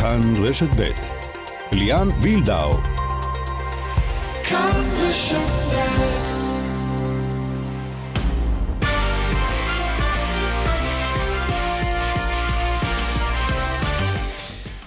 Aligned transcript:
כאן 0.00 0.20
רשת 0.44 0.68
ב' 0.76 0.90
ליאן 1.72 2.08
וילדאו 2.20 2.72
כאן 4.44 4.84
רשת 4.98 5.36
ב' 5.36 5.80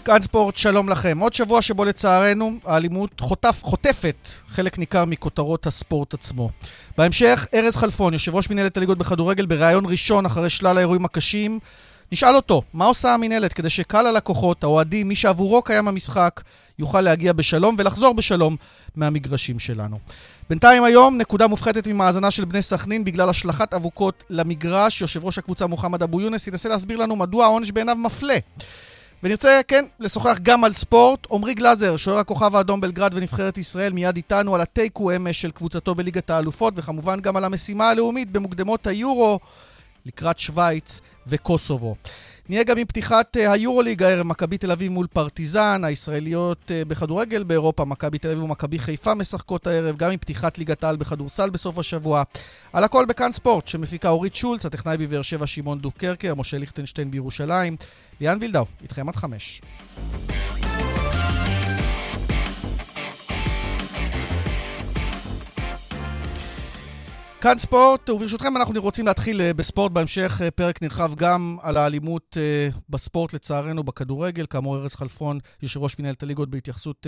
כאן 0.06 0.22
ספורט, 0.22 0.56
שלום 0.56 0.90
לכם. 0.90 1.20
עוד 1.20 1.34
שבוע 1.34 1.62
שבו 1.62 1.86
לצערנו 1.86 2.52
האלימות 2.66 3.20
חוטף, 3.20 3.60
חוטפת 3.64 4.28
חלק 4.50 4.78
ניכר 4.78 5.06
מכותרות 5.06 5.68
הספורט 5.68 6.14
עצמו. 6.14 6.50
בהמשך, 6.98 7.48
ארז 7.54 7.76
חלפון, 7.76 8.14
יושב 8.14 8.36
ראש 8.36 8.50
מנהלת 8.50 8.78
הליגות 8.78 8.98
בכדורגל, 8.98 9.46
בריאיון 9.46 9.86
ראשון 9.86 10.26
אחרי 10.26 10.50
שלל 10.50 10.78
האירועים 10.78 11.06
הקשים, 11.06 11.60
נשאל 12.12 12.36
אותו, 12.36 12.62
מה 12.74 12.86
עושה 12.86 13.14
המנהלת 13.14 13.54
כדי 13.54 13.70
שקהל 13.70 14.08
הלקוחות, 14.08 14.64
האוהדים, 14.64 15.08
מי 15.08 15.16
שעבורו 15.16 15.62
קיים 15.62 15.88
המשחק, 15.88 16.42
יוכל 16.80 17.02
להגיע 17.02 17.34
בשלום 17.34 17.76
ולחזור 17.80 18.14
בשלום 18.14 18.56
מהמגרשים 18.96 19.60
שלנו. 19.60 20.00
בינתיים 20.50 20.84
היום, 20.84 21.18
נקודה 21.18 21.48
מופחתת 21.48 21.88
ממאזנה 21.88 22.32
של 22.32 22.46
בני 22.46 22.62
סכנין 22.62 23.04
בגלל 23.04 23.30
השלכת 23.30 23.74
אבוקות 23.74 24.24
למגרש. 24.30 25.02
יושב 25.02 25.26
ראש 25.26 25.38
הקבוצה 25.38 25.68
מוחמד 25.68 26.04
אבו 26.04 26.22
יונס 26.22 26.48
ינסה 26.48 26.70
להסביר 26.70 26.98
לנו 26.98 27.16
מדוע 27.16 27.46
העונש 27.46 27.72
בעיניו 27.72 27.96
מפלה. 27.96 28.38
ונרצה, 29.24 29.62
כן, 29.68 29.86
לשוחח 30.00 30.38
גם 30.42 30.64
על 30.64 30.74
ספורט. 30.74 31.28
עמרי 31.32 31.54
גלאזר, 31.54 31.98
שוער 31.98 32.18
הכוכב 32.18 32.56
האדום 32.56 32.82
בלגרד 32.82 33.14
ונבחרת 33.14 33.58
ישראל, 33.58 33.94
מיד 33.94 34.16
איתנו 34.16 34.56
על 34.56 34.62
התיקו 34.62 35.16
אמש 35.16 35.42
של 35.42 35.52
קבוצתו 35.52 35.96
בליגת 35.96 36.30
האלופות, 36.30 36.74
וכמובן 36.78 37.20
גם 37.20 37.38
על 37.38 37.44
המשימה 37.44 37.90
הלאומית 37.90 38.32
במוקדמות 38.32 38.88
היורו 38.88 39.40
לקראת 40.06 40.40
שווייץ 40.40 41.02
וקוסובו. 41.28 41.96
נהיה 42.50 42.64
גם 42.64 42.78
עם 42.78 42.86
פתיחת 42.86 43.38
uh, 43.38 43.52
היורוליג 43.52 44.04
הערב, 44.04 44.28
מכבי 44.28 44.58
תל 44.58 44.72
אביב 44.72 44.92
מול 44.92 45.08
פרטיזן, 45.08 45.82
הישראליות 45.84 46.58
uh, 46.68 46.88
בכדורגל 46.88 47.44
באירופה, 47.44 47.86
מכבי 47.86 48.18
תל 48.18 48.30
אביב 48.30 48.44
ומכבי 48.44 48.80
חיפה 48.80 49.14
משחקות 49.14 49.68
הערב, 49.68 49.98
גם 49.98 50.12
עם 50.12 50.18
פתיחת 50.18 50.58
ליגת 50.58 50.84
העל 50.84 50.96
בכדורסל 50.96 51.50
בסוף 51.50 51.78
השבוע. 51.78 52.24
על 52.74 52.84
הכל 52.84 53.06
בכאן 53.06 53.32
ספורט, 53.32 53.68
שמפיקה 53.68 54.10
אורית 54.10 54.36
שולץ, 54.36 54.66
הטכנאי 54.66 54.98
בבאר 54.98 55.22
שבע 55.22 55.48
שמעון 55.48 55.80
דוקרקר, 55.80 56.36
משה 56.36 56.58
ליכטנשטיין 56.58 57.12
בירושלים. 57.12 57.76
ליאן 58.22 58.38
וילדאו, 58.42 58.66
איתכם 58.82 59.10
עד 59.10 59.16
חמש. 59.16 59.62
כאן 67.44 67.58
ספורט, 67.58 68.10
וברשותכם 68.10 68.58
אנחנו 68.58 68.82
רוצים 68.82 69.08
להתחיל 69.08 69.42
אה, 69.42 69.54
בספורט 69.54 69.92
בהמשך, 69.92 70.42
אה, 70.44 70.52
פרק 70.52 70.82
נרחב 70.82 71.16
גם 71.16 71.58
על 71.62 71.78
האלימות 71.78 72.38
אה, 72.40 72.70
בספורט 72.90 73.34
לצערנו 73.34 73.84
בכדורגל. 73.84 74.46
כאמור, 74.46 74.78
ארז 74.78 74.96
חלפון, 74.96 75.40
יושב 75.62 75.80
ראש 75.80 76.00
מנהלת 76.00 76.24
הליגות 76.24 76.50
בהתייחסות 76.50 77.08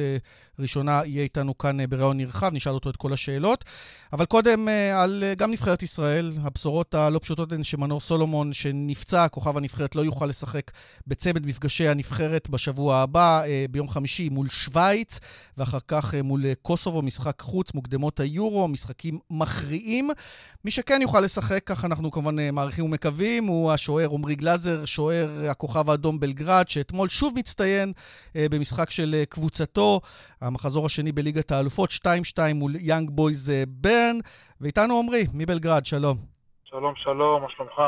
ראשונה, 0.60 1.02
יהיה 1.06 1.24
איתנו 1.24 1.58
כאן 1.58 1.86
בריאיון 1.90 2.18
נרחב, 2.18 2.50
נשאל 2.54 2.74
אותו 2.74 2.90
את 2.90 2.98
כל 2.98 3.14
השאלות. 3.14 3.66
אבל 4.14 4.26
קודם, 4.26 4.68
על 4.96 5.24
גם 5.38 5.52
נבחרת 5.52 5.84
ישראל, 5.84 6.34
הבשורות 6.42 6.96
הלא 6.96 7.20
פשוטות 7.20 7.52
הן 7.52 7.64
שמנור 7.64 8.00
סולומון, 8.00 8.54
שנפצע, 8.54 9.28
כוכב 9.28 9.58
הנבחרת, 9.58 9.96
לא 9.96 10.02
יוכל 10.02 10.26
לשחק 10.26 10.72
בצמד 11.08 11.46
מפגשי 11.46 11.88
הנבחרת 11.88 12.50
בשבוע 12.50 12.98
הבא, 12.98 13.42
ביום 13.72 13.90
חמישי 13.90 14.30
מול 14.30 14.50
שווייץ, 14.50 15.20
ואחר 15.58 15.80
כך 15.88 16.14
מול 16.24 16.46
קוסובו, 16.62 17.02
משחק 17.02 17.42
חוץ, 17.42 17.74
מוקדמות 17.74 18.20
היורו, 18.20 18.68
משחקים 18.68 19.20
מכריעים. 19.30 20.10
מי 20.66 20.72
שכן 20.72 21.02
יוכל 21.02 21.20
לשחק, 21.20 21.64
כך 21.66 21.86
אנחנו 21.86 22.12
כמובן 22.12 22.40
אה, 22.40 22.52
מעריכים 22.52 22.86
ומקווים, 22.86 23.46
הוא 23.46 23.72
השוער 23.72 24.10
עמרי 24.14 24.36
גלאזר, 24.36 24.86
שוער 24.86 25.30
הכוכב 25.52 25.90
האדום 25.90 26.20
בלגרד, 26.20 26.68
שאתמול 26.68 27.10
שוב 27.10 27.34
מצטיין 27.36 27.94
אה, 28.36 28.46
במשחק 28.52 28.90
של 28.90 29.16
אה, 29.18 29.26
קבוצתו, 29.26 30.02
המחזור 30.42 30.86
השני 30.86 31.12
בליגת 31.12 31.52
האלופות, 31.52 31.90
2-2 31.92 32.40
מול 32.56 32.76
יאנג 32.80 33.10
בויז 33.10 33.52
ברן. 33.68 34.18
ואיתנו 34.62 35.00
עמרי, 35.00 35.26
מבלגרד, 35.34 35.86
שלום. 35.86 36.18
שלום, 36.64 36.94
שלום, 36.96 37.42
מה 37.42 37.48
שלומך? 37.56 37.82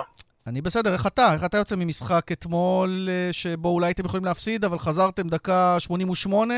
אני 0.48 0.62
בסדר, 0.62 0.94
איך 0.94 1.08
אתה? 1.08 1.34
איך 1.34 1.44
אתה 1.44 1.58
יוצא 1.58 1.75
ממשחק 1.75 2.31
אתמול, 2.31 3.09
שבו 3.31 3.69
אולי 3.69 3.88
הייתם 3.88 4.06
יכולים 4.06 4.25
להפסיד, 4.25 4.66
אבל 4.66 4.80
חזרתם 4.80 5.28
דקה 5.28 5.75
88, 5.80 6.54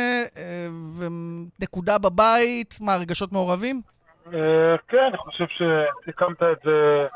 ונקודה 0.97 1.97
בבית, 1.97 2.77
מה, 2.81 2.95
רגשות 2.95 3.31
מעורבים? 3.31 3.81
אה, 4.27 4.75
כן, 4.87 5.03
אני 5.03 5.17
חושב 5.17 5.45
שסיכמת 5.47 6.43
את 6.43 6.57
זה, 6.63 7.07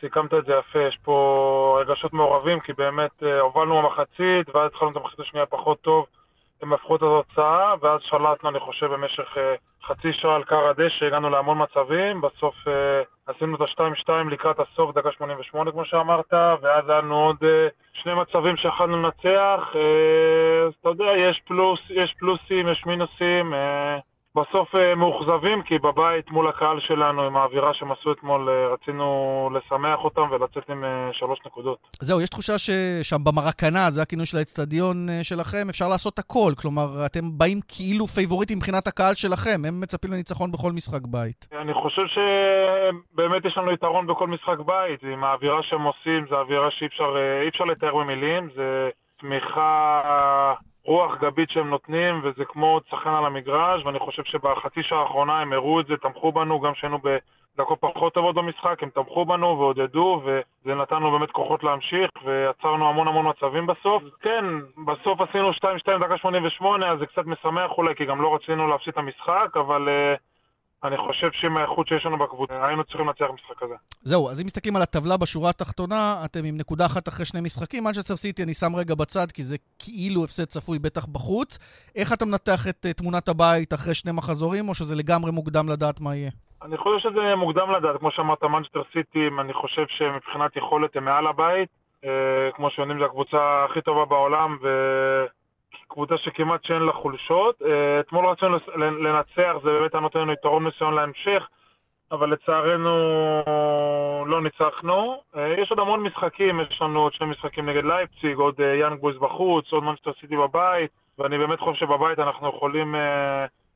סיכמת 0.00 0.34
את 0.34 0.44
זה 0.44 0.52
יפה. 0.52 0.78
יש 0.78 0.98
פה 1.02 1.78
רגשות 1.80 2.12
מעורבים, 2.12 2.60
כי 2.60 2.72
באמת 2.72 3.22
אה, 3.22 3.40
הובלנו 3.40 3.82
במחצית, 3.82 4.54
ואז 4.54 4.66
התחלנו 4.66 4.90
את 4.90 4.96
המחצית 4.96 5.20
השנייה 5.20 5.46
פחות 5.46 5.80
טוב. 5.80 6.06
הם 6.62 6.72
הפכו 6.72 6.96
את 6.96 7.02
התוצאה, 7.02 7.74
ואז 7.80 8.00
שלטנו, 8.02 8.50
אני 8.50 8.60
חושב, 8.60 8.86
במשך 8.86 9.38
אה, 9.38 9.54
חצי 9.84 10.12
שעה 10.12 10.36
על 10.36 10.44
קר 10.44 10.68
הדשא, 10.68 11.06
הגענו 11.06 11.30
להמון 11.30 11.62
מצבים, 11.62 12.20
בסוף 12.20 12.54
עשינו 13.26 13.56
את 13.56 13.60
ה-2-2 13.60 14.10
לקראת 14.30 14.56
הסוף, 14.60 14.94
דקה 14.94 15.12
88 15.12 15.72
כמו 15.72 15.84
שאמרת, 15.84 16.32
ואז 16.32 16.88
היה 16.88 16.98
לנו 16.98 17.16
עוד 17.16 17.36
שני 17.92 18.14
מצבים 18.14 18.56
שיכלנו 18.56 19.02
לנצח, 19.02 19.60
אז 20.66 20.72
אתה 20.80 20.88
יודע, 20.88 21.12
יש, 21.16 21.40
פלוס, 21.46 21.80
יש 21.90 22.14
פלוסים, 22.18 22.68
יש 22.68 22.86
מינוסים, 22.86 23.54
בסוף 24.36 24.74
אה, 24.74 24.94
מאוכזבים, 24.94 25.62
כי 25.62 25.78
בבית 25.78 26.30
מול 26.30 26.48
הקהל 26.48 26.80
שלנו, 26.80 27.22
עם 27.22 27.36
האווירה 27.36 27.74
שהם 27.74 27.92
עשו 27.92 28.12
אתמול, 28.12 28.48
אה, 28.48 28.74
רצינו 28.74 29.06
לשמח 29.54 29.98
אותם 30.04 30.26
ולצאת 30.30 30.70
עם 30.70 30.84
אה, 30.84 31.08
שלוש 31.12 31.38
נקודות. 31.46 31.78
זהו, 32.00 32.20
יש 32.20 32.30
תחושה 32.30 32.52
ששם 32.58 33.24
במרקנה, 33.24 33.90
זה 33.90 34.02
הכינוי 34.02 34.26
של 34.26 34.38
האצטדיון 34.38 34.96
שלכם, 35.22 35.68
אפשר 35.70 35.88
לעשות 35.88 36.18
הכל. 36.18 36.52
כלומר, 36.62 37.06
אתם 37.06 37.38
באים 37.38 37.60
כאילו 37.68 38.06
פייבוריטים 38.06 38.58
מבחינת 38.58 38.86
הקהל 38.86 39.14
שלכם, 39.14 39.58
הם 39.68 39.80
מצפים 39.80 40.12
לניצחון 40.12 40.52
בכל 40.52 40.72
משחק 40.72 41.06
בית. 41.06 41.48
אני 41.62 41.74
חושב 41.74 42.06
שבאמת 42.14 43.44
יש 43.44 43.56
לנו 43.56 43.72
יתרון 43.72 44.06
בכל 44.06 44.28
משחק 44.28 44.58
בית. 44.66 45.02
עם 45.12 45.24
האווירה 45.24 45.62
שהם 45.62 45.82
עושים, 45.82 46.26
זו 46.30 46.36
אווירה 46.40 46.70
שאי 46.70 46.86
אפשר 47.48 47.64
לתאר 47.64 47.94
במילים, 47.96 48.48
זה 48.56 48.88
תמיכה... 49.20 50.54
רוח 50.86 51.16
גבית 51.20 51.50
שהם 51.50 51.70
נותנים, 51.70 52.20
וזה 52.22 52.44
כמו 52.44 52.80
שחקן 52.90 53.10
על 53.10 53.26
המגרש, 53.26 53.84
ואני 53.84 53.98
חושב 53.98 54.24
שבחצי 54.24 54.82
שעה 54.82 55.00
האחרונה 55.00 55.40
הם 55.40 55.52
הראו 55.52 55.80
את 55.80 55.86
זה, 55.86 55.96
תמכו 55.96 56.32
בנו, 56.32 56.60
גם 56.60 56.72
כשהיינו 56.72 56.98
בדקות 56.98 57.78
פחות 57.80 58.14
טובות 58.14 58.34
במשחק, 58.34 58.82
הם 58.82 58.90
תמכו 58.90 59.24
בנו 59.24 59.58
ועודדו, 59.58 60.22
וזה 60.24 60.74
נתן 60.74 60.96
לנו 60.96 61.10
באמת 61.10 61.30
כוחות 61.30 61.64
להמשיך, 61.64 62.10
ויצרנו 62.24 62.88
המון 62.88 63.08
המון 63.08 63.28
מצבים 63.28 63.66
בסוף. 63.66 64.02
כן, 64.20 64.44
בסוף 64.86 65.20
עשינו 65.20 65.50
2-2 65.50 65.54
דקה 66.00 66.18
88, 66.18 66.90
אז 66.90 66.98
זה 66.98 67.06
קצת 67.06 67.26
משמח 67.26 67.70
אולי, 67.78 67.94
כי 67.94 68.04
גם 68.04 68.22
לא 68.22 68.34
רצינו 68.34 68.68
להפסיד 68.68 68.92
את 68.92 68.98
המשחק, 68.98 69.56
אבל... 69.56 69.88
Uh, 69.88 70.35
אני 70.84 70.96
חושב 70.96 71.28
שעם 71.32 71.56
האיכות 71.56 71.88
שיש 71.88 72.06
לנו 72.06 72.18
בקבוצה, 72.18 72.66
היינו 72.66 72.84
צריכים 72.84 73.06
לנצח 73.06 73.24
משחק 73.34 73.58
כזה. 73.58 73.74
זהו, 74.02 74.30
אז 74.30 74.40
אם 74.40 74.46
מסתכלים 74.46 74.76
על 74.76 74.82
הטבלה 74.82 75.16
בשורה 75.16 75.50
התחתונה, 75.50 76.14
אתם 76.24 76.44
עם 76.44 76.56
נקודה 76.56 76.86
אחת 76.86 77.08
אחרי 77.08 77.26
שני 77.26 77.40
משחקים. 77.40 77.84
מנצ'סטר 77.84 78.16
סיטי 78.16 78.42
אני 78.42 78.54
שם 78.54 78.76
רגע 78.76 78.94
בצד, 78.94 79.32
כי 79.34 79.42
זה 79.42 79.56
כאילו 79.78 80.24
הפסד 80.24 80.44
צפוי 80.44 80.78
בטח 80.78 81.06
בחוץ. 81.06 81.58
איך 81.96 82.12
אתה 82.12 82.24
מנתח 82.24 82.68
את 82.68 82.86
uh, 82.86 82.92
תמונת 82.92 83.28
הבית 83.28 83.74
אחרי 83.74 83.94
שני 83.94 84.12
מחזורים, 84.12 84.68
או 84.68 84.74
שזה 84.74 84.94
לגמרי 84.94 85.30
מוקדם 85.30 85.68
לדעת 85.68 86.00
מה 86.00 86.16
יהיה? 86.16 86.30
אני 86.62 86.76
חושב 86.76 87.08
שזה 87.08 87.34
מוקדם 87.36 87.70
לדעת. 87.70 87.96
כמו 88.00 88.10
שאמרת, 88.10 88.42
מנצ'סטר 88.42 88.82
סיטי, 88.92 89.28
אני 89.40 89.52
חושב 89.52 89.84
שמבחינת 89.88 90.56
יכולת 90.56 90.96
הם 90.96 91.04
מעל 91.04 91.26
הבית. 91.26 91.68
Uh, 92.04 92.08
כמו 92.56 92.70
שיודעים, 92.70 92.98
זו 92.98 93.04
הקבוצה 93.04 93.64
הכי 93.70 93.80
טובה 93.80 94.04
בעולם, 94.04 94.56
ו... 94.62 94.68
קבוצה 95.96 96.16
שכמעט 96.18 96.64
שאין 96.64 96.82
לה 96.82 96.92
חולשות. 96.92 97.62
אה, 97.62 98.00
אתמול 98.00 98.26
רצינו 98.26 98.58
לנצח, 98.76 99.52
זה 99.62 99.70
באמת 99.70 99.94
היה 99.94 100.00
נותן 100.00 100.18
לנו 100.18 100.32
יתרון 100.32 100.64
מסוים 100.64 100.92
להמשך, 100.92 101.48
אבל 102.12 102.32
לצערנו 102.32 102.90
לא 104.26 104.42
ניצחנו. 104.42 105.20
אה, 105.36 105.54
יש 105.58 105.70
עוד 105.70 105.78
המון 105.78 106.00
משחקים, 106.00 106.60
יש 106.60 106.82
לנו 106.82 107.00
עוד 107.00 107.12
שני 107.12 107.26
משחקים 107.26 107.68
נגד 107.68 107.84
לייפציג, 107.84 108.36
עוד 108.36 108.60
אה, 108.60 108.74
יאנג 108.74 109.00
בויז 109.00 109.16
בחוץ, 109.18 109.72
עוד 109.72 109.84
מנצ'סטר 109.84 110.12
סיטי 110.20 110.36
בבית, 110.36 110.90
ואני 111.18 111.38
באמת 111.38 111.60
חושב 111.60 111.86
שבבית 111.86 112.18
אנחנו 112.18 112.48
יכולים 112.48 112.94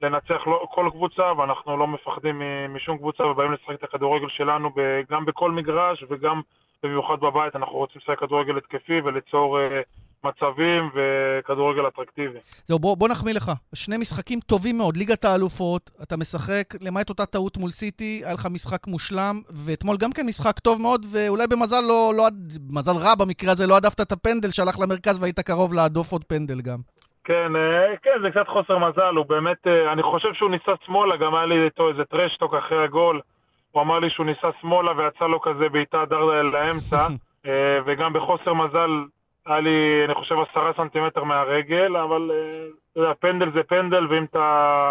לנצח 0.03 0.47
לא, 0.47 0.67
כל 0.71 0.89
קבוצה, 0.91 1.33
ואנחנו 1.39 1.77
לא 1.77 1.87
מפחדים 1.87 2.43
משום 2.69 2.99
קבוצה, 2.99 3.27
ובאים 3.27 3.53
לשחק 3.53 3.75
את 3.75 3.85
הכדורגל 3.85 4.29
שלנו 4.29 4.71
גם 5.11 5.25
בכל 5.25 5.51
מגרש 5.51 6.05
וגם 6.11 6.41
במיוחד 6.83 7.21
בבית. 7.21 7.57
אנחנו 7.57 7.77
רוצים 7.77 8.01
לשחק 8.03 8.19
כדורגל 8.19 8.57
התקפי 8.57 9.01
וליצור 9.01 9.59
מצבים 10.25 10.91
וכדורגל 10.95 11.89
אטרקטיבי. 11.89 12.39
זהו, 12.65 12.79
בוא, 12.79 12.97
בוא 12.97 13.09
נחמיא 13.09 13.35
לך. 13.35 13.53
שני 13.75 13.97
משחקים 13.97 14.41
טובים 14.41 14.79
מאוד, 14.79 14.97
ליגת 14.97 15.25
האלופות, 15.25 15.91
אתה 16.03 16.17
משחק, 16.17 16.65
למעט 16.81 17.09
אותה 17.09 17.27
טעות 17.27 17.57
מול 17.57 17.71
סיטי, 17.71 18.23
היה 18.25 18.35
לך 18.35 18.47
משחק 18.51 18.87
מושלם, 18.87 19.35
ואתמול 19.67 19.97
גם 20.01 20.13
כן 20.13 20.27
משחק 20.27 20.59
טוב 20.59 20.83
מאוד, 20.83 21.07
ואולי 21.13 21.45
במזל 21.47 21.81
לא, 21.89 22.13
לא, 22.17 22.25
מזל 22.71 22.97
רע 23.05 23.15
במקרה 23.15 23.53
הזה, 23.53 23.67
לא 23.67 23.77
הדפת 23.77 24.01
את 24.01 24.13
הפנדל 24.13 24.51
שהלך 24.51 24.81
למרכז 24.81 25.23
והיית 25.23 25.41
קרוב 25.41 25.75
להדוף 25.75 26.13
עוד 26.13 26.25
פנדל 26.25 26.61
גם. 26.61 26.79
כן, 27.25 27.57
אה, 27.57 27.97
כן, 28.03 28.23
זה 28.23 28.31
קצת 28.31 28.49
חוסר 28.49 28.79
מזל, 28.79 29.15
הוא 29.17 29.27
באמת, 29.27 29.67
אה, 29.67 29.93
אני 29.93 30.03
חושב 30.03 30.29
שהוא 30.35 30.51
ניסה 30.51 30.73
שמאלה, 30.87 31.17
גם 31.17 31.35
היה 31.35 31.47
לי 31.47 31.65
איתו 31.65 31.89
איזה 31.89 32.05
טרשטוק 32.05 32.55
אחרי 32.55 32.85
הגול. 32.85 33.21
הוא 33.73 33.83
אמר 33.83 33.99
לי 33.99 34.11
שהוא 34.11 34.27
ניסה 34.27 34.49
שמאלה 34.61 34.93
ויצא 34.97 35.25
לו 35.25 35.41
כזה 35.41 35.69
בעיטה 35.69 36.05
דר 36.05 36.43
לאמצע, 36.43 37.07
אה, 37.47 37.79
וגם 37.87 38.13
בחוסר 38.13 38.55
מזל 38.55 38.91
היה 39.47 39.61
לי, 39.61 40.05
אני 40.05 40.15
חושב, 40.15 40.35
עשרה 40.51 40.73
סנטימטר 40.77 41.25
מהרגל, 41.25 41.97
אבל 41.97 42.31
אה, 42.97 43.15
פנדל 43.15 43.53
זה 43.53 43.63
פנדל, 43.63 44.07
ואם 44.07 44.25
אתה 44.25 44.91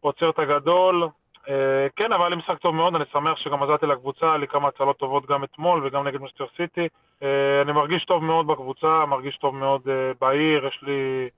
עוצר 0.00 0.30
את 0.30 0.38
הגדול, 0.38 1.08
אה, 1.48 1.86
כן, 1.96 2.12
אבל 2.12 2.22
היה 2.22 2.28
לי 2.28 2.36
משחק 2.36 2.58
טוב 2.58 2.74
מאוד, 2.74 2.94
אני 2.94 3.04
שמח 3.12 3.36
שגם 3.36 3.62
עזרתי 3.62 3.86
לקבוצה, 3.86 4.26
היה 4.26 4.36
לי 4.36 4.48
כמה 4.48 4.68
הצלות 4.68 4.98
טובות 4.98 5.26
גם 5.26 5.44
אתמול 5.44 5.86
וגם 5.86 6.08
נגד 6.08 6.20
מסטר 6.20 6.44
סיטי. 6.56 6.88
אה, 7.22 7.62
אני 7.62 7.72
מרגיש 7.72 8.04
טוב 8.04 8.24
מאוד 8.24 8.46
בקבוצה, 8.46 9.06
מרגיש 9.06 9.36
טוב 9.36 9.54
מאוד 9.54 9.82
בעיר, 10.20 10.66
יש 10.66 10.78
לי... 10.82 11.28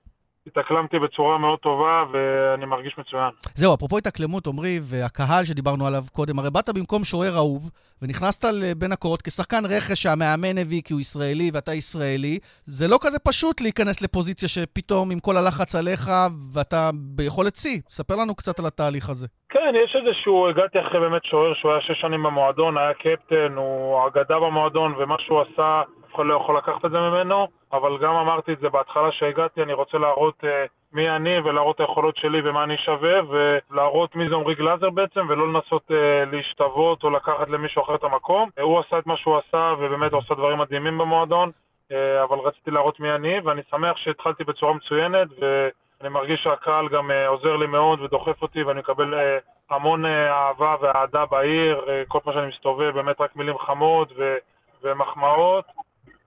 התאקלמתי 0.47 0.99
בצורה 0.99 1.37
מאוד 1.37 1.59
טובה 1.59 2.03
ואני 2.11 2.65
מרגיש 2.65 2.97
מצוין. 2.97 3.29
זהו, 3.55 3.73
אפרופו 3.75 3.97
התאקלמות, 3.97 4.47
עמרי, 4.47 4.79
והקהל 4.81 5.45
שדיברנו 5.45 5.87
עליו 5.87 6.03
קודם, 6.11 6.39
הרי 6.39 6.49
באת 6.51 6.69
במקום 6.69 7.03
שוער 7.03 7.35
אהוב, 7.35 7.69
ונכנסת 8.01 8.45
בין 8.77 8.91
הקורות 8.91 9.21
כשחקן 9.21 9.65
רכש 9.65 10.03
שהמאמן 10.03 10.57
הביא 10.61 10.81
כי 10.85 10.93
הוא 10.93 11.01
ישראלי 11.01 11.51
ואתה 11.53 11.73
ישראלי. 11.73 12.39
זה 12.65 12.87
לא 12.87 12.97
כזה 13.01 13.19
פשוט 13.19 13.61
להיכנס 13.61 14.01
לפוזיציה 14.01 14.49
שפתאום 14.49 15.11
עם 15.11 15.19
כל 15.19 15.37
הלחץ 15.37 15.75
עליך 15.75 16.09
ואתה 16.53 16.89
ביכולת 16.93 17.55
שיא. 17.55 17.79
ספר 17.87 18.15
לנו 18.15 18.35
קצת 18.35 18.59
על 18.59 18.65
התהליך 18.65 19.09
הזה. 19.09 19.27
כן, 19.49 19.73
יש 19.85 19.95
איזשהו, 19.95 20.47
הגעתי 20.49 20.79
אחרי 20.79 20.99
באמת 20.99 21.25
שוער 21.25 21.53
שהוא 21.53 21.71
היה 21.71 21.81
שש 21.81 22.01
שנים 22.01 22.23
במועדון, 22.23 22.77
היה 22.77 22.93
קפטן, 22.93 23.53
הוא 23.55 24.07
אגדה 24.07 24.39
במועדון, 24.39 24.95
ומה 24.97 25.15
שהוא 25.19 25.41
עשה, 25.41 25.81
אף 26.13 26.17
אחד 26.17 26.25
לא 26.25 26.33
יכול 26.33 26.57
לקחת 26.57 26.85
את 26.85 26.91
זה 26.91 26.99
ממנו, 26.99 27.47
אבל 27.73 27.97
גם 27.97 28.15
אמרתי 28.15 28.53
את 28.53 28.59
זה 28.59 28.69
בהתחלה 28.69 29.11
שהגעתי, 29.11 29.63
אני 29.63 29.73
רוצה 29.73 29.97
להראות 29.97 30.43
uh, 30.43 30.47
מי 30.93 31.09
אני 31.09 31.39
ולהראות 31.39 31.75
את 31.75 31.79
היכולות 31.79 32.17
שלי 32.17 32.41
ומה 32.43 32.63
אני 32.63 32.77
שווה, 32.77 33.19
ולהראות 33.29 34.15
מי 34.15 34.29
זה 34.29 34.35
עמרי 34.35 34.55
גלאזר 34.55 34.89
בעצם, 34.89 35.25
ולא 35.29 35.47
לנסות 35.47 35.91
uh, 35.91 35.93
להשתוות 36.31 37.03
או 37.03 37.09
לקחת 37.09 37.49
למישהו 37.49 37.83
אחר 37.83 37.95
את 37.95 38.03
המקום. 38.03 38.49
Uh, 38.59 38.61
הוא 38.61 38.79
עשה 38.79 38.99
את 38.99 39.07
מה 39.07 39.17
שהוא 39.17 39.37
עשה, 39.37 39.73
ובאמת 39.79 40.11
הוא 40.11 40.21
עשה 40.25 40.35
דברים 40.35 40.57
מדהימים 40.57 40.97
במועדון, 40.97 41.49
uh, 41.49 41.93
אבל 42.23 42.37
רציתי 42.37 42.71
להראות 42.71 42.99
מי 42.99 43.11
אני, 43.11 43.39
ואני 43.39 43.61
שמח 43.69 43.97
שהתחלתי 43.97 44.43
בצורה 44.43 44.73
מצוינת, 44.73 45.27
ו... 45.41 45.67
אני 46.01 46.09
מרגיש 46.09 46.43
שהקהל 46.43 46.87
גם 46.89 47.11
uh, 47.11 47.27
עוזר 47.27 47.55
לי 47.55 47.67
מאוד 47.67 48.01
ודוחף 48.01 48.41
אותי 48.41 48.63
ואני 48.63 48.79
מקבל 48.79 49.13
uh, 49.13 49.75
המון 49.75 50.05
אהבה 50.05 50.75
ואהדה 50.81 51.25
בעיר, 51.25 51.81
כל 52.07 52.19
פעם 52.23 52.33
שאני 52.33 52.47
מסתובב 52.47 52.89
באמת 52.89 53.21
רק 53.21 53.35
מילים 53.35 53.57
חמות 53.57 54.11
ו- 54.17 54.37
ומחמאות. 54.83 55.65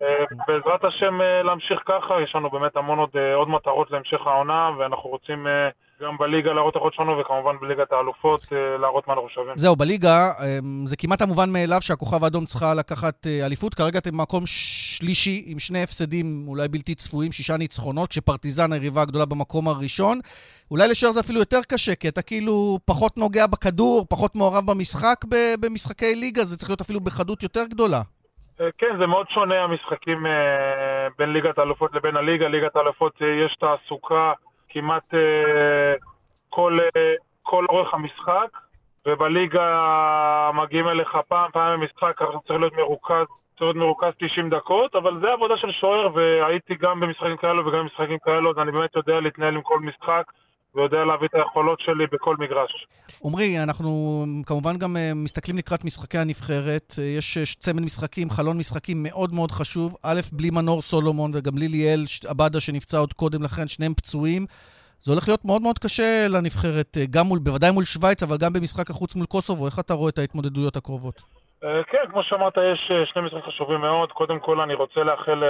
Uh, 0.02 0.04
בעזרת 0.46 0.84
השם 0.84 1.20
uh, 1.20 1.46
להמשיך 1.46 1.80
ככה, 1.86 2.22
יש 2.22 2.34
לנו 2.34 2.50
באמת 2.50 2.76
המון 2.76 2.98
עוד, 2.98 3.10
uh, 3.14 3.34
עוד 3.34 3.48
מטרות 3.48 3.90
להמשך 3.90 4.26
העונה 4.26 4.70
ואנחנו 4.78 5.10
רוצים 5.10 5.46
גם 6.02 6.18
בליגה 6.18 6.52
להראות 6.52 6.76
את 6.76 6.82
שלנו, 6.94 7.18
וכמובן 7.18 7.56
בליגת 7.60 7.92
האלופות 7.92 8.46
אה, 8.52 8.78
להראות 8.78 9.08
מה 9.08 9.14
אנחנו 9.14 9.28
שווים. 9.28 9.56
זהו, 9.56 9.76
בליגה 9.76 10.32
זה 10.86 10.96
כמעט 10.96 11.22
המובן 11.22 11.50
מאליו 11.50 11.82
שהכוכב 11.82 12.24
האדום 12.24 12.44
צריכה 12.44 12.74
לקחת 12.74 13.26
אה, 13.26 13.46
אליפות. 13.46 13.74
כרגע 13.74 13.98
אתם 13.98 14.10
במקום 14.10 14.42
שלישי 14.46 15.44
עם 15.46 15.58
שני 15.58 15.82
הפסדים 15.82 16.44
אולי 16.48 16.68
בלתי 16.68 16.94
צפויים, 16.94 17.32
שישה 17.32 17.56
ניצחונות, 17.56 18.10
כשפרטיזן 18.10 18.72
היריבה 18.72 19.02
הגדולה 19.02 19.24
במקום 19.24 19.68
הראשון. 19.68 20.20
אולי 20.70 20.88
לשוער 20.88 21.12
זה 21.12 21.20
אפילו 21.20 21.38
יותר 21.38 21.60
קשה, 21.68 21.94
כי 21.94 22.08
אתה 22.08 22.22
כאילו 22.22 22.78
פחות 22.84 23.18
נוגע 23.18 23.46
בכדור, 23.46 24.06
פחות 24.08 24.36
מעורב 24.36 24.70
במשחק 24.70 25.24
במשחקי 25.60 26.14
ליגה, 26.14 26.44
זה 26.44 26.56
צריך 26.56 26.70
להיות 26.70 26.80
אפילו 26.80 27.00
בחדות 27.00 27.42
יותר 27.42 27.64
גדולה. 27.64 28.02
אה, 28.60 28.68
כן, 28.78 28.96
זה 28.98 29.06
מאוד 29.06 29.28
שונה 29.30 29.64
המשחקים 29.64 30.26
בין 31.18 31.32
ליגת 31.32 31.58
האלופות 31.58 31.94
לבין 31.94 32.16
הליגה. 32.16 32.48
ליגת 32.48 32.76
האלופות 32.76 33.20
יש 33.20 33.56
תעסוקה 33.56 34.32
כמעט 34.68 35.14
אה, 35.14 35.94
כל, 36.48 36.78
אה, 36.96 37.14
כל 37.42 37.64
אורך 37.68 37.94
המשחק, 37.94 38.48
ובליגה 39.06 40.50
מגיעים 40.54 40.88
אליך 40.88 41.18
פעם, 41.28 41.50
פעם 41.50 41.80
במשחק, 41.80 42.12
ככה 42.16 42.38
צריך 42.46 42.60
להיות 42.60 42.76
מרוכז, 42.76 43.26
צריך 43.50 43.62
להיות 43.62 43.76
מרוכז 43.76 44.12
90 44.18 44.50
דקות, 44.50 44.94
אבל 44.94 45.20
זה 45.20 45.32
עבודה 45.32 45.56
של 45.56 45.72
שוער, 45.72 46.08
והייתי 46.14 46.74
גם 46.74 47.00
במשחקים 47.00 47.36
כאלו 47.36 47.66
וגם 47.66 47.78
במשחקים 47.78 48.18
כאלו, 48.18 48.50
אז 48.50 48.58
אני 48.58 48.72
באמת 48.72 48.96
יודע 48.96 49.20
להתנהל 49.20 49.54
עם 49.54 49.62
כל 49.62 49.80
משחק. 49.80 50.24
ויודע 50.76 51.04
להביא 51.04 51.28
את 51.28 51.34
היכולות 51.34 51.80
שלי 51.80 52.06
בכל 52.12 52.36
מגרש. 52.38 52.86
עמרי, 53.24 53.62
אנחנו 53.62 54.24
כמובן 54.46 54.78
גם 54.78 54.96
אה, 54.96 55.12
מסתכלים 55.14 55.56
לקראת 55.58 55.84
משחקי 55.84 56.18
הנבחרת. 56.18 56.92
יש 57.18 57.56
צמד 57.60 57.80
משחקים, 57.80 58.30
חלון 58.30 58.58
משחקים 58.58 59.02
מאוד 59.02 59.34
מאוד 59.34 59.50
חשוב. 59.50 59.96
א', 60.04 60.20
בלי 60.32 60.50
מנור 60.50 60.82
סולומון 60.82 61.30
וגם 61.34 61.54
בלי 61.54 61.68
ליאל 61.68 62.04
עבדה 62.28 62.60
שנפצע 62.60 62.98
עוד 62.98 63.12
קודם 63.12 63.42
לכן, 63.42 63.68
שניהם 63.68 63.94
פצועים. 63.94 64.46
זה 65.00 65.12
הולך 65.12 65.28
להיות 65.28 65.44
מאוד 65.44 65.62
מאוד 65.62 65.78
קשה 65.78 66.26
לנבחרת, 66.30 66.96
אה, 66.96 67.04
גם 67.10 67.26
מול, 67.26 67.38
בוודאי 67.38 67.70
מול 67.70 67.84
שווייץ, 67.84 68.22
אבל 68.22 68.36
גם 68.36 68.52
במשחק 68.52 68.90
החוץ 68.90 69.16
מול 69.16 69.26
קוסובו. 69.26 69.66
איך 69.66 69.78
אתה 69.78 69.94
רואה 69.94 70.10
את 70.10 70.18
ההתמודדויות 70.18 70.76
הקרובות? 70.76 71.22
אה, 71.64 71.82
כן, 71.90 72.04
כמו 72.10 72.22
שאמרת, 72.22 72.54
יש 72.72 72.92
שני 73.12 73.22
משחקים 73.22 73.42
חשובים 73.42 73.80
מאוד. 73.80 74.12
קודם 74.12 74.38
כל, 74.38 74.60
אני 74.60 74.74
רוצה 74.74 75.00
לאחל 75.00 75.42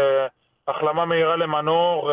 החלמה 0.69 1.05
מהירה 1.05 1.37
למנור. 1.37 2.11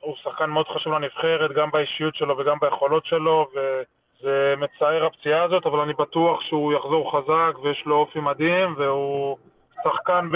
הוא 0.00 0.16
שחקן 0.16 0.50
מאוד 0.50 0.68
חשוב 0.68 0.92
לנבחרת, 0.92 1.52
גם 1.52 1.70
באישיות 1.70 2.14
שלו 2.14 2.38
וגם 2.38 2.56
ביכולות 2.60 3.06
שלו, 3.06 3.48
וזה 3.54 4.54
מצער 4.58 5.04
הפציעה 5.04 5.42
הזאת, 5.42 5.66
אבל 5.66 5.80
אני 5.80 5.92
בטוח 5.92 6.40
שהוא 6.40 6.72
יחזור 6.72 7.12
חזק 7.12 7.58
ויש 7.62 7.82
לו 7.86 7.96
אופי 7.96 8.20
מדהים, 8.20 8.74
והוא 8.78 9.36
שחקן 9.84 10.28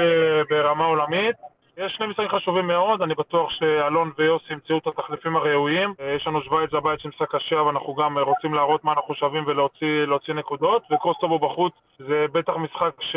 ברמה 0.51 0.85
עולמית. 0.85 1.37
יש 1.77 1.93
שני 1.93 2.07
משחקים 2.07 2.29
חשובים 2.29 2.67
מאוד, 2.67 3.03
אני 3.03 3.15
בטוח 3.15 3.51
שאלון 3.51 4.11
ויוסי 4.19 4.53
ימצאו 4.53 4.79
את 4.79 4.87
התחליפים 4.87 5.37
הראויים. 5.37 5.95
יש 6.17 6.27
לנו 6.27 6.43
שווייץ 6.43 6.71
בבית 6.73 7.01
של 7.01 7.09
משחק 7.09 7.35
קשה, 7.35 7.61
אבל 7.61 7.69
אנחנו 7.69 7.95
גם 7.95 8.19
רוצים 8.19 8.55
להראות 8.55 8.85
מה 8.85 8.93
אנחנו 8.93 9.15
שווים 9.15 9.45
ולהוציא 9.47 10.35
נקודות, 10.35 10.83
וקוסטובו 10.91 11.39
בחוץ 11.39 11.73
זה 11.99 12.27
בטח 12.33 12.57
משחק 12.57 12.93
ש... 13.01 13.17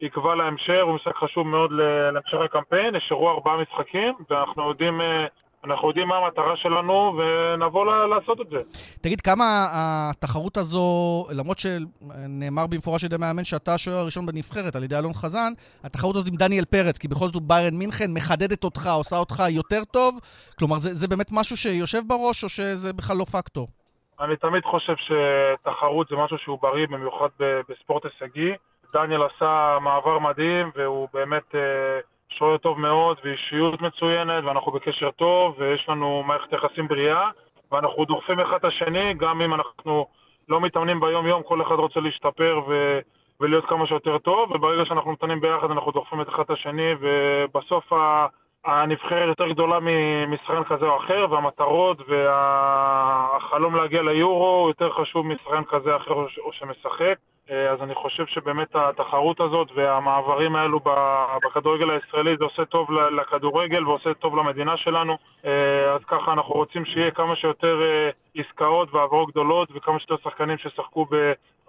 יקבע 0.00 0.34
להמשך, 0.34 0.80
הוא 0.82 0.94
משחק 0.94 1.16
חשוב 1.16 1.46
מאוד 1.46 1.72
להמשך 1.72 2.38
הקמפיין, 2.44 2.96
נשארו 2.96 3.30
ארבעה 3.30 3.56
משחקים, 3.56 4.14
ואנחנו 4.30 4.68
יודעים 4.68 5.00
אה, 5.00 5.26
אנחנו 5.70 5.88
יודעים 5.88 6.08
מה 6.08 6.16
המטרה 6.16 6.56
שלנו 6.56 7.18
ונבוא 7.18 8.06
לעשות 8.06 8.40
את 8.40 8.46
זה. 8.50 8.56
תגיד, 9.00 9.20
כמה 9.20 9.44
התחרות 9.72 10.56
הזו, 10.56 11.24
למרות 11.36 11.58
שנאמר 11.58 12.66
במפורש 12.66 13.04
על 13.04 13.06
ידי 13.06 13.16
מאמן 13.20 13.44
שאתה 13.44 13.74
השוער 13.74 13.98
הראשון 13.98 14.26
בנבחרת 14.26 14.76
על 14.76 14.84
ידי 14.84 14.98
אלון 14.98 15.14
חזן, 15.14 15.52
התחרות 15.84 16.16
הזאת 16.16 16.28
עם 16.28 16.36
דניאל 16.36 16.64
פרץ, 16.64 16.98
כי 16.98 17.08
בכל 17.08 17.26
זאת 17.26 17.34
הוא 17.34 17.42
ביירן 17.46 17.74
מינכן, 17.74 18.14
מחדדת 18.14 18.64
אותך, 18.64 18.86
עושה 18.96 19.16
אותך 19.16 19.42
יותר 19.50 19.84
טוב? 19.92 20.18
כלומר, 20.58 20.78
זה, 20.78 20.94
זה 20.94 21.08
באמת 21.08 21.30
משהו 21.32 21.56
שיושב 21.56 22.00
בראש 22.06 22.44
או 22.44 22.48
שזה 22.48 22.92
בכלל 22.92 23.16
לא 23.16 23.24
פקטור? 23.24 23.68
אני 24.20 24.36
תמיד 24.36 24.64
חושב 24.64 24.94
שתחרות 24.96 26.08
זה 26.08 26.16
משהו 26.16 26.38
שהוא 26.38 26.58
בריא, 26.62 26.86
במיוחד 26.86 27.28
בספורט 27.68 28.02
הישגי. 28.04 28.52
דניאל 28.92 29.20
עשה 29.22 29.78
מעבר 29.80 30.18
מדהים 30.18 30.70
והוא 30.76 31.08
באמת... 31.12 31.54
אה, 31.54 32.00
שוער 32.28 32.56
טוב 32.56 32.80
מאוד 32.80 33.18
ואישיות 33.24 33.82
מצוינת 33.82 34.44
ואנחנו 34.44 34.72
בקשר 34.72 35.10
טוב 35.10 35.54
ויש 35.58 35.88
לנו 35.88 36.22
מערכת 36.26 36.52
יחסים 36.52 36.88
בריאה 36.88 37.30
ואנחנו 37.72 38.04
דוחפים 38.04 38.40
אחד 38.40 38.56
את 38.56 38.64
השני 38.64 39.14
גם 39.14 39.42
אם 39.42 39.54
אנחנו 39.54 40.06
לא 40.48 40.60
מתאמנים 40.60 41.00
ביום 41.00 41.26
יום 41.26 41.42
כל 41.42 41.62
אחד 41.62 41.74
רוצה 41.74 42.00
להשתפר 42.00 42.60
ו... 42.68 42.98
ולהיות 43.40 43.66
כמה 43.66 43.86
שיותר 43.86 44.18
טוב 44.18 44.50
וברגע 44.50 44.84
שאנחנו 44.84 45.12
מתאמנים 45.12 45.40
ביחד 45.40 45.70
אנחנו 45.70 45.92
דוחפים 45.92 46.20
את 46.20 46.28
אחד 46.28 46.42
את 46.42 46.50
השני 46.50 46.92
ובסוף 47.00 47.92
ה... 47.92 48.26
הנבחרת 48.64 49.28
יותר 49.28 49.48
גדולה 49.48 49.78
משחקן 50.28 50.64
כזה 50.64 50.86
או 50.86 50.96
אחר, 50.96 51.26
והמטרות 51.30 51.98
והחלום 52.08 53.76
להגיע 53.76 54.02
ליורו 54.02 54.64
יותר 54.68 54.92
חשוב 54.92 55.26
משחקן 55.26 55.64
כזה 55.64 55.92
או 55.92 55.96
אחר 55.96 56.26
שמשחק. 56.52 57.14
אה, 57.50 57.70
אז 57.70 57.82
אני 57.82 57.94
חושב 57.94 58.26
שבאמת 58.26 58.68
התחרות 58.74 59.40
הזאת 59.40 59.68
והמעברים 59.74 60.56
האלו 60.56 60.80
בכדורגל 61.44 61.90
הישראלי 61.90 62.36
זה 62.38 62.44
עושה 62.44 62.64
טוב 62.64 62.90
לכדורגל 62.92 63.86
ועושה 63.86 64.14
טוב 64.14 64.36
למדינה 64.36 64.76
שלנו. 64.76 65.16
אה, 65.44 65.94
אז 65.94 66.00
ככה 66.04 66.32
אנחנו 66.32 66.54
רוצים 66.54 66.84
שיהיה 66.84 67.10
כמה 67.10 67.36
שיותר 67.36 67.82
אה, 67.82 68.10
עסקאות 68.34 68.94
והעברות 68.94 69.30
גדולות 69.30 69.68
וכמה 69.74 69.98
שיותר 69.98 70.30
שחקנים 70.30 70.58
שישחקו 70.58 71.06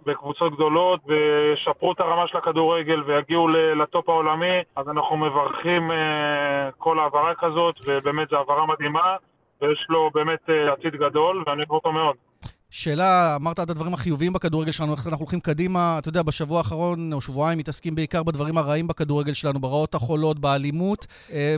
בקבוצות 0.05 0.53
גדולות 0.53 1.00
וישפרו 1.05 1.91
את 1.91 2.00
הרמה 2.00 2.27
של 2.27 2.38
הכדורגל 2.38 3.03
ויגיעו 3.05 3.48
לטופ 3.48 4.09
העולמי. 4.09 4.59
אז 4.75 4.89
אנחנו 4.89 5.17
מברכים 5.17 5.91
כל 6.77 7.00
העברה 7.00 7.36
כזאת 7.36 7.75
ובאמת 7.86 8.29
זו 8.29 8.38
העברה 8.38 8.65
מדהימה 8.65 9.15
ויש 9.62 9.86
לו 9.89 10.09
באמת 10.13 10.50
עתיד 10.71 10.95
גדול 10.95 11.43
ואני 11.48 11.59
אוהב 11.59 11.71
אותו 11.71 11.91
מאוד. 11.91 12.15
שאלה, 12.72 13.36
אמרת 13.42 13.60
את 13.60 13.70
הדברים 13.70 13.94
החיוביים 13.94 14.34
בכדורגל 14.34 14.72
שלנו, 14.72 14.94
איך 14.94 15.08
אנחנו 15.08 15.24
הולכים 15.24 15.40
קדימה, 15.40 15.96
אתה 16.00 16.10
יודע, 16.10 16.22
בשבוע 16.22 16.58
האחרון 16.58 17.14
או 17.14 17.22
שבועיים 17.22 17.58
מתעסקים 17.60 17.96
בעיקר 17.96 18.24
בדברים 18.24 18.58
הרעים 18.58 18.88
בכדורגל 18.88 19.34
שלנו, 19.34 19.60
ברעות 19.60 19.96
החולות, 19.96 20.40
באלימות. 20.40 21.06
אה, 21.34 21.56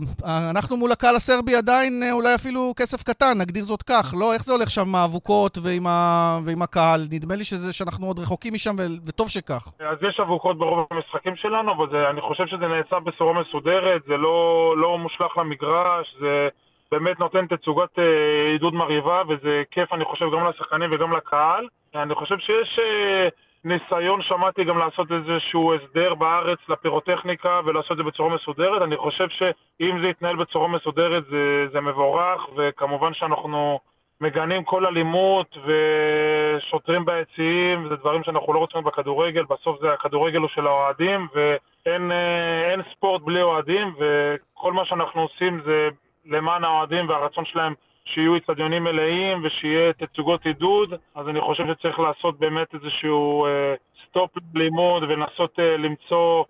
אנחנו 0.51 0.77
מול 0.77 0.91
הקהל 0.91 1.15
הסרבי 1.15 1.55
עדיין 1.55 2.03
אה, 2.03 2.11
אולי 2.11 2.35
אפילו 2.35 2.73
כסף 2.77 3.03
קטן, 3.03 3.37
נגדיר 3.37 3.63
זאת 3.63 3.83
כך, 3.83 4.13
לא? 4.19 4.33
איך 4.33 4.43
זה 4.43 4.53
הולך 4.53 4.71
שם 4.71 4.81
עם 4.87 4.95
האבוקות 4.95 5.57
ועם, 5.63 5.87
ה... 5.87 6.39
ועם 6.45 6.61
הקהל? 6.61 7.01
נדמה 7.11 7.35
לי 7.35 7.43
שזה, 7.43 7.73
שאנחנו 7.73 8.07
עוד 8.07 8.19
רחוקים 8.19 8.53
משם, 8.53 8.75
ו... 8.79 8.81
וטוב 9.07 9.29
שכך. 9.29 9.67
אז 9.79 9.97
יש 10.09 10.19
אבוקות 10.19 10.57
ברוב 10.57 10.87
המשחקים 10.91 11.35
שלנו, 11.35 11.71
אבל 11.71 11.85
זה, 11.91 12.09
אני 12.09 12.21
חושב 12.21 12.47
שזה 12.47 12.67
נעשה 12.67 12.99
בצורה 12.99 13.41
מסודרת, 13.41 14.01
זה 14.07 14.17
לא, 14.17 14.37
לא 14.77 14.97
מושלך 14.97 15.37
למגרש, 15.37 16.15
זה... 16.21 16.49
באמת 16.91 17.19
נותן 17.19 17.47
תצוגת 17.47 17.99
אה, 17.99 18.51
עידוד 18.51 18.73
מרהיבה, 18.73 19.21
וזה 19.29 19.63
כיף, 19.71 19.93
אני 19.93 20.05
חושב, 20.05 20.25
גם 20.33 20.47
לשחקנים 20.47 20.89
וגם 20.93 21.15
לקהל. 21.15 21.67
אני 21.95 22.15
חושב 22.15 22.37
שיש... 22.37 22.79
אה, 22.79 23.27
ניסיון, 23.63 24.21
שמעתי 24.21 24.63
גם 24.63 24.77
לעשות 24.77 25.07
איזשהו 25.11 25.73
הסדר 25.73 26.13
בארץ 26.13 26.59
לפירוטכניקה 26.69 27.59
ולעשות 27.65 27.91
את 27.91 27.97
זה 27.97 28.03
בצורה 28.03 28.35
מסודרת. 28.35 28.81
אני 28.81 28.97
חושב 28.97 29.27
שאם 29.29 30.01
זה 30.01 30.07
יתנהל 30.07 30.35
בצורה 30.35 30.67
מסודרת 30.67 31.25
זה, 31.25 31.67
זה 31.71 31.81
מבורך, 31.81 32.41
וכמובן 32.57 33.13
שאנחנו 33.13 33.79
מגנים 34.21 34.63
כל 34.63 34.85
אלימות 34.85 35.57
ושוטרים 35.65 37.05
ביציעים, 37.05 37.87
זה 37.89 37.95
דברים 37.95 38.23
שאנחנו 38.23 38.53
לא 38.53 38.59
רוצים 38.59 38.83
בכדורגל, 38.83 39.43
בסוף 39.49 39.81
זה 39.81 39.93
הכדורגל 39.93 40.39
הוא 40.39 40.49
של 40.49 40.67
האוהדים, 40.67 41.27
ואין 41.33 42.11
אה, 42.11 42.75
ספורט 42.91 43.21
בלי 43.21 43.41
אוהדים, 43.41 43.93
וכל 43.99 44.73
מה 44.73 44.85
שאנחנו 44.85 45.21
עושים 45.21 45.61
זה 45.65 45.89
למען 46.25 46.63
האוהדים 46.63 47.09
והרצון 47.09 47.45
שלהם 47.45 47.73
שיהיו 48.05 48.37
אצטדיונים 48.37 48.83
מלאים 48.83 49.41
ושיהיה 49.43 49.93
תצוגות 49.93 50.45
עידוד, 50.45 50.93
אז 51.15 51.27
אני 51.27 51.41
חושב 51.41 51.63
שצריך 51.67 51.99
לעשות 51.99 52.39
באמת 52.39 52.67
איזשהו 52.73 53.45
אה, 53.45 53.73
סטופ 54.07 54.31
לימוד 54.55 55.03
ולנסות 55.03 55.59
אה, 55.59 55.77
למצוא 55.77 56.43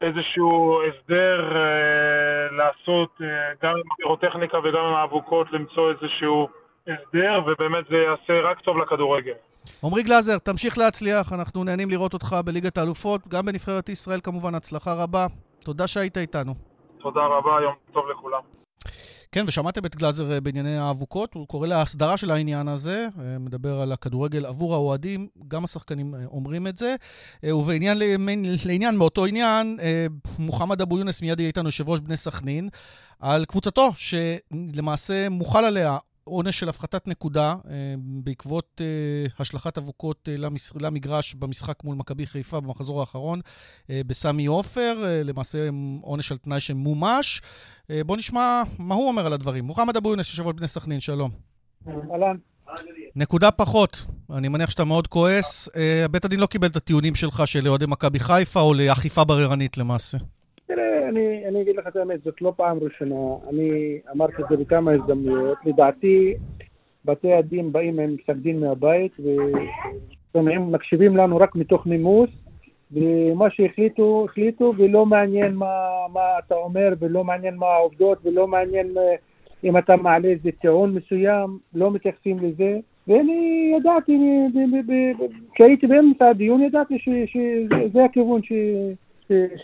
איזשהו 0.00 0.80
הסדר 0.82 1.56
אה, 1.56 2.56
לעשות 2.56 3.10
אה, 3.22 3.26
גם 3.62 3.70
עם 3.70 3.82
הפירוטכניקה 3.92 4.58
וגם 4.58 4.84
עם 4.84 4.94
האבוקות, 4.94 5.46
למצוא 5.52 5.92
איזשהו 5.92 6.48
הסדר, 6.82 7.40
ובאמת 7.46 7.84
זה 7.90 7.96
יעשה 7.96 8.40
רק 8.50 8.60
טוב 8.60 8.78
לכדורגל. 8.78 9.32
עמרי 9.84 10.02
גלאזר, 10.02 10.38
תמשיך 10.38 10.78
להצליח, 10.78 11.32
אנחנו 11.32 11.64
נהנים 11.64 11.90
לראות 11.90 12.12
אותך 12.14 12.36
בליגת 12.44 12.78
האלופות, 12.78 13.20
גם 13.28 13.46
בנבחרת 13.46 13.88
ישראל 13.88 14.20
כמובן, 14.22 14.54
הצלחה 14.54 14.90
רבה. 15.02 15.26
תודה 15.64 15.86
שהיית 15.86 16.18
איתנו. 16.18 16.54
תודה 16.98 17.26
רבה, 17.26 17.58
יום 17.62 17.74
טוב 17.92 18.04
לכולם. 18.10 18.63
כן, 19.32 19.44
ושמעתם 19.46 19.86
את 19.86 19.96
גלאזר 19.96 20.32
אה, 20.32 20.40
בענייני 20.40 20.78
האבוקות, 20.78 21.34
הוא 21.34 21.48
קורא 21.48 21.66
להסדרה 21.66 22.16
של 22.16 22.30
העניין 22.30 22.68
הזה, 22.68 23.06
אה, 23.20 23.38
מדבר 23.38 23.80
על 23.80 23.92
הכדורגל 23.92 24.46
עבור 24.46 24.74
האוהדים, 24.74 25.28
גם 25.48 25.64
השחקנים 25.64 26.14
אה, 26.14 26.20
אומרים 26.26 26.66
את 26.66 26.78
זה. 26.78 26.94
ובעניין, 27.44 27.98
לעניין 28.66 28.96
מאותו 28.96 29.26
עניין, 29.26 29.78
מוחמד 30.38 30.80
אבו 30.80 30.98
יונס 30.98 31.22
מיד 31.22 31.40
יהיה 31.40 31.46
איתנו 31.46 31.68
יושב 31.68 31.88
ראש 31.88 32.00
בני 32.00 32.16
סכנין, 32.16 32.68
על 33.20 33.44
קבוצתו, 33.44 33.92
שלמעשה 33.96 35.28
מוחל 35.28 35.64
עליה 35.64 35.98
עונש 36.24 36.60
של 36.60 36.68
הפחתת 36.68 37.08
נקודה 37.08 37.54
אה, 37.70 37.94
בעקבות 37.98 38.80
אה, 38.80 39.26
השלכת 39.38 39.78
אבוקות 39.78 40.28
אה, 40.28 40.34
למגרש 40.80 41.34
במשחק 41.34 41.84
מול 41.84 41.96
מכבי 41.96 42.26
חיפה 42.26 42.60
במחזור 42.60 43.00
האחרון 43.00 43.40
בסמי 43.88 44.46
עופר, 44.46 45.22
למעשה 45.24 45.68
עונש 46.02 46.32
על 46.32 46.38
תנאי 46.38 46.60
שמומש. 46.60 47.42
בואו 48.06 48.18
נשמע 48.18 48.62
מה 48.78 48.94
הוא 48.94 49.08
אומר 49.08 49.26
על 49.26 49.32
הדברים. 49.32 49.64
מוחמד 49.64 49.96
אבו 49.96 50.10
יונס, 50.10 50.28
יושב 50.30 50.46
ראש 50.46 50.54
בני 50.56 50.68
סכנין, 50.68 51.00
שלום. 51.00 51.30
אהלן. 51.86 52.36
נקודה 53.16 53.50
פחות, 53.50 54.04
אני 54.30 54.48
מניח 54.48 54.70
שאתה 54.70 54.84
מאוד 54.84 55.06
כועס. 55.06 55.68
בית 56.10 56.24
הדין 56.24 56.40
לא 56.40 56.46
קיבל 56.46 56.68
את 56.68 56.76
הטיעונים 56.76 57.14
שלך 57.14 57.42
של 57.46 57.68
אוהדי 57.68 57.86
מכבי 57.88 58.18
חיפה 58.20 58.60
או 58.60 58.74
לאכיפה 58.74 59.24
בררנית 59.24 59.78
למעשה. 59.78 60.18
אני, 61.08 61.48
אני 61.48 61.62
אגיד 61.62 61.76
לך 61.76 61.86
את 61.86 61.96
האמת, 61.96 62.22
זאת 62.22 62.42
לא 62.42 62.52
פעם 62.56 62.78
ראשונה. 62.78 63.14
אני 63.50 63.98
אמרתי 64.12 64.42
את 64.42 64.46
זה 64.50 64.56
בכמה 64.56 64.90
הזדמנויות. 64.90 65.58
לדעתי, 65.64 66.34
בתי 67.04 67.32
הדין 67.32 67.72
באים 67.72 67.98
עם 67.98 68.16
פסק 68.16 68.36
דין 68.36 68.60
מהבית, 68.60 69.12
ושומעים, 69.20 70.72
מקשיבים 70.72 71.16
לנו 71.16 71.36
רק 71.36 71.56
מתוך 71.56 71.86
נימוס, 71.86 72.30
ומה 72.92 73.50
שהחליטו, 73.50 74.26
החליטו, 74.28 74.72
ולא 74.78 75.06
מעניין 75.06 75.54
מה, 75.54 75.74
מה 76.12 76.38
אתה 76.46 76.54
אומר, 76.54 76.94
ולא 76.98 77.24
מעניין 77.24 77.56
מה 77.56 77.66
העובדות, 77.66 78.18
ולא 78.24 78.46
מעניין 78.46 78.98
אה, 78.98 79.14
אם 79.64 79.78
אתה 79.78 79.96
מעלה 79.96 80.28
איזה 80.28 80.50
טיעון 80.60 80.94
מסוים, 80.94 81.58
לא 81.74 81.90
מתייחסים 81.90 82.38
לזה. 82.38 82.78
ואני 83.08 83.72
ידעתי, 83.76 84.18
כשהייתי 85.54 85.86
באמצע 85.86 86.28
הדיון, 86.28 86.62
ידעתי 86.62 86.98
שזה 86.98 88.04
הכיוון 88.04 88.42
ש... 88.42 88.52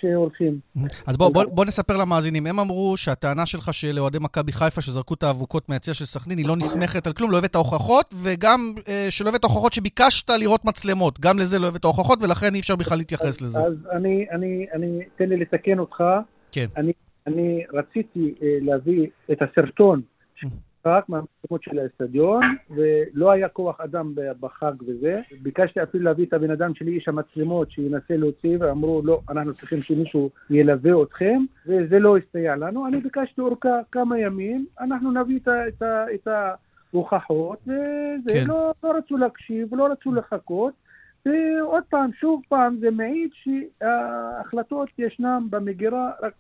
שהולכים. 0.01 0.61
אז 1.07 1.17
בוא, 1.17 1.31
בוא, 1.33 1.45
בוא 1.45 1.65
נספר 1.65 1.97
למאזינים. 1.97 2.47
הם 2.47 2.61
אמרו 2.61 2.97
שהטענה 2.97 3.47
שלך 3.47 3.75
שלאוהדי 3.75 4.19
מכבי 4.21 4.53
חיפה 4.53 4.81
שזרקו 4.81 5.15
את 5.15 5.23
האבוקות 5.23 5.69
מהיציע 5.69 5.95
של 5.95 6.05
סכנין 6.05 6.39
היא 6.39 6.47
לא 6.47 6.57
נסמכת 6.57 7.07
על 7.07 7.13
כלום, 7.13 7.31
לא 7.31 7.39
הבאת 7.39 7.55
הוכחות, 7.55 8.15
וגם 8.23 8.75
אה, 8.89 9.07
שלא 9.11 9.29
הבאת 9.29 9.45
הוכחות 9.45 9.73
שביקשת 9.73 10.31
לראות 10.31 10.65
מצלמות. 10.65 11.21
גם 11.21 11.39
לזה 11.39 11.59
לא 11.59 11.67
הבאת 11.67 11.85
הוכחות, 11.85 12.23
ולכן 12.23 12.55
אי 12.55 12.61
אפשר 12.61 12.77
בכלל 12.77 12.99
להתייחס 12.99 13.41
לזה. 13.41 13.61
אז 13.61 13.75
אני, 13.93 14.27
אני, 14.31 14.67
אני, 14.75 14.99
תן 15.17 15.29
לי 15.29 15.37
לתקן 15.37 15.79
אותך. 15.79 16.05
כן. 16.53 16.67
אני, 16.77 16.93
אני 17.27 17.65
רציתי 17.73 18.35
אה, 18.43 18.59
להביא 18.61 19.07
את 19.33 19.39
הסרטון. 19.43 20.03
רק 20.87 21.09
מהמקומות 21.09 21.63
של 21.63 21.79
האצטדיון, 21.79 22.43
ולא 22.71 23.31
היה 23.31 23.49
כוח 23.49 23.81
אדם 23.81 24.13
בחג 24.41 24.73
וזה. 24.87 25.21
ביקשתי 25.43 25.83
אפילו 25.83 26.05
להביא 26.05 26.27
את 26.27 26.33
הבן 26.33 26.51
אדם 26.51 26.75
שלי, 26.75 26.91
איש 26.93 27.09
המצלמות, 27.09 27.71
שינסה 27.71 28.17
להוציא, 28.17 28.57
ואמרו, 28.61 29.03
לא, 29.05 29.21
אנחנו 29.29 29.55
צריכים 29.55 29.83
שמישהו 29.83 30.31
ילווה 30.51 31.03
אתכם, 31.03 31.45
וזה 31.67 31.99
לא 31.99 32.17
הסתייע 32.17 32.57
לנו. 32.57 32.87
אני 32.87 33.01
ביקשתי 33.01 33.41
אורכה 33.41 33.81
כמה 33.93 34.19
ימים, 34.19 34.67
אנחנו 34.81 35.13
נביא 35.13 35.39
את, 35.39 35.49
את, 35.49 35.83
את 36.15 36.29
ההוכחות, 36.93 37.59
וזה, 37.63 38.35
כן. 38.35 38.45
לא, 38.47 38.73
לא 38.85 38.93
רצו 38.99 39.17
להקשיב, 39.17 39.75
לא 39.75 39.87
רצו 39.87 40.13
לחכות. 40.13 40.73
ועוד 41.27 41.83
פעם, 41.89 42.11
שוב 42.21 42.43
פעם, 42.49 42.77
זה 42.81 42.91
מעיד 42.91 43.31
שההחלטות 43.33 44.89
ישנן 44.99 45.43
במגירה 45.51 46.11
רק 46.23 46.33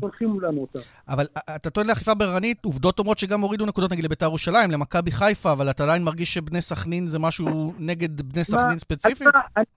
הולכים 0.00 0.40
לנו 0.40 0.60
אותה. 0.60 0.78
אבל 1.08 1.26
אתה 1.56 1.70
טוען 1.70 1.86
לאכיפה 1.86 2.14
בררנית, 2.14 2.64
עובדות 2.64 2.98
אומרות 2.98 3.18
שגם 3.18 3.40
הורידו 3.40 3.66
נקודות 3.66 3.92
נגיד 3.92 4.04
לביתר 4.04 4.26
ירושלים, 4.26 4.70
למכבי 4.70 5.10
חיפה, 5.10 5.52
אבל 5.52 5.70
אתה 5.70 5.84
עדיין 5.84 6.02
מרגיש 6.02 6.34
שבני 6.34 6.60
סכנין 6.60 7.06
זה 7.06 7.18
משהו 7.18 7.74
נגד 7.78 8.20
בני 8.20 8.44
סכנין 8.44 8.78
ספציפית? 8.78 9.28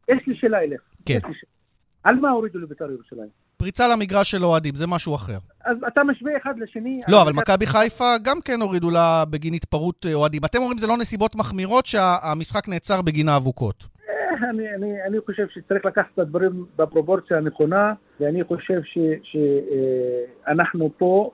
יש 0.09 0.27
לי 0.27 0.35
שאלה 0.35 0.57
אליך. 0.57 0.81
כן. 1.05 1.19
על 2.03 2.15
מה 2.15 2.29
הורידו 2.29 2.59
לביתר 2.59 2.91
ירושלים? 2.91 3.29
פריצה 3.57 3.87
למגרש 3.87 4.31
של 4.31 4.45
אוהדים, 4.45 4.75
זה 4.75 4.87
משהו 4.87 5.15
אחר. 5.15 5.37
אז 5.65 5.77
אתה 5.87 6.03
משווה 6.03 6.31
אחד 6.41 6.53
לשני... 6.57 6.93
לא, 7.07 7.21
אבל 7.21 7.33
מכבי 7.33 7.65
חיפה 7.67 8.13
גם 8.23 8.41
כן 8.41 8.61
הורידו 8.61 8.89
לה 8.89 9.25
בגין 9.29 9.53
התפרעות 9.53 10.05
אה, 10.05 10.13
אוהדים. 10.13 10.45
אתם 10.45 10.59
אומרים 10.59 10.77
זה 10.77 10.87
לא 10.87 10.97
נסיבות 10.97 11.35
מחמירות 11.35 11.85
שהמשחק 11.85 12.67
נעצר 12.69 13.01
בגין 13.01 13.29
האבוקות. 13.29 13.96
אני, 14.43 14.75
אני, 14.75 15.03
אני 15.03 15.17
חושב 15.25 15.47
שצריך 15.49 15.85
לקחת 15.85 16.05
את 16.13 16.19
הדברים 16.19 16.65
בפרופורציה 16.77 17.37
הנכונה, 17.37 17.93
ואני 18.19 18.43
חושב 18.43 18.81
שאנחנו 19.23 20.85
אה, 20.85 20.89
פה, 20.97 21.31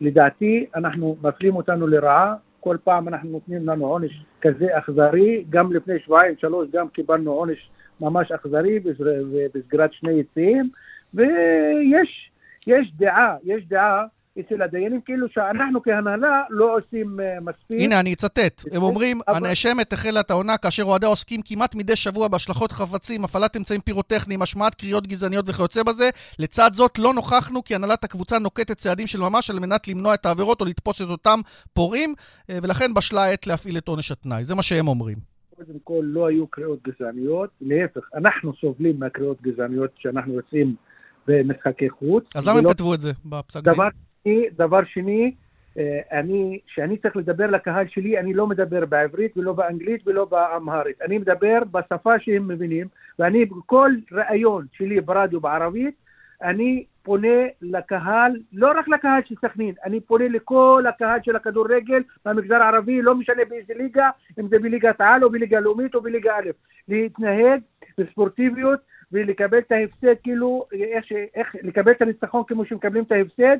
לדעתי, 0.00 0.66
אנחנו 0.74 1.16
מפלים 1.22 1.56
אותנו 1.56 1.86
לרעה. 1.86 2.34
כל 2.60 2.76
פעם 2.84 3.08
אנחנו 3.08 3.30
נותנים 3.30 3.68
לנו 3.68 3.86
עונש 3.86 4.24
כזה 4.40 4.78
אכזרי, 4.78 5.44
גם 5.50 5.72
לפני 5.72 5.98
שבועיים, 5.98 6.34
שלוש, 6.38 6.68
גם 6.72 6.88
קיבלנו 6.88 7.32
עונש 7.32 7.70
ממש 8.00 8.32
אכזרי 8.32 8.80
בסגירת 9.54 9.92
שני 9.92 10.12
יציאים, 10.12 10.70
ויש 11.14 12.30
יש 12.66 12.92
דעה, 12.96 13.36
יש 13.44 13.68
דעה 13.68 14.04
אצל 14.40 14.62
הדיינים, 14.62 15.00
כאילו 15.00 15.26
שאנחנו 15.30 15.82
כהנהלה 15.82 16.42
לא 16.50 16.76
עושים 16.76 17.20
uh, 17.20 17.40
מספיק. 17.40 17.80
הנה, 17.80 18.00
אני 18.00 18.12
אצטט. 18.12 18.62
הם 18.72 18.82
אומרים. 18.82 19.20
הנאשמת 19.26 19.92
החלה 19.92 20.20
את 20.20 20.30
העונה 20.30 20.56
כאשר 20.56 20.82
אוהדיה 20.82 21.08
עוסקים 21.08 21.40
כמעט 21.44 21.74
מדי 21.74 21.96
שבוע 21.96 22.28
בהשלכות 22.28 22.72
חפצים, 22.72 23.24
הפעלת 23.24 23.56
אמצעים 23.56 23.80
פירוטכניים, 23.80 24.42
השמעת 24.42 24.74
קריאות 24.74 25.06
גזעניות 25.06 25.48
וכיוצא 25.48 25.82
בזה. 25.82 26.10
לצד 26.38 26.70
זאת, 26.72 26.98
לא 26.98 27.14
נוכחנו 27.14 27.64
כי 27.64 27.74
הנהלת 27.74 28.04
הקבוצה 28.04 28.38
נוקטת 28.38 28.76
צעדים 28.76 29.06
של 29.06 29.20
ממש 29.20 29.50
על 29.50 29.58
מנת 29.58 29.88
למנוע 29.88 30.14
את 30.14 30.26
העבירות 30.26 30.60
או 30.60 30.66
לתפוס 30.66 31.02
את 31.02 31.06
אותם 31.08 31.38
פורעים, 31.74 32.14
אה, 32.50 32.58
ולכן 32.62 32.94
בשלה 32.94 33.24
העת 33.24 33.46
להפעיל 33.46 33.78
את 33.78 33.88
עונש 33.88 34.12
התנאי. 34.12 34.44
זה 34.44 34.54
מה 34.54 34.62
שהם 34.62 34.88
אומרים. 34.88 35.16
קודם 35.56 35.78
כל, 35.84 36.02
לא 36.02 36.26
היו 36.26 36.46
קריאות 36.46 36.78
גזעניות. 36.88 37.50
להפך, 37.60 38.00
אנחנו 38.14 38.52
סובלים 38.60 39.00
מהקריאות 39.00 39.42
גזעניות 39.42 39.90
שאנחנו 39.98 40.34
יוצאים 40.34 40.74
במשחקי 41.26 41.90
חוץ. 41.90 42.24
אז 42.34 42.48
למה 42.48 42.58
הם 42.58 42.68
כתבו 42.68 42.94
את 42.94 43.00
זה 43.00 43.10
בפסק 43.24 43.60
דין? 43.60 43.72
דבר 43.72 43.88
שני, 44.84 45.32
אה, 45.78 46.00
אני, 46.12 46.58
כשאני 46.66 46.96
צריך 46.96 47.16
לדבר 47.16 47.46
לקהל 47.46 47.86
שלי, 47.88 48.18
אני 48.18 48.34
לא 48.34 48.46
מדבר 48.46 48.84
בעברית 48.84 49.36
ולא 49.36 49.52
באנגלית 49.52 50.06
ולא 50.06 50.24
באמהרית. 50.24 51.02
אני 51.02 51.18
מדבר 51.18 51.58
בשפה 51.70 52.18
שהם 52.18 52.48
מבינים, 52.48 52.86
ואני 53.18 53.44
בכל 53.44 53.92
ראיון 54.12 54.66
שלי 54.72 55.00
ברדיו 55.00 55.40
בערבית, 55.40 55.94
אני 56.42 56.84
פונה 57.02 57.38
לקהל, 57.62 58.32
לא 58.52 58.70
רק 58.78 58.88
לקהל 58.88 59.22
של 59.28 59.34
סכנין, 59.42 59.74
אני 59.84 60.00
פונה 60.00 60.28
לכל 60.28 60.84
הקהל 60.88 61.18
של 61.22 61.36
הכדורגל 61.36 62.02
במגזר 62.24 62.62
הערבי, 62.62 63.02
לא 63.02 63.14
משנה 63.14 63.44
באיזה 63.48 63.74
ליגה, 63.76 64.10
אם 64.40 64.48
זה 64.48 64.58
בליגת 64.58 65.00
העל 65.00 65.24
או 65.24 65.30
בליגה 65.30 65.60
לאומית 65.60 65.94
או 65.94 66.00
בליגה 66.00 66.36
א', 66.36 66.50
להתנהג 66.88 67.60
בספורטיביות 67.98 68.80
ולקבל 69.12 69.58
את 69.58 69.72
ההפסד 69.72 70.14
כאילו, 70.22 70.66
איך, 70.72 71.04
איך 71.34 71.56
לקבל 71.62 71.92
את 71.92 72.02
הניצחון 72.02 72.42
כמו 72.48 72.64
שמקבלים 72.64 73.04
את 73.04 73.12
ההפסד 73.12 73.56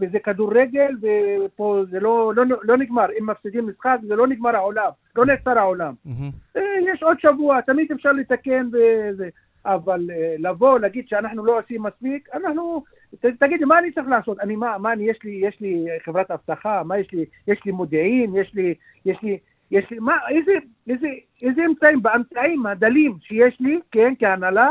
וזה 0.00 0.18
כדורגל 0.24 0.96
ופה 1.44 1.82
זה 1.90 2.00
לא, 2.00 2.32
לא, 2.36 2.44
לא 2.62 2.76
נגמר, 2.76 3.06
אם 3.20 3.30
מפסידים 3.30 3.68
משחק 3.68 3.98
זה 4.08 4.16
לא 4.16 4.26
נגמר 4.26 4.56
העולם, 4.56 4.90
לא 5.16 5.26
נעצר 5.26 5.58
העולם. 5.58 5.94
Mm-hmm. 6.06 6.58
יש 6.92 7.02
עוד 7.02 7.20
שבוע, 7.20 7.60
תמיד 7.60 7.92
אפשר 7.92 8.12
לתקן 8.12 8.68
וזה, 8.72 9.28
אבל 9.66 10.10
אה, 10.10 10.34
לבוא, 10.38 10.78
להגיד 10.78 11.08
שאנחנו 11.08 11.44
לא 11.44 11.58
עושים 11.58 11.82
מספיק, 11.82 12.28
אנחנו, 12.34 12.84
ת, 13.20 13.26
תגיד 13.26 13.60
לי, 13.60 13.64
מה 13.64 13.78
אני 13.78 13.92
צריך 13.92 14.08
לעשות? 14.08 14.40
אני, 14.40 14.56
מה, 14.56 14.78
מה 14.78 14.92
אני, 14.92 15.10
יש 15.10 15.18
לי, 15.24 15.30
יש 15.30 15.60
לי 15.60 15.86
חברת 16.04 16.30
אבטחה, 16.30 16.82
מה 16.84 16.98
יש 16.98 17.12
לי, 17.12 17.24
יש 17.48 17.60
לי 17.66 17.72
מודיעין, 17.72 18.36
יש 18.36 18.54
לי, 18.54 18.74
יש 19.06 19.18
לי, 19.22 19.38
יש 19.70 19.90
לי, 19.90 19.98
מה, 19.98 20.16
איזה, 20.30 20.52
איזה, 20.88 21.06
איזה 21.42 21.62
אמצעים, 21.66 22.02
באמצעים 22.02 22.66
הדלים 22.66 23.16
שיש 23.20 23.56
לי, 23.60 23.80
כן, 23.92 24.12
כהנהלה, 24.18 24.70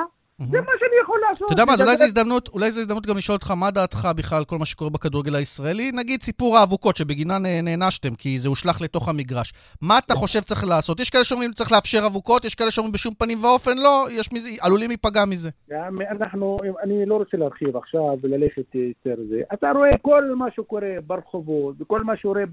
זה 0.51 0.61
מה 0.61 0.71
שאני 0.79 0.95
יכול 1.03 1.19
לעשות. 1.29 1.45
אתה 1.45 1.53
יודע 1.53 1.65
מה, 1.65 1.73
אז 1.73 1.81
אולי 1.81 1.97
זו 1.97 2.03
הזדמנות, 2.03 2.47
אולי 2.47 2.71
זו 2.71 2.79
הזדמנות 2.79 3.05
גם 3.05 3.17
לשאול 3.17 3.35
אותך 3.35 3.51
מה 3.51 3.71
דעתך 3.71 4.07
בכלל 4.15 4.37
על 4.37 4.45
כל 4.45 4.57
מה 4.57 4.65
שקורה 4.65 4.89
בכדורגל 4.89 5.35
הישראלי. 5.35 5.91
נגיד 5.91 6.23
סיפור 6.23 6.57
האבוקות 6.57 6.95
שבגינן 6.95 7.45
אה, 7.45 7.59
נענשתם, 7.63 8.15
כי 8.15 8.39
זה 8.39 8.49
הושלך 8.49 8.81
לתוך 8.81 9.09
המגרש. 9.09 9.53
מה 9.81 9.97
אתה 9.97 10.13
חושב 10.13 10.39
צריך 10.39 10.63
לעשות? 10.67 10.99
יש 10.99 11.09
כאלה 11.09 11.23
שאומרים 11.23 11.51
צריך 11.51 11.71
לאפשר 11.71 11.99
אבוקות, 12.05 12.45
יש 12.45 12.55
כאלה 12.55 12.71
שאומרים 12.71 12.91
בשום 12.91 13.13
פנים 13.13 13.43
ואופן 13.43 13.77
לא, 13.77 14.07
יש 14.11 14.33
מזה, 14.33 14.49
עלולים 14.61 14.89
להיפגע 14.89 15.25
מזה. 15.25 15.49
גם 15.69 15.97
אנחנו, 16.11 16.57
אני 16.83 17.05
לא 17.05 17.15
רוצה 17.15 17.37
להרחיב 17.37 17.77
עכשיו 17.77 18.17
וללכת 18.21 18.75
יותר 18.75 19.15
זה. 19.29 19.41
אתה 19.53 19.71
רואה 19.71 19.97
כל 20.01 20.35
מה 20.35 20.45
שקורה 20.55 20.89
ברחובות, 21.07 21.75
וכל 21.79 22.03
מה 22.03 22.17
שקורה 22.17 22.43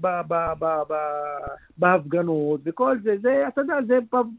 בהפגנות, 1.77 2.61
וכל 2.65 2.97
זה, 3.03 3.15
זה, 3.21 3.43
אתה 3.47 3.61
יודע, 3.61 3.75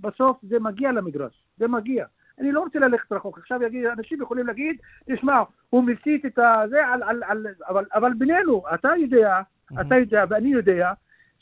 בסוף 0.00 0.37
זה 0.42 0.59
מגיע 0.61 0.92
למגרש, 0.92 1.32
זה 1.59 1.68
מגיע. 1.68 2.04
אני 2.41 2.53
לא 2.53 2.61
רוצה 2.61 2.79
ללכת 2.79 3.12
רחוק. 3.12 3.39
עכשיו 3.39 3.62
יגיד, 3.62 3.87
אנשים 3.87 4.23
יכולים 4.23 4.47
להגיד, 4.47 4.77
תשמע, 5.11 5.43
הוא 5.71 5.85
מסית 5.85 6.27
את 6.27 6.39
הזה, 6.39 6.87
על, 6.87 7.03
על, 7.03 7.23
על, 7.27 7.47
אבל, 7.69 7.85
אבל 7.95 8.12
בינינו, 8.15 8.62
אתה 8.75 8.89
יודע, 8.99 9.41
אתה 9.81 9.95
יודע 9.97 10.25
ואני 10.29 10.49
יודע, 10.49 10.93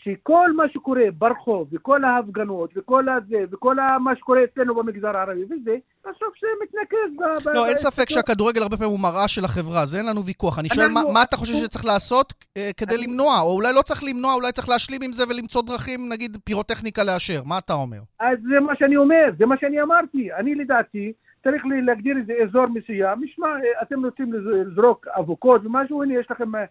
שכל 0.04 0.52
מה 0.57 0.64
שקורה 0.73 1.02
ברחוב, 1.19 1.69
וכל 1.73 2.04
ההפגנות, 2.04 2.71
וכל 2.76 3.04
הזה, 3.09 3.45
וכל 3.52 3.76
מה 4.00 4.16
שקורה 4.16 4.45
אצלנו 4.45 4.75
במגזר 4.75 5.16
הערבי 5.16 5.45
וזה, 5.45 5.76
בסוף 6.00 6.35
זה 6.40 6.47
מתנקז 6.62 7.16
ב... 7.47 7.49
לא, 7.54 7.66
אין 7.69 7.76
ספק 7.76 8.09
שהכדורגל 8.11 8.62
הרבה 8.62 8.76
פעמים 8.76 8.90
הוא 8.92 9.00
מראה 9.00 9.28
של 9.28 9.45
החברה, 9.45 9.87
זה 9.87 9.99
אין 9.99 10.07
לנו 10.07 10.25
ויכוח. 10.25 10.59
אני 10.59 10.69
שואל, 10.69 10.88
מה- 10.88 11.23
אתה 11.23 11.37
חושב 11.37 11.54
שצריך 11.54 11.85
לעשות 11.85 12.35
אה, 12.57 12.71
כדי 12.76 12.97
למנוע? 12.99 13.40
או 13.40 13.52
אולי 13.54 13.73
לא 13.75 13.83
צריך 13.83 14.04
למנוע, 14.04 14.35
אולי 14.35 14.52
צריך 14.52 14.69
להשלים 14.69 15.00
עם 15.02 15.12
זה 15.12 15.25
ולמצוא 15.28 15.62
דרכים, 15.62 16.09
נגיד, 16.12 16.37
פירוטכניקה 16.45 17.04
לאשר. 17.04 17.42
מה 17.47 17.59
אתה 17.59 17.73
אומר? 17.73 17.99
אז 18.21 18.38
זה 18.49 18.61
מה 18.61 18.73
שאני 18.78 18.97
אומר, 18.97 19.25
זה 19.38 19.47
מה 19.47 19.54
שאני 19.61 19.83
אמרתי. 19.83 20.28
אני 20.33 20.54
לדעתי, 20.54 21.12
צריך 21.45 21.62
להגדיר 21.87 22.16
איזה 22.21 22.33
אזור 22.49 22.66
מסוים. 22.66 23.25
נשמע, 23.25 23.47
אה, 23.49 23.83
אתם 23.83 24.04
רוצים 24.04 24.33
לז- 24.33 24.66
לזרוק 24.73 25.07
אבוקות 25.19 25.66
ומשהו, 25.66 26.02
הנה 26.02 26.14
יש 26.21 26.26
לכם 26.30 26.57
אה, 26.57 26.64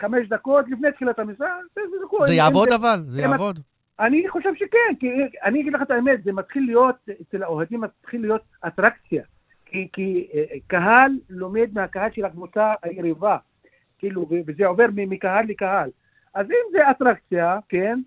חמש 0.00 0.28
דקות 0.28 0.64
לפני 0.68 0.92
תחילת 0.92 1.18
המשחק. 1.18 1.46
זה 2.24 2.34
יעבוד 2.34 2.68
אין- 2.68 2.80
אבל? 2.80 2.98
זה 3.06 3.22
יעבוד? 3.22 3.58
אני 4.00 4.28
חושב 4.28 4.54
שכן, 4.54 4.94
כי 5.00 5.08
אני 5.44 5.60
אגיד 5.60 5.72
לך 5.72 5.82
את 5.82 5.90
האמת, 5.90 6.24
זה 6.24 6.32
מתחיל 6.32 6.66
להיות, 6.66 6.96
אצל 7.22 7.42
האוהדים 7.42 7.80
מתחיל 7.80 8.20
להיות 8.20 8.42
אטרקציה. 8.66 9.22
כי, 9.66 9.88
כי 9.92 10.28
אה, 10.34 10.44
קהל 10.66 11.12
לומד 11.30 11.68
מהקהל 11.72 12.10
של 12.12 12.24
הקבוצה 12.24 12.72
היריבה, 12.82 13.36
כאילו, 13.98 14.28
וזה 14.46 14.66
עובר 14.66 14.86
מקהל 14.94 15.46
לקהל. 15.46 15.90
אז 16.34 16.46
אם 16.50 16.72
זה 16.72 16.90
אטרקציה, 16.90 17.58
כן, 17.68 18.00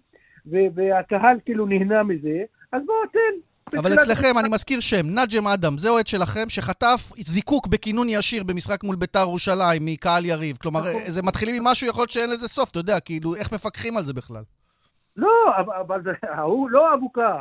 והקהל 0.46 1.38
כאילו 1.46 1.66
נהנה 1.66 2.04
מזה, 2.04 2.44
אז 2.72 2.82
בואו 2.86 3.08
תן. 3.12 3.40
אבל 3.80 3.94
אצלכם, 3.94 4.38
אני 4.40 4.50
מזכיר 4.50 4.80
שם, 4.80 5.06
נג'ם 5.06 5.48
אדם, 5.48 5.78
זה 5.78 5.90
אוהד 5.90 6.08
שלכם, 6.08 6.50
שחטף 6.50 7.12
זיקוק 7.18 7.68
בכינון 7.68 8.08
ישיר 8.10 8.44
במשחק 8.44 8.84
מול 8.84 8.96
ביתר 8.96 9.20
ירושלים 9.20 9.86
מקהל 9.86 10.26
יריב. 10.26 10.58
כלומר, 10.62 10.80
נכון. 10.80 11.02
זה 11.08 11.22
מתחילים 11.24 11.56
עם 11.56 11.64
משהו, 11.64 11.88
יכול 11.88 12.02
להיות 12.02 12.10
שאין 12.10 12.30
לזה 12.30 12.48
סוף, 12.48 12.72
אתה 12.72 12.80
יודע, 12.80 13.00
כאילו, 13.00 13.36
איך 13.36 13.52
מפקחים 13.54 13.98
על 13.98 14.04
זה 14.04 14.14
בכלל? 14.14 14.44
לא, 15.16 15.30
אבל- 15.82 16.02
ההוא 16.30 16.70
לא 16.70 16.94
אבוקה, 16.94 17.36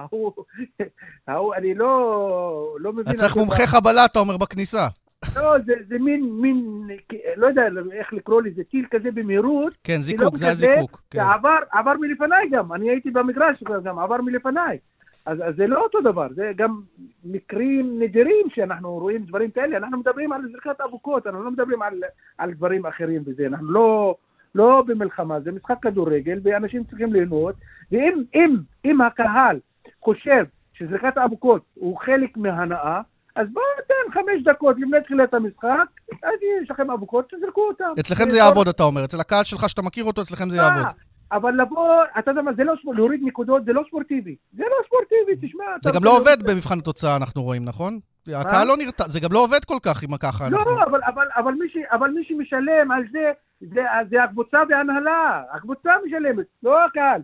ההוא, 1.29 1.55
אני 1.55 1.75
לא, 1.75 2.77
לא 2.81 2.93
מבין... 2.93 3.05
אתה 3.09 3.13
צריך 3.15 3.37
מומחה 3.37 3.67
חבלה, 3.67 4.05
אתה 4.05 4.19
אומר, 4.19 4.37
בכניסה. 4.37 4.89
לא, 5.37 5.55
זה, 5.67 5.73
זה 5.89 5.99
מין, 5.99 6.29
מין, 6.33 6.87
לא 7.37 7.47
יודע 7.47 7.63
איך 7.99 8.13
לקרוא 8.13 8.43
לזה, 8.43 8.63
טיל 8.71 8.87
כזה 8.91 9.09
במהירות. 9.15 9.73
כן, 9.85 10.03
זיקוק, 10.03 10.37
זה 10.37 10.49
הזיקוק. 10.49 11.03
כן. 11.11 11.21
עבר, 11.21 11.57
עבר 11.73 11.93
מלפניי 12.01 12.49
גם, 12.53 12.73
אני 12.73 12.91
הייתי 12.91 13.11
במגרש 13.11 13.63
גם, 13.85 13.99
עבר 13.99 14.17
מלפניי. 14.23 14.79
אז, 15.27 15.39
אז 15.45 15.57
זה 15.57 15.67
לא 15.67 15.83
אותו 15.83 16.01
דבר, 16.01 16.27
זה 16.35 16.53
גם 16.57 16.81
מקרים 17.25 17.99
נדירים 17.99 18.47
שאנחנו 18.55 18.91
רואים 18.91 19.25
דברים 19.25 19.51
כאלה, 19.51 19.77
אנחנו 19.77 19.99
מדברים 19.99 20.33
על 20.33 20.43
זריקת 20.53 20.81
אבוקות, 20.81 21.27
אנחנו 21.27 21.43
לא 21.43 21.51
מדברים 21.51 21.83
על, 21.83 21.95
על 22.39 22.53
דברים 22.53 22.87
אחרים 22.87 23.23
וזה, 23.27 23.47
אנחנו 23.47 23.67
לא, 23.73 24.15
לא 24.55 24.85
במלחמה, 24.87 25.41
זה 25.41 25.53
משחק 25.53 25.77
כדורגל 25.83 26.41
ואנשים 26.43 26.85
צריכים 26.85 27.13
ליהנות, 27.13 27.55
ואם 27.93 28.23
אם, 28.35 28.57
אם 28.85 29.01
הקהל 29.01 29.59
חושב 30.01 30.45
שזריקת 30.73 31.17
האבוקות 31.17 31.63
הוא 31.75 31.99
חלק 31.99 32.37
מההנאה, 32.37 33.01
אז 33.37 33.47
בואו 33.53 33.65
ניתן 33.77 34.21
חמש 34.21 34.55
דקות 34.55 34.77
לפני 34.79 35.01
תחילת 35.05 35.35
המשחק, 35.35 35.87
אז 36.23 36.39
יש 36.63 36.71
לכם 36.71 36.91
אבוקות, 36.91 37.33
תזרקו 37.37 37.61
אותם. 37.69 37.85
אצלכם 38.01 38.31
זה 38.31 38.39
יעבוד, 38.39 38.69
אתה 38.69 38.83
אומר. 38.83 39.05
אצל 39.05 39.21
הקהל 39.21 39.45
שלך, 39.45 39.69
שאתה 39.69 39.83
מכיר 39.83 40.05
אותו, 40.05 40.23
אצלכם 40.23 40.51
זה 40.51 40.57
יעבוד. 40.57 40.87
אבל 41.33 41.61
לבוא, 41.63 41.89
אתה 42.19 42.31
יודע 42.31 42.43
מה, 42.43 42.53
זה 42.57 42.65
לא 42.65 42.75
ספורט, 42.81 42.97
להוריד 42.97 43.21
נקודות 43.25 43.65
זה 43.65 43.73
לא 43.73 43.83
ספורטיבי. 43.89 44.37
זה 44.53 44.63
לא 44.63 44.77
ספורטיבי, 44.87 45.47
תשמע. 45.49 45.65
זה 45.83 45.91
גם 45.95 46.05
לא 46.05 46.11
רוצה- 46.19 46.31
עובד 46.33 46.51
במבחן 46.51 46.79
התוצאה, 46.79 47.17
אנחנו 47.17 47.43
רואים, 47.43 47.65
נכון? 47.65 47.99
הקהל 48.35 48.67
לא 48.67 48.77
נרתע, 48.77 49.05
זה 49.09 49.21
גם 49.21 49.29
לא 49.33 49.39
עובד 49.45 49.65
כל 49.65 49.77
כך 49.85 50.03
עם 50.03 50.17
ככה. 50.17 50.47
אנחנו- 50.47 50.71
לא, 50.77 50.83
אבל, 50.85 51.01
אבל, 51.07 51.27
אבל, 51.37 51.53
מי 51.55 51.69
ש, 51.69 51.77
אבל 51.93 52.11
מי 52.11 52.25
שמשלם 52.25 52.91
על 52.91 53.03
זה, 53.13 53.33
זה, 53.61 53.81
זה 54.11 54.23
הקבוצה 54.25 54.59
וההנהלה. 54.69 55.43
הקבוצה 55.53 55.91
משלמת, 56.07 56.47
לא 56.63 56.85
הקהל. 56.85 57.21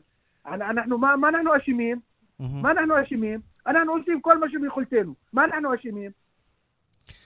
אנ- 0.47 0.63
אנחנו, 0.63 0.99
מה, 0.99 1.17
מה 1.17 1.29
אנחנו 1.29 1.57
אשמים? 1.57 2.01
מה 2.41 2.71
אנחנו 2.71 2.95
אשמים? 3.03 3.41
אנחנו 3.67 3.93
עושים 3.93 4.21
כל 4.21 4.39
מה 4.39 4.47
שביכולתנו. 4.51 5.15
מה 5.33 5.45
אנחנו 5.45 5.75
אשמים? 5.75 6.11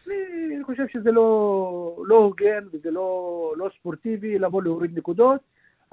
אני 0.06 0.64
חושב 0.64 0.84
שזה 0.92 1.12
לא, 1.12 1.24
לא 2.06 2.14
הוגן 2.16 2.64
וזה 2.72 2.90
לא, 2.90 3.08
לא 3.56 3.70
ספורטיבי 3.80 4.38
לבוא 4.38 4.62
להוריד 4.62 4.98
נקודות. 4.98 5.40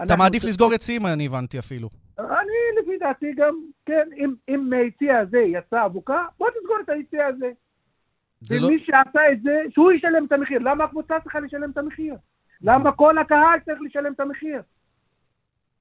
אתה 0.01 0.15
מעדיף 0.15 0.43
לסגור 0.43 0.73
יציאים, 0.73 1.05
אני 1.05 1.25
הבנתי 1.25 1.59
אפילו. 1.59 1.89
אני 2.19 2.81
לפי 2.81 2.97
דעתי 2.97 3.33
גם, 3.35 3.55
כן, 3.85 4.09
אם, 4.17 4.33
אם 4.49 4.69
מהיציע 4.69 5.19
הזה 5.19 5.39
יצא 5.39 5.85
אבוקה, 5.85 6.25
בוא 6.37 6.47
תסגור 6.49 6.77
את 6.83 6.89
היציע 6.89 7.25
הזה. 7.25 7.51
זה 8.41 8.59
לא... 8.59 8.67
ומי 8.67 8.79
שעשה 8.79 9.31
את 9.31 9.41
זה, 9.43 9.61
שהוא 9.69 9.91
ישלם 9.91 10.25
את 10.25 10.31
המחיר. 10.31 10.59
למה 10.59 10.83
הקבוצה 10.83 11.19
צריכה 11.23 11.39
לשלם 11.39 11.71
את 11.71 11.77
המחיר? 11.77 12.15
למה 12.61 12.91
כל 12.91 13.17
הקהל 13.17 13.59
צריך 13.65 13.81
לשלם 13.81 14.13
את 14.13 14.19
המחיר? 14.19 14.61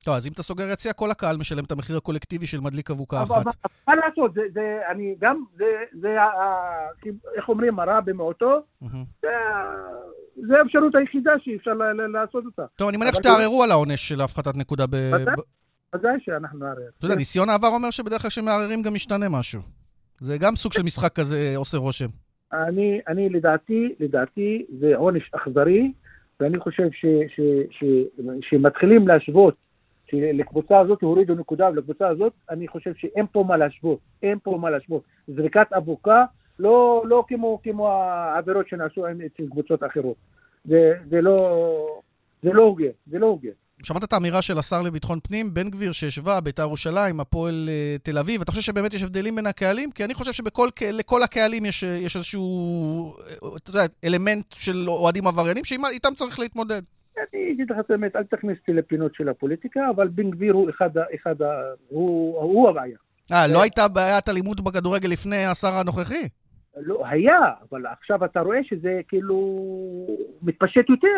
טוב, 0.05 0.15
אז 0.15 0.27
אם 0.27 0.33
אתה 0.33 0.43
סוגר 0.43 0.65
יציע, 0.73 0.93
כל 0.93 1.11
הקהל 1.11 1.37
משלם 1.37 1.65
את 1.65 1.73
המחיר 1.73 1.97
הקולקטיבי 1.97 2.47
של 2.47 2.61
מדליק 2.61 2.91
אבוקה 2.91 3.23
אחת. 3.23 3.31
אבל 3.31 3.51
מה 3.89 3.95
לעשות, 3.95 4.35
זה, 4.35 4.41
זה, 4.55 4.79
אני 4.91 5.15
גם, 5.21 5.45
זה, 5.57 5.65
זה, 6.01 6.23
ה- 6.23 6.89
איך 7.37 7.49
אומרים, 7.49 7.79
הרע 7.81 8.01
במיעוטו, 8.01 8.61
מהמם. 8.81 9.05
זה, 10.37 10.59
האפשרות 10.59 10.95
היחידה 10.95 11.33
שאפשר 11.45 11.71
ל- 11.71 11.83
ל- 11.83 12.07
לעשות 12.13 12.45
אותה. 12.45 12.63
טוב, 12.77 12.89
אני 12.89 12.97
מניח 12.97 13.15
שתערערו 13.15 13.63
על 13.63 13.71
העונש 13.71 14.09
של 14.09 14.21
הפחתת 14.21 14.57
נקודה 14.57 14.87
ב... 14.87 14.95
ודאי. 15.95 16.17
שאנחנו 16.25 16.59
נערער. 16.59 16.89
אתה 16.99 17.07
יודע, 17.07 17.17
ניסיון 17.17 17.49
העבר 17.49 17.69
אומר 17.69 17.91
שבדרך 17.91 18.23
כלל 18.23 18.31
כשמערערים 18.31 18.83
גם 18.83 18.95
משתנה 18.95 19.29
משהו. 19.29 19.61
זה 20.19 20.39
גם 20.39 20.57
סוג 20.57 20.73
של 20.73 20.83
משחק 20.83 21.13
כזה 21.15 21.53
עושה 21.57 21.79
רושם. 21.79 22.07
אני, 22.53 23.01
אני 23.09 23.29
לדעתי, 23.29 23.95
לדעתי 24.01 24.65
זה 24.81 24.93
עונש 24.97 25.31
אכזרי, 25.35 25.93
ואני 26.41 26.59
חושב 26.59 26.89
שמתחילים 28.43 29.09
להשוות, 29.09 29.55
שלקבוצה 30.13 30.81
הזאת 30.81 31.03
הורידו 31.03 31.35
נקודה 31.35 31.69
ולקבוצה 31.69 32.09
הזאת, 32.09 32.33
אני 32.51 32.69
חושב 32.69 32.95
שאין 32.95 33.27
פה 33.33 33.45
מה 33.49 33.57
להשוות, 33.57 33.99
אין 34.23 34.39
פה 34.43 34.59
מה 34.61 34.71
להשוות. 34.71 35.03
זריקת 35.29 35.73
אבוקה, 35.77 36.25
לא, 36.59 37.03
לא 37.07 37.25
כמו, 37.29 37.61
כמו 37.63 37.89
העבירות 37.89 38.69
שנעשו 38.69 39.07
אצל 39.07 39.47
קבוצות 39.51 39.85
אחרות. 39.85 40.17
זה, 40.65 40.93
זה 41.11 41.21
לא, 41.21 41.37
זה 42.43 42.53
לא 42.53 42.63
הוגן, 42.63 42.91
זה 43.07 43.19
לא 43.19 43.27
הוגן. 43.27 43.51
שמעת 43.83 44.05
את 44.05 44.13
האמירה 44.13 44.43
של 44.43 44.59
השר 44.59 44.83
לביטחון 44.83 45.19
פנים, 45.23 45.55
בן 45.55 45.71
גביר, 45.71 45.93
שהשווה 45.93 46.41
בית"ר 46.41 46.63
ירושלים, 46.63 47.21
הפועל 47.21 47.69
אה, 47.69 47.97
תל 48.03 48.19
אביב. 48.19 48.41
אתה 48.41 48.51
חושב 48.51 48.63
שבאמת 48.63 48.95
יש 48.95 49.03
הבדלים 49.03 49.37
בין 49.37 49.47
הקהלים? 49.47 49.91
כי 49.91 50.05
אני 50.05 50.15
חושב 50.15 50.33
שלכל 50.33 51.23
הקהלים 51.23 51.65
יש, 51.65 51.85
אה, 51.85 51.89
יש 51.89 52.17
איזשהו, 52.17 53.15
אה, 53.19 53.49
אתה 53.57 53.71
יודע, 53.71 53.83
אלמנט 54.05 54.45
של 54.55 54.85
אוהדים 54.89 55.27
עבריינים, 55.27 55.65
שאיתם 55.65 56.15
צריך 56.15 56.39
להתמודד. 56.39 56.83
אני 57.35 57.53
אגיד 57.53 57.71
לך 57.71 57.77
את 57.81 57.91
האמת, 57.91 58.17
אל 58.17 58.25
תכניס 58.25 58.59
אותי 58.59 58.73
לפינות 58.73 59.15
של 59.15 59.29
הפוליטיקה, 59.29 59.91
אבל 59.91 60.09
בן 60.09 60.31
גביר 60.31 60.55
הוא 60.55 60.71
אחד, 60.71 60.99
ה- 60.99 61.05
אחד 61.15 61.43
ה, 61.43 61.51
הוא, 61.89 62.39
הוא 62.39 62.69
הבעיה. 62.69 62.97
אה, 63.33 63.47
לא 63.55 63.63
הייתה 63.63 63.89
בעיית 63.89 64.29
אלימות 64.29 64.61
בכדורגל 64.61 65.09
לפני 65.09 65.45
השר 65.45 65.75
הנוכחי? 65.81 66.29
לא, 66.77 67.07
היה, 67.07 67.39
אבל 67.71 67.87
עכשיו 67.87 68.25
אתה 68.25 68.41
רואה 68.41 68.65
שזה 68.65 69.01
כאילו 69.09 69.37
מתפשט 70.43 70.91
יותר. 70.91 71.17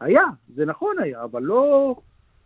היה, 0.00 0.22
זה 0.54 0.64
נכון 0.64 0.96
היה, 1.02 1.22
אבל 1.24 1.42
לא... 1.42 1.94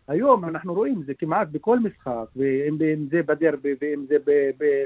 היום 0.09 0.45
אנחנו 0.45 0.75
רואים, 0.75 1.03
זה 1.07 1.13
כמעט 1.15 1.49
בכל 1.53 1.79
משחק, 1.79 2.25
ואם 2.37 2.79
אם 2.95 3.07
זה 3.11 3.23
בדרבי, 3.27 3.75
ואם 3.81 4.05
זה 4.09 4.17
ב- 4.27 4.51
ב- 4.59 4.85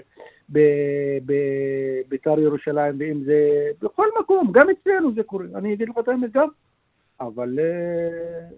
ב- 0.52 1.18
ב- 1.26 2.00
בית"ר 2.08 2.40
ירושלים, 2.40 2.94
ואם 2.98 3.20
זה 3.24 3.50
בכל 3.82 4.06
מקום, 4.20 4.52
גם 4.52 4.66
אצלנו 4.70 5.14
זה 5.14 5.22
קורה, 5.22 5.44
אני 5.54 5.74
אגיד 5.74 5.88
לך 5.88 5.98
את 5.98 6.08
האמת 6.08 6.32
גם. 6.32 6.48
אבל 7.20 7.58
אה, 7.58 8.48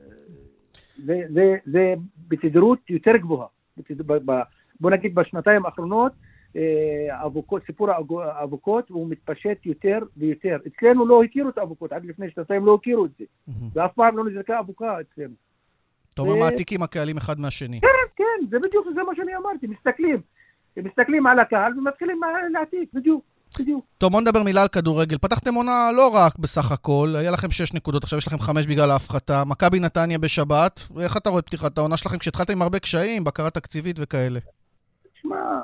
זה, 1.04 1.22
זה, 1.34 1.56
זה 1.66 1.94
בתדירות 2.28 2.90
יותר 2.90 3.16
גבוהה. 3.16 3.46
בוא 4.80 4.90
נגיד 4.90 5.14
בשנתיים 5.14 5.66
האחרונות, 5.66 6.12
אה, 6.56 7.26
אבוקות, 7.26 7.62
סיפור 7.66 7.88
האבוקות 8.22 8.88
הוא 8.88 9.10
מתפשט 9.10 9.66
יותר 9.66 9.98
ויותר. 10.16 10.56
אצלנו 10.66 11.06
לא 11.06 11.22
הכירו 11.24 11.48
את 11.48 11.58
האבוקות, 11.58 11.92
עד 11.92 12.04
לפני 12.04 12.30
שנתיים 12.30 12.66
לא 12.66 12.74
הכירו 12.74 13.04
את 13.04 13.10
זה. 13.18 13.24
ואף 13.72 13.92
פעם 13.94 14.16
לא 14.16 14.24
נזרקה 14.24 14.60
אבוקה 14.60 15.00
אצלנו. 15.00 15.34
אתה 16.14 16.22
אומר, 16.22 16.34
ו- 16.34 16.40
מעתיקים 16.40 16.82
הקהלים 16.82 17.16
אחד 17.16 17.40
מהשני. 17.40 17.80
כן, 18.16 18.46
זה 18.50 18.58
בדיוק, 18.58 18.86
זה 18.94 19.02
מה 19.02 19.12
שאני 19.16 19.36
אמרתי, 19.36 19.66
מסתכלים. 19.66 20.20
מסתכלים 20.76 21.26
על 21.26 21.38
הקהל 21.38 21.78
ומתחילים 21.78 22.20
להעתיק, 22.52 22.88
בדיוק. 22.94 23.24
בדיוק. 23.60 23.84
טוב, 23.98 24.12
בוא 24.12 24.20
נדבר 24.20 24.42
מילה 24.42 24.62
על 24.62 24.68
כדורגל. 24.68 25.18
פתחתם 25.18 25.54
עונה 25.54 25.90
לא 25.96 26.10
רק 26.14 26.38
בסך 26.38 26.72
הכל, 26.72 27.08
היה 27.18 27.30
לכם 27.30 27.50
שש 27.50 27.74
נקודות, 27.74 28.02
עכשיו 28.04 28.18
יש 28.18 28.26
לכם 28.26 28.38
חמש 28.38 28.66
בגלל 28.66 28.90
ההפחתה. 28.90 29.42
מכבי 29.46 29.80
נתניה 29.80 30.18
בשבת, 30.18 30.80
איך 31.00 31.16
אתה 31.16 31.30
רואה 31.30 31.40
את 31.40 31.46
פתיחת 31.46 31.78
העונה 31.78 31.96
שלכם 31.96 32.18
כשהתחלתם 32.18 32.52
עם 32.52 32.62
הרבה 32.62 32.78
קשיים, 32.78 33.24
בקרה 33.24 33.50
תקציבית 33.50 33.96
וכאלה? 34.00 34.40
תשמע, 35.14 35.60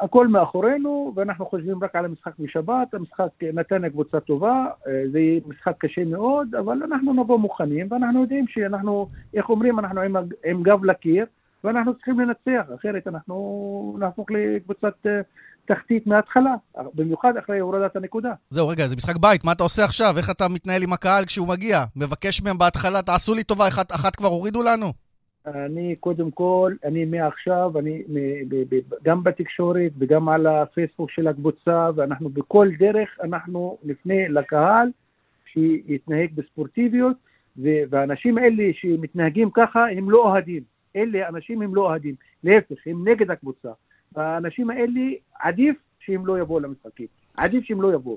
הכל 0.00 0.28
מאחורינו, 0.28 1.12
ואנחנו 1.16 1.46
חושבים 1.46 1.84
רק 1.84 1.96
על 1.96 2.04
המשחק 2.04 2.32
בשבת. 2.38 2.94
המשחק 2.94 3.28
נתניה 3.52 3.90
קבוצה 3.90 4.20
טובה, 4.20 4.66
אה, 4.86 5.02
זה 5.12 5.18
יהיה 5.18 5.40
משחק 5.46 5.74
קשה 5.78 6.04
מאוד, 6.04 6.54
אבל 6.54 6.82
אנחנו 6.82 7.12
נבוא 7.12 7.38
מוכנים, 7.38 7.86
ואנחנו 7.90 8.20
יודעים 8.20 8.44
שאנחנו, 8.48 9.08
איך 9.34 9.50
אומרים, 9.50 9.78
אנחנו 9.78 10.00
עם, 10.00 10.16
עם 10.44 10.62
גב 10.62 10.84
לקיר, 10.84 11.26
ואנחנו 11.64 11.94
צריכים 11.94 12.20
לנצח, 12.20 12.66
אחרת 12.74 13.06
אנחנו 13.06 13.96
נהפוך 13.98 14.30
לקבוצת 14.30 14.94
אה, 15.06 15.20
תחתית 15.66 16.06
מההתחלה, 16.06 16.54
במיוחד 16.94 17.36
אחרי 17.36 17.58
הורדת 17.58 17.96
הנקודה. 17.96 18.32
זהו, 18.50 18.68
רגע, 18.68 18.86
זה 18.86 18.96
משחק 18.96 19.16
בית, 19.16 19.44
מה 19.44 19.52
אתה 19.52 19.62
עושה 19.62 19.84
עכשיו? 19.84 20.14
איך 20.18 20.30
אתה 20.30 20.48
מתנהל 20.48 20.82
עם 20.82 20.92
הקהל 20.92 21.24
כשהוא 21.24 21.48
מגיע? 21.48 21.84
מבקש 21.96 22.42
מהם 22.42 22.58
בהתחלה, 22.58 23.02
תעשו 23.02 23.34
לי 23.34 23.44
טובה, 23.44 23.68
אחת, 23.68 23.92
אחת 23.92 24.16
כבר 24.16 24.28
הורידו 24.28 24.62
לנו? 24.62 24.92
אני 25.46 25.94
קודם 26.00 26.30
כל, 26.30 26.74
אני 26.84 27.04
מעכשיו, 27.04 27.72
אני 27.78 28.02
גם 29.02 29.24
בתקשורת 29.24 29.92
וגם 29.98 30.28
על 30.28 30.46
הפייסבוק 30.46 31.10
של 31.10 31.28
הקבוצה, 31.28 31.90
ואנחנו 31.96 32.28
בכל 32.28 32.68
דרך, 32.78 33.08
אנחנו 33.22 33.78
נפנה 33.84 34.28
לקהל 34.28 34.88
שיתנהג 35.46 36.30
בספורטיביות, 36.34 37.16
והאנשים 37.56 38.38
האלה 38.38 38.64
שמתנהגים 38.72 39.50
ככה, 39.54 39.84
הם 39.96 40.10
לא 40.10 40.18
אוהדים. 40.18 40.62
אלה 40.96 41.28
אנשים 41.28 41.62
הם 41.62 41.74
לא 41.74 41.80
אוהדים, 41.80 42.14
להפך, 42.44 42.76
הם 42.86 43.08
נגד 43.08 43.30
הקבוצה. 43.30 43.68
והאנשים 44.12 44.70
האלה, 44.70 45.00
עדיף 45.40 45.76
שהם 46.00 46.26
לא 46.26 46.38
יבואו 46.38 46.60
למשחקים. 46.60 47.06
עדיף 47.36 47.64
שהם 47.64 47.82
לא 47.82 47.94
יבואו. 47.94 48.16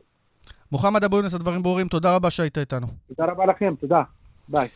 מוחמד 0.72 1.04
אבו 1.04 1.18
יונס, 1.18 1.34
הדברים 1.34 1.64
ברורים, 1.64 1.88
תודה 1.88 2.16
רבה 2.16 2.30
שהיית 2.30 2.58
איתנו. 2.58 2.88
תודה 3.08 3.32
רבה 3.32 3.46
לכם, 3.46 3.74
תודה. 3.80 4.02
ביי. 4.48 4.68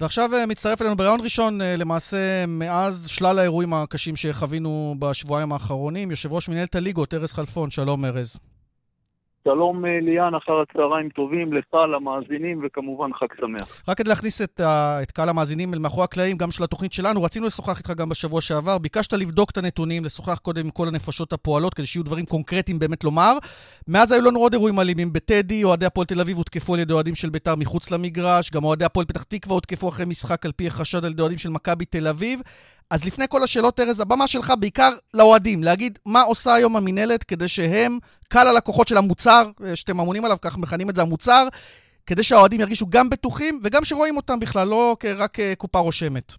ועכשיו 0.00 0.34
אה, 0.34 0.46
מצטרף 0.46 0.82
אלינו 0.82 0.96
בריאיון 0.96 1.20
ראשון, 1.20 1.60
אה, 1.60 1.76
למעשה, 1.76 2.46
מאז 2.48 3.08
שלל 3.08 3.38
האירועים 3.38 3.74
הקשים 3.74 4.16
שחווינו 4.16 4.94
בשבועיים 4.98 5.52
האחרונים, 5.52 6.10
יושב 6.10 6.32
ראש 6.32 6.48
מנהלת 6.48 6.74
הליגות, 6.74 7.14
ארז 7.14 7.32
חלפון. 7.32 7.70
שלום, 7.70 8.04
ארז. 8.04 8.40
שלום 9.48 9.84
אה, 9.84 9.98
ליאן, 10.02 10.34
אחר 10.34 10.52
הצהריים 10.60 11.08
טובים 11.08 11.52
לך, 11.52 11.74
למאזינים, 11.94 12.60
וכמובן 12.64 13.10
חג 13.14 13.26
שמח. 13.40 13.82
רק 13.88 13.98
כדי 13.98 14.08
להכניס 14.08 14.42
את, 14.42 14.60
uh, 14.60 15.02
את 15.02 15.10
קהל 15.10 15.28
המאזינים 15.28 15.74
אל 15.74 15.78
מאחורי 15.78 16.04
הקלעים, 16.04 16.36
גם 16.36 16.50
של 16.50 16.64
התוכנית 16.64 16.92
שלנו, 16.92 17.22
רצינו 17.22 17.46
לשוחח 17.46 17.78
איתך 17.78 17.90
גם 17.90 18.08
בשבוע 18.08 18.40
שעבר, 18.40 18.78
ביקשת 18.78 19.12
לבדוק 19.12 19.50
את 19.50 19.56
הנתונים, 19.56 20.04
לשוחח 20.04 20.38
קודם 20.38 20.64
עם 20.64 20.70
כל 20.70 20.88
הנפשות 20.88 21.32
הפועלות, 21.32 21.74
כדי 21.74 21.86
שיהיו 21.86 22.04
דברים 22.04 22.24
קונקרטיים 22.24 22.78
באמת 22.78 23.04
לומר. 23.04 23.32
מאז 23.88 24.12
היו 24.12 24.22
לנו 24.22 24.40
עוד 24.40 24.52
אירועים 24.52 24.80
אלימים 24.80 25.12
בטדי, 25.12 25.64
אוהדי 25.64 25.86
הפועל 25.86 26.06
תל 26.06 26.20
אביב 26.20 26.36
הותקפו 26.36 26.74
על 26.74 26.80
ידי 26.80 26.92
אוהדים 26.92 27.14
של 27.14 27.30
בית"ר 27.30 27.54
מחוץ 27.56 27.90
למגרש, 27.90 28.50
גם 28.50 28.64
אוהדי 28.64 28.84
הפועל 28.84 29.06
פתח 29.06 29.22
תקווה 29.22 29.54
הותקפו 29.54 29.88
אחרי 29.88 30.04
משחק 30.06 30.46
על 30.46 30.52
פי 30.52 30.66
החשד 30.66 31.04
על 31.04 31.10
ידי 31.10 31.22
אוהדים 31.22 31.38
של 31.38 31.50
מכבי 31.50 31.84
תל 31.84 32.08
אביב. 32.08 32.40
אז 32.90 33.06
לפני 33.06 33.24
כל 33.28 33.42
השאלות, 33.44 33.80
ארז, 33.80 34.00
הבמה 34.00 34.26
שלך 34.26 34.52
בעיקר 34.60 34.90
לאוהדים, 35.14 35.62
להגיד 35.62 35.98
מה 36.06 36.22
עושה 36.22 36.54
היום 36.54 36.76
המינהלת 36.76 37.24
כדי 37.24 37.48
שהם, 37.48 37.98
קל 38.28 38.46
הלקוחות 38.46 38.88
של 38.88 38.96
המוצר, 38.96 39.44
אה, 39.64 39.76
שאתם 39.76 40.00
אמונים 40.00 40.24
עליו, 40.24 40.36
כך 40.42 40.58
מכנים 40.58 40.90
את 40.90 40.94
זה 40.94 41.02
המוצר, 41.02 41.44
כדי 42.06 42.22
שהאוהדים 42.22 42.60
ירגישו 42.60 42.86
גם 42.88 43.10
בטוחים 43.10 43.60
וגם 43.62 43.84
שרואים 43.84 44.16
אותם 44.16 44.40
בכלל, 44.40 44.68
לא 44.68 44.96
רק 45.18 45.40
אה, 45.40 45.52
קופה 45.56 45.78
רושמת. 45.78 46.32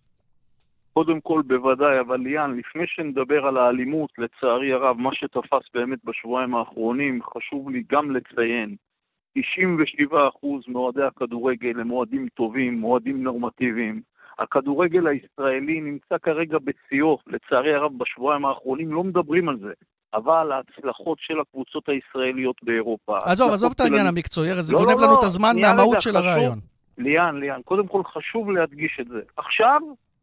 קודם 0.93 1.21
כל, 1.21 1.41
בוודאי, 1.47 1.99
אבל 1.99 2.17
ליאן, 2.17 2.57
לפני 2.57 2.83
שנדבר 2.87 3.45
על 3.45 3.57
האלימות, 3.57 4.09
לצערי 4.17 4.73
הרב, 4.73 4.97
מה 4.97 5.09
שתפס 5.13 5.65
באמת 5.73 5.99
בשבועיים 6.05 6.55
האחרונים, 6.55 7.19
חשוב 7.23 7.69
לי 7.69 7.83
גם 7.91 8.11
לציין, 8.11 8.75
97% 9.37 9.41
מאוהדי 10.67 11.03
הכדורגל 11.03 11.79
הם 11.79 11.91
אוהדים 11.91 12.27
טובים, 12.33 12.83
אוהדים 12.83 13.23
נורמטיביים. 13.23 14.01
הכדורגל 14.39 15.07
הישראלי 15.07 15.81
נמצא 15.81 16.17
כרגע 16.17 16.57
בשיאו, 16.57 17.17
לצערי 17.27 17.75
הרב 17.75 17.91
בשבועיים 17.97 18.45
האחרונים 18.45 18.93
לא 18.93 19.03
מדברים 19.03 19.49
על 19.49 19.57
זה. 19.59 19.73
אבל 20.13 20.51
ההצלחות 20.51 21.17
של 21.21 21.39
הקבוצות 21.39 21.89
הישראליות 21.89 22.63
באירופה... 22.63 23.17
עזוב, 23.17 23.51
עזוב 23.51 23.71
את 23.75 23.79
העניין 23.79 24.07
המקצועי, 24.07 24.53
זה 24.53 24.73
לא, 24.73 24.79
גונב 24.79 24.99
לא, 24.99 25.03
לנו 25.03 25.13
לא, 25.13 25.19
את 25.19 25.23
הזמן 25.23 25.55
מהמהות 25.61 26.01
של 26.01 26.15
הרעיון. 26.15 26.59
ליאן, 26.97 27.39
ליאן, 27.39 27.61
קודם 27.65 27.87
כל 27.87 28.01
חשוב 28.03 28.51
להדגיש 28.51 28.97
את 29.01 29.07
זה. 29.07 29.19
עכשיו, 29.37 29.81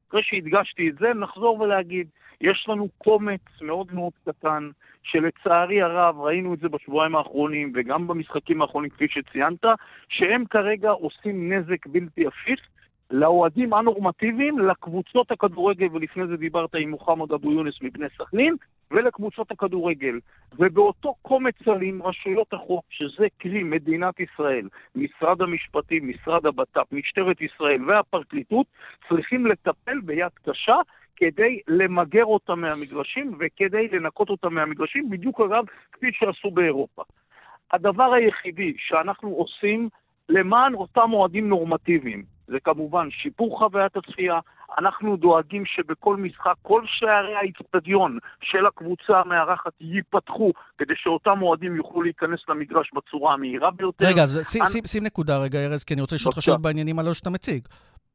אחרי 0.08 0.22
שהדגשתי 0.22 0.88
את 0.88 0.94
זה, 1.00 1.14
נחזור 1.14 1.60
ולהגיד, 1.60 2.06
יש 2.40 2.66
לנו 2.68 2.88
קומץ 2.98 3.40
מאוד 3.60 3.86
מאוד 3.92 4.12
קטן, 4.24 4.70
שלצערי 5.02 5.82
הרב, 5.82 6.20
ראינו 6.20 6.54
את 6.54 6.58
זה 6.58 6.68
בשבועיים 6.68 7.16
האחרונים, 7.16 7.72
וגם 7.74 8.06
במשחקים 8.06 8.62
האחרונים, 8.62 8.90
כפי 8.90 9.06
שציינת, 9.08 9.64
שהם 10.08 10.44
כרגע 10.50 10.90
עושים 10.90 11.52
נזק 11.52 11.86
בלתי 11.86 12.26
הפיך, 12.26 12.60
לאוהדים 13.12 13.72
הנורמטיביים, 13.72 14.58
לקבוצות 14.58 15.30
הכדורגל, 15.30 15.86
ולפני 15.92 16.26
זה 16.26 16.36
דיברת 16.36 16.74
עם 16.74 16.90
מוחמד 16.90 17.32
אבו 17.32 17.52
יונס 17.52 17.74
מבני 17.82 18.06
סכנין, 18.18 18.56
ולקבוצות 18.90 19.50
הכדורגל. 19.50 20.18
ובאותו 20.58 21.14
קומץ 21.22 21.54
עלים 21.68 22.02
רשויות 22.02 22.52
החוק, 22.52 22.84
שזה 22.90 23.26
קרי 23.38 23.62
מדינת 23.62 24.20
ישראל, 24.20 24.68
משרד 24.94 25.42
המשפטים, 25.42 26.08
משרד 26.08 26.46
הבט"פ, 26.46 26.92
משטרת 26.92 27.40
ישראל 27.40 27.84
והפרקליטות, 27.84 28.66
צריכים 29.08 29.46
לטפל 29.46 30.00
ביד 30.00 30.32
קשה 30.42 30.76
כדי 31.16 31.58
למגר 31.68 32.24
אותם 32.24 32.60
מהמגרשים 32.60 33.36
וכדי 33.40 33.88
לנקות 33.88 34.30
אותם 34.30 34.54
מהמגרשים, 34.54 35.10
בדיוק 35.10 35.40
אגב, 35.40 35.64
כפי 35.92 36.06
שעשו 36.12 36.50
באירופה. 36.50 37.02
הדבר 37.72 38.12
היחידי 38.12 38.74
שאנחנו 38.78 39.28
עושים 39.28 39.88
למען 40.28 40.74
אותם 40.74 41.12
אוהדים 41.12 41.48
נורמטיביים, 41.48 42.31
זה 42.46 42.60
כמובן 42.64 43.08
שיפור 43.10 43.58
חוויית 43.58 43.96
הצפייה. 43.96 44.38
אנחנו 44.78 45.16
דואגים 45.16 45.62
שבכל 45.66 46.16
משחק, 46.16 46.54
כל 46.62 46.82
שערי 46.86 47.34
האיצטדיון 47.34 48.18
של 48.42 48.66
הקבוצה 48.66 49.20
המארחת 49.20 49.72
ייפתחו, 49.80 50.52
כדי 50.78 50.94
שאותם 50.96 51.42
אוהדים 51.42 51.76
יוכלו 51.76 52.02
להיכנס 52.02 52.40
למגרש 52.48 52.90
בצורה 52.94 53.34
המהירה 53.34 53.70
ביותר. 53.70 54.06
רגע, 54.06 54.22
אז 54.22 54.48
שים, 54.50 54.62
אני... 54.62 54.86
שים 54.86 55.04
נקודה 55.04 55.38
רגע, 55.38 55.58
ארז, 55.58 55.84
כי 55.84 55.94
אני 55.94 56.00
רוצה 56.00 56.16
לשאול 56.16 56.30
אותך 56.30 56.42
שאלות 56.42 56.62
בעניינים 56.62 56.98
הללו 56.98 57.14
שאתה 57.14 57.30
מציג. 57.30 57.68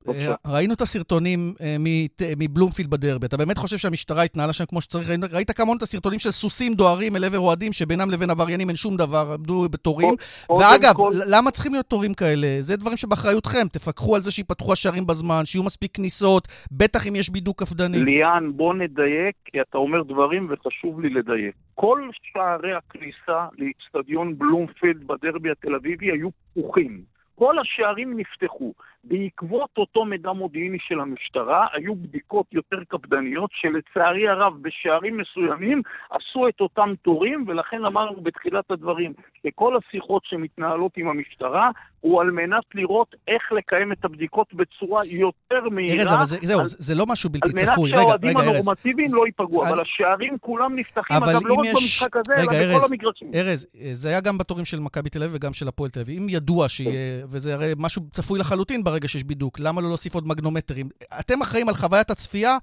אה, 0.09 0.35
ראינו 0.45 0.73
את 0.73 0.81
הסרטונים 0.81 1.53
אה, 1.61 1.75
מבלומפילד 2.37 2.89
בדרבי. 2.89 3.25
אתה 3.25 3.37
באמת 3.37 3.57
חושב 3.57 3.77
שהמשטרה 3.77 4.23
התנהלה 4.23 4.53
שם 4.53 4.65
כמו 4.65 4.81
שצריך? 4.81 5.09
ראית 5.33 5.51
כמון 5.51 5.77
את 5.77 5.81
הסרטונים 5.81 6.19
של 6.19 6.31
סוסים 6.31 6.73
דוהרים 6.73 7.15
אל 7.15 7.23
עבר 7.23 7.39
אוהדים, 7.39 7.73
שבינם 7.73 8.09
לבין 8.09 8.29
עבריינים 8.29 8.67
אין 8.67 8.75
שום 8.75 8.97
דבר, 8.97 9.33
עמדו 9.33 9.67
בתורים. 9.71 10.13
ואגב, 10.49 10.93
למה 11.27 11.51
צריכים 11.51 11.71
להיות 11.71 11.85
תורים 11.85 12.13
כאלה? 12.13 12.47
זה 12.59 12.77
דברים 12.77 12.97
שבאחריותכם. 12.97 13.67
תפקחו 13.71 14.15
על 14.15 14.21
זה 14.21 14.31
שיפתחו 14.31 14.73
השערים 14.73 15.05
בזמן, 15.07 15.41
שיהיו 15.45 15.63
מספיק 15.63 15.95
כניסות, 15.95 16.47
בטח 16.71 17.07
אם 17.07 17.15
יש 17.15 17.29
בידוק 17.29 17.63
קפדני. 17.63 17.97
ליאן, 17.97 18.51
בוא 18.55 18.73
נדייק, 18.73 19.35
כי 19.45 19.61
אתה 19.61 19.77
אומר 19.77 20.03
דברים 20.03 20.47
וחשוב 20.49 21.01
לי 21.01 21.09
לדייק. 21.09 21.55
כל 21.75 22.09
שערי 22.23 22.73
הכניסה 22.73 23.47
לאיצטדיון 23.57 24.37
בלומפילד 24.37 25.07
בדרבי 25.07 25.51
התל 25.51 25.75
אביבי 25.75 26.11
היו 26.11 26.29
פתוחים. 26.53 27.01
כל 27.35 27.55
השערים 27.59 28.19
נפתחו. 28.19 28.73
בעקבות 29.03 29.69
אותו 29.77 30.05
מידע 30.05 30.31
מודיעיני 30.31 30.77
של 30.87 30.99
המשטרה, 30.99 31.67
היו 31.73 31.95
בדיקות 31.95 32.45
יותר 32.51 32.77
קפדניות, 32.87 33.49
שלצערי 33.53 34.27
הרב 34.27 34.53
בשערים 34.61 35.17
מסוימים 35.17 35.81
עשו 36.09 36.47
את 36.47 36.61
אותם 36.61 36.93
תורים, 37.01 37.45
ולכן 37.47 37.85
אמרנו 37.85 38.21
בתחילת 38.21 38.71
הדברים 38.71 39.13
שכל 39.43 39.77
השיחות 39.77 40.21
שמתנהלות 40.25 40.91
עם 40.97 41.07
המשטרה 41.07 41.69
הוא 41.99 42.21
על 42.21 42.31
מנת 42.31 42.63
לראות 42.75 43.15
איך 43.27 43.51
לקיים 43.51 43.91
את 43.91 44.05
הבדיקות 44.05 44.53
בצורה 44.53 45.05
יותר 45.05 45.69
מהירה. 45.71 46.03
ארז, 46.03 46.13
אבל 46.13 46.25
זה, 46.25 46.37
זהו, 46.41 46.59
על, 46.59 46.65
זה 46.65 46.95
לא 46.95 47.05
משהו 47.05 47.29
בלתי 47.29 47.49
צפוי. 47.49 47.93
על 47.93 47.99
מנת 47.99 48.05
שהאוהדים 48.05 48.37
הנורמטיביים 48.37 49.09
לא 49.13 49.25
ייפגעו, 49.25 49.67
אבל 49.67 49.81
השערים 49.81 50.37
כולם 50.41 50.75
נפתחים, 50.75 51.17
אגב, 51.17 51.41
לא 51.45 51.53
רק 51.53 51.65
יש... 51.65 51.73
במשחק 51.73 52.15
הזה, 52.15 52.33
רגע, 52.37 52.51
אלא 52.51 52.73
ארז, 52.73 52.75
בכל 52.75 52.85
המגרשים. 52.91 53.31
ארז, 53.33 53.67
זה 53.91 54.09
היה 54.09 54.21
גם 54.21 54.37
בתורים 54.37 54.65
של 54.65 54.79
מכבי 54.79 55.09
תל 55.09 55.23
אביב 55.23 55.35
וגם 55.35 55.53
של 55.53 55.67
הפועל 55.67 55.89
תל 55.89 55.99
אביב. 55.99 56.21
אם 56.21 56.29
ידוע 56.29 56.69
שיהיה, 56.69 57.25
וזה 57.25 57.53
הרי 57.53 57.73
משהו 57.77 58.01
צפוי 58.11 58.39
לחלוטין 58.39 58.83
ברגע 58.87 59.07
שיש 59.07 59.23
בידוק, 59.23 59.59
למה 59.59 59.81
לא 59.81 59.87
להוסיף 59.87 60.15
עוד 60.15 60.27
מגנומטרים? 60.27 60.87
אתם 61.19 61.41
אחראים 61.41 61.69
על 61.69 61.75
חוויית 61.75 62.09
הצפייה, 62.09 62.57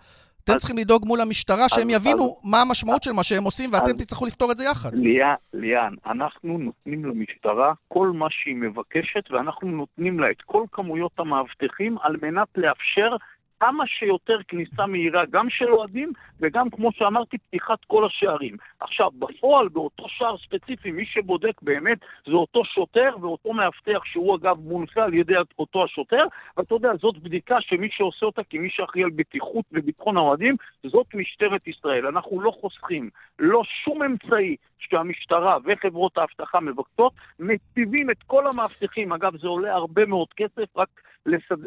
אתם 0.45 0.53
אז, 0.53 0.59
צריכים 0.59 0.79
לדאוג 0.79 1.03
מול 1.07 1.21
המשטרה 1.21 1.69
שהם 1.69 1.89
אז, 1.91 1.95
יבינו 1.95 2.25
אז, 2.25 2.51
מה 2.51 2.61
המשמעות 2.61 3.03
של 3.03 3.13
מה 3.13 3.23
שהם 3.23 3.45
עושים, 3.45 3.71
ואתם 3.73 3.95
אז, 3.95 3.97
תצטרכו 3.97 4.27
לפתור 4.27 4.53
את 4.53 4.57
זה 4.57 4.65
יחד. 4.65 4.95
ליאן, 4.95 5.35
ליאן, 5.55 5.95
אנחנו 6.07 6.59
נותנים 6.59 7.05
למשטרה 7.05 7.73
כל 7.89 8.09
מה 8.09 8.27
שהיא 8.31 8.57
מבקשת, 8.57 9.31
ואנחנו 9.31 9.69
נותנים 9.69 10.21
לה 10.21 10.31
את 10.31 10.43
כל 10.45 10.65
כמויות 10.73 11.13
המאבטחים 11.19 11.97
על 12.03 12.17
מנת 12.23 12.49
לאפשר 12.57 13.17
כמה 13.61 13.87
שיותר 13.87 14.38
כניסה 14.49 14.87
מהירה, 14.87 15.25
גם 15.31 15.51
של 15.51 15.73
אוהדים, 15.73 16.12
וגם, 16.40 16.71
כמו 16.71 16.93
שאמרתי, 16.93 17.38
פתיחת 17.38 17.85
כל 17.87 18.07
השערים. 18.07 18.57
עכשיו, 18.81 19.11
בפועל, 19.19 19.69
באותו 19.69 20.09
שער 20.09 20.37
ספציפי, 20.38 20.90
מי 20.90 21.07
שבודק 21.07 21.62
באמת 21.62 21.99
זה 22.27 22.33
אותו 22.33 22.64
שוטר 22.64 23.11
ואותו 23.21 23.53
מאבטח, 23.53 24.05
שהוא 24.05 24.37
אגב 24.37 24.57
מונחה 24.59 25.05
על 25.05 25.14
ידי 25.14 25.35
אותו 25.59 25.85
השוטר, 25.85 26.25
ואתה 26.57 26.75
יודע, 26.75 26.90
זאת 27.01 27.19
בדיקה 27.19 27.61
שמי 27.61 27.88
שעושה 27.90 28.27
אותה, 28.27 28.43
כי 28.45 28.59
מי 28.59 28.71
שאחראי 28.71 29.05
על 29.05 29.11
בטיחות 29.11 29.64
וביטחון 29.73 30.17
האוהדים, 30.17 30.57
זאת 30.87 31.07
משטרת 31.14 31.67
ישראל. 31.67 32.07
אנחנו 32.07 32.40
לא 32.40 32.51
חוסכים 32.51 33.11
לא 33.38 33.62
שום 33.64 34.03
אמצעי 34.03 34.57
שהמשטרה 34.79 35.59
וחברות 35.64 36.19
האבטחה 36.19 36.61
מבקשות, 36.61 37.12
מציבים 37.38 38.11
את 38.11 38.23
כל 38.27 38.47
המאבטחים, 38.47 39.12
אגב, 39.12 39.37
זה 39.37 39.49
עולה 39.49 39.75
הרבה 39.75 40.07
מאוד 40.07 40.29
כסף, 40.37 40.77
רק 40.77 40.88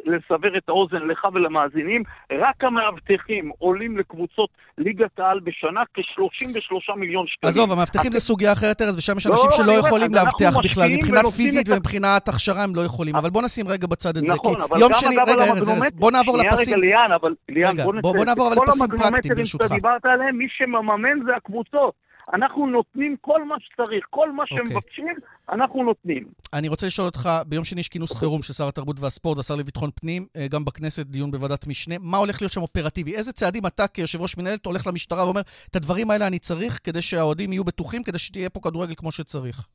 לסבר 0.06 0.58
את 0.58 0.70
האוזן 0.70 1.08
לך 1.08 1.28
ולמאזינים, 1.34 2.04
רק 2.32 2.63
המאבטחים 2.63 3.52
עולים 3.58 3.98
לקבוצות 3.98 4.50
ליגת 4.78 5.20
העל 5.20 5.39
בשנה 5.39 5.82
כ-33 5.93 6.96
מיליון 6.96 7.28
שקלים. 7.28 7.50
עזוב, 7.50 7.72
המאבטחים 7.72 8.12
זה 8.12 8.20
סוגיה 8.20 8.54
אחרת, 8.54 8.82
ארז, 8.82 8.98
ושם 8.98 9.17
יש 9.17 9.28
אנשים 9.28 9.50
שלא 9.52 9.72
יכולים 9.72 10.13
לאבטח 10.13 10.58
בכלל, 10.63 10.89
מבחינת 10.91 11.26
פיזית 11.26 11.70
ומבחינת 11.70 12.28
הכשרה 12.28 12.63
הם 12.63 12.76
לא 12.76 12.82
יכולים, 12.82 13.15
אבל 13.15 13.30
בוא 13.30 13.41
נשים 13.41 13.67
רגע 13.67 13.88
בצד 13.88 14.17
את 14.17 14.26
זה, 14.26 14.34
נכון, 14.34 14.62
אבל 14.62 14.80
יום 14.80 14.91
שני, 14.93 15.15
רגע, 15.17 15.43
ארז, 15.43 15.72
בוא 15.93 16.12
נעבור 16.12 16.38
לפסים. 16.38 16.65
שנייה 16.65 16.78
רגע, 16.78 16.78
ליאן, 16.78 17.12
אבל 17.12 17.34
ליאן, 17.50 17.76
בוא 18.02 18.26
נעבור 18.26 18.50
לפסים 18.52 18.88
פרקטיים, 18.98 19.36
ברשותך. 19.36 19.63
שאתה 19.65 19.76
דיברת 19.76 20.06
עליהם, 20.06 20.38
מי 20.38 20.46
שמממן 20.58 21.26
זה 21.26 21.36
הקבוצות. 21.36 22.07
אנחנו 22.34 22.68
נותנים 22.68 23.16
כל 23.22 23.44
מה 23.44 23.56
שצריך, 23.60 24.06
כל 24.10 24.32
מה 24.32 24.44
שהם 24.48 24.60
אוקיי. 24.60 24.76
מבקשים, 24.76 25.08
אנחנו 25.50 25.84
נותנים. 25.84 26.24
אני 26.54 26.68
רוצה 26.68 26.88
לשאול 26.88 27.08
אותך, 27.08 27.30
ביום 27.48 27.63
שני 27.63 27.80
יש 27.80 27.90
כינוס 27.90 28.16
חירום 28.16 28.42
של 28.42 28.54
שר 28.54 28.68
התרבות 28.68 29.00
והספורט 29.00 29.38
והשר 29.38 29.56
לביטחון 29.56 29.90
פנים, 30.02 30.26
אה, 30.36 30.46
גם 30.52 30.66
בכנסת 30.66 31.06
דיון 31.06 31.32
בוועדת 31.32 31.68
משנה. 31.68 31.96
מה 32.02 32.18
הולך 32.18 32.42
להיות 32.42 32.52
שם 32.52 32.62
אופרטיבי? 32.62 33.16
איזה 33.16 33.34
צעדים 33.34 33.66
אתה 33.66 33.88
כיושב 33.88 34.22
ראש 34.22 34.38
מנהלת 34.38 34.66
הולך 34.66 34.88
למשטרה 34.88 35.26
ואומר, 35.26 35.42
את 35.70 35.76
הדברים 35.76 36.12
האלה 36.12 36.28
אני 36.28 36.40
צריך 36.40 36.80
כדי 36.84 37.02
שהאוהדים 37.02 37.54
יהיו 37.54 37.63
בטוחים, 37.63 38.04
כדי 38.04 38.20
שתהיה 38.20 38.50
פה 38.50 38.60
כדורגל 38.63 38.94
כמו 38.98 39.12
שצריך? 39.12 39.68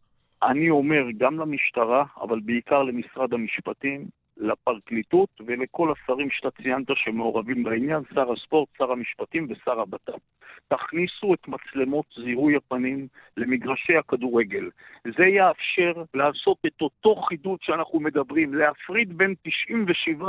אני 0.43 0.71
אומר 0.71 1.03
גם 1.19 1.41
למשטרה, 1.41 2.05
אבל 2.21 2.41
בעיקר 2.41 2.83
למשרד 2.83 3.35
המשפטים, 3.35 4.07
לפרקליטות 4.43 5.29
ולכל 5.47 5.93
השרים 5.93 6.31
שאתה 6.31 6.51
ציינת 6.51 6.87
שמעורבים 6.95 7.63
בעניין, 7.63 8.03
שר 8.15 8.33
הספורט, 8.33 8.69
שר 8.79 8.93
המשפטים 8.93 9.47
ושר 9.51 9.81
הבט"פ. 9.81 10.19
תכניסו 10.69 11.35
את 11.35 11.49
מצלמות 11.49 12.07
זיהוי 12.25 12.57
הפנים 12.57 13.07
למגרשי 13.37 13.97
הכדורגל. 13.97 14.71
זה 15.17 15.27
יאפשר 15.27 16.03
לעשות 16.15 16.59
את 16.67 16.83
אותו 16.83 17.17
חידוד 17.17 17.59
שאנחנו 17.63 18.01
מדברים, 18.01 18.55
להפריד 18.55 19.19
בין 19.19 19.35
97% 20.21 20.23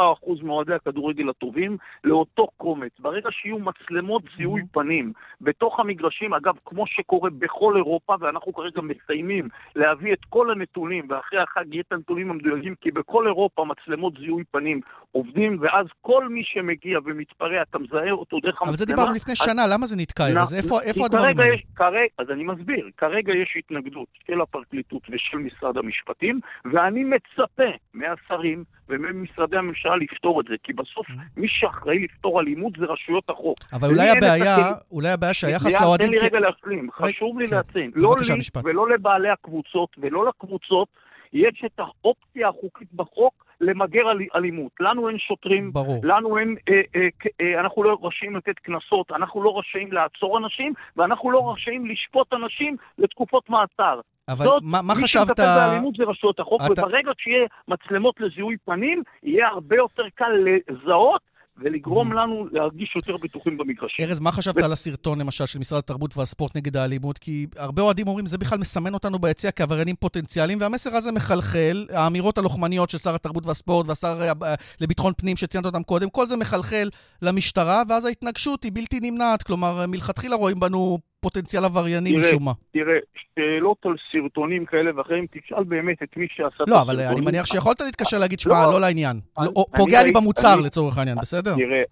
מאוהדי 0.43 0.73
הכדורגל 0.73 1.29
הטובים 1.29 1.77
לאותו 2.03 2.47
קומץ. 2.57 2.91
ברגע 2.99 3.29
שיהיו 3.31 3.59
מצלמות 3.59 4.23
זיהוי 4.37 4.61
פנים 4.71 5.13
בתוך 5.41 5.79
המגרשים, 5.79 6.33
אגב, 6.33 6.55
כמו 6.65 6.87
שקורה 6.87 7.29
בכל 7.29 7.75
אירופה, 7.75 8.15
ואנחנו 8.19 8.53
כרגע 8.53 8.81
מסיימים 8.81 9.47
להביא 9.75 10.13
את 10.13 10.25
כל 10.29 10.51
הנתונים, 10.51 11.05
ואחרי 11.09 11.39
החג 11.39 11.73
יהיה 11.73 11.83
את 11.87 11.93
הנתונים 11.93 12.31
המדויקים, 12.31 12.75
כי 12.81 12.91
בכל 12.91 13.27
אירופה 13.27 13.65
מצלמות 13.65 14.02
זיהוי 14.19 14.43
פנים 14.51 14.81
עובדים, 15.11 15.57
ואז 15.61 15.85
כל 16.01 16.29
מי 16.29 16.41
שמגיע 16.43 16.99
ומתפרע, 17.05 17.61
אתה 17.61 17.79
מזהה 17.79 18.11
אותו 18.11 18.39
דרך 18.39 18.61
המצלמה. 18.61 18.69
אבל 18.69 18.77
זה 18.77 18.85
דיברנו 18.85 19.13
לפני 19.13 19.35
שנה, 19.35 19.61
למה 19.73 19.85
זה 19.85 19.95
נתקע? 19.95 20.23
אז 20.41 20.55
איפה, 20.55 20.81
איפה 20.81 21.05
הדברים 21.05 21.39
האלה? 21.39 21.99
אז 22.17 22.29
אני 22.29 22.43
מסביר, 22.43 22.89
כרגע 22.97 23.33
יש 23.33 23.55
התנגדות 23.59 24.07
של 24.27 24.41
הפרקליטות 24.41 25.01
ושל 25.09 25.37
משרד 25.37 25.77
המשפטים, 25.77 26.39
ואני 26.73 27.03
מצפה 27.03 27.69
מהשרים 27.93 28.63
וממשרדי 28.89 29.57
הממשלה 29.57 29.95
לפתור 29.95 30.41
את 30.41 30.45
זה, 30.49 30.55
כי 30.63 30.73
בסוף 30.73 31.07
mm-hmm. 31.07 31.37
מי 31.37 31.47
שאחראי 31.49 31.99
לפתור 31.99 32.41
אלימות 32.41 32.73
זה 32.79 32.85
רשויות 32.85 33.29
החוק. 33.29 33.57
אבל 33.73 33.89
אולי 33.89 34.09
הבעיה, 34.09 34.57
אולי 34.91 35.09
הבעיה 35.09 35.33
שהיחס 35.33 35.81
לאוהדים... 35.81 36.07
תן 36.07 36.13
לי 36.13 36.19
רגע 36.19 36.39
להשלים, 36.39 36.89
חשוב 36.91 37.39
לי 37.39 37.47
כן. 37.47 37.55
להציין. 37.55 37.91
לא 37.95 38.15
לי 38.19 38.61
ולא 38.63 38.89
לבעלי 38.89 39.29
הקבוצות 39.29 39.89
ולא 39.97 40.27
לקבוצות, 40.27 40.87
יש 41.33 41.63
את 41.65 41.79
האופציה 41.79 42.49
החוקית 42.49 42.93
בחוק 42.93 43.45
למגר 43.63 44.11
אל, 44.11 44.17
אלימות. 44.35 44.71
לנו 44.79 45.09
אין 45.09 45.17
שוטרים, 45.19 45.73
ברור. 45.73 45.99
לנו 46.03 46.37
אין, 46.37 46.55
אה, 46.69 46.81
אה, 46.95 47.07
אה, 47.41 47.59
אנחנו 47.59 47.83
לא 47.83 47.97
רשאים 48.03 48.35
לתת 48.35 48.59
קנסות, 48.59 49.11
אנחנו 49.11 49.43
לא 49.43 49.59
רשאים 49.59 49.91
לעצור 49.91 50.37
אנשים, 50.37 50.73
ואנחנו 50.97 51.31
לא 51.31 51.53
רשאים 51.53 51.85
לשפוט 51.85 52.33
אנשים 52.33 52.75
לתקופות 52.97 53.49
מעצר. 53.49 53.99
אבל 54.29 54.45
זאת, 54.45 54.63
מה, 54.65 54.81
מה 54.81 54.93
חשבת... 54.93 55.01
מי 55.01 55.07
שמטפל 55.07 55.43
באלימות 55.43 55.95
זה 55.95 56.03
רשויות 56.03 56.39
החוק, 56.39 56.61
אתה... 56.65 56.81
וברגע 56.81 57.11
שיהיה 57.17 57.45
מצלמות 57.67 58.15
לזיהוי 58.19 58.55
פנים, 58.65 59.03
יהיה 59.23 59.47
הרבה 59.47 59.75
יותר 59.75 60.03
קל 60.15 60.31
לזהות 60.45 61.21
ולגרום 61.57 62.11
mm-hmm. 62.11 62.15
לנו 62.15 62.47
להרגיש 62.51 62.95
יותר 62.95 63.17
בטוחים 63.17 63.57
במגרשים. 63.57 64.05
ארז, 64.05 64.19
מה 64.19 64.31
חשבת 64.31 64.61
ו... 64.61 64.65
על 64.65 64.71
הסרטון, 64.71 65.21
למשל, 65.21 65.45
של 65.45 65.59
משרד 65.59 65.79
התרבות 65.79 66.17
והספורט 66.17 66.57
נגד 66.57 66.77
האלימות? 66.77 67.17
כי 67.17 67.47
הרבה 67.57 67.81
אוהדים 67.81 68.07
אומרים, 68.07 68.25
זה 68.25 68.37
בכלל 68.37 68.59
מסמן 68.59 68.93
אותנו 68.93 69.19
ביציע 69.19 69.51
כעבריינים 69.51 69.95
פוטנציאליים, 69.95 70.57
והמסר 70.61 70.95
הזה 70.95 71.11
מחלחל, 71.11 71.85
האמירות 71.89 72.37
הלוחמניות 72.37 72.89
של 72.89 72.97
שר 72.97 73.15
התרבות 73.15 73.45
והספורט 73.45 73.87
והשר 73.87 74.19
אה, 74.43 74.53
לביטחון 74.81 75.13
פנים, 75.17 75.37
שציינת 75.37 75.65
אותם 75.65 75.83
קודם, 75.83 76.09
כל 76.09 76.25
זה 76.25 76.37
מחלחל 76.37 76.89
למשטרה, 77.21 77.81
ואז 77.89 78.05
ההתנגשות 78.05 78.63
היא 78.63 78.71
בלתי 78.75 78.99
נמנעת. 78.99 79.43
כלומר, 79.43 79.85
מלכתחילה 79.87 80.35
רואים 80.35 80.59
בנו 80.59 80.99
פוטנציאל 81.23 81.65
עברייני 81.65 82.17
משום 82.17 82.45
מה. 82.45 82.51
תראה, 82.73 82.97
שאלות 83.35 83.77
על 83.85 83.95
סרטונים 84.11 84.65
כאלה 84.65 84.91
ואחרים, 84.95 85.25
תשאל 85.31 85.63
באמת 85.63 86.03
את 86.03 86.17
מי 86.17 86.27
שעשה 86.29 86.47
את 86.47 86.53
הסרטונים. 86.53 86.73
לא, 86.73 86.81
אבל 86.81 86.99
אני 86.99 87.21
מניח 87.21 87.45
שיכולת 87.45 87.81
להתקשר 87.81 88.19
להגיד, 88.19 88.39
שמע, 88.39 88.65
לא, 88.65 88.71
לא 88.71 88.81
לעניין. 88.81 89.17
לא, 89.37 89.65
פוגע 89.77 90.03
לי 90.03 90.11
במוצר 90.11 90.55
לצורך 90.65 90.97
העניין, 90.97 91.17
בסדר? 91.17 91.55
תראה, 91.55 91.83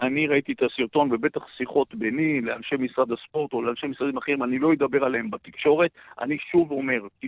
אני 0.00 0.26
ראיתי 0.26 0.52
את 0.52 0.62
הסרטון, 0.62 1.12
ובטח 1.12 1.40
שיחות 1.56 1.94
ביני 1.94 2.40
לאנשי 2.40 2.76
משרד 2.78 3.08
הספורט 3.12 3.52
או 3.52 3.62
לאנשי 3.62 3.86
משרדים 3.86 4.16
אחרים, 4.16 4.42
אני 4.42 4.58
לא 4.58 4.72
אדבר 4.72 5.04
עליהם 5.04 5.30
בתקשורת. 5.30 5.90
אני 6.20 6.36
שוב 6.50 6.70
אומר, 6.70 7.00
97% 7.24 7.26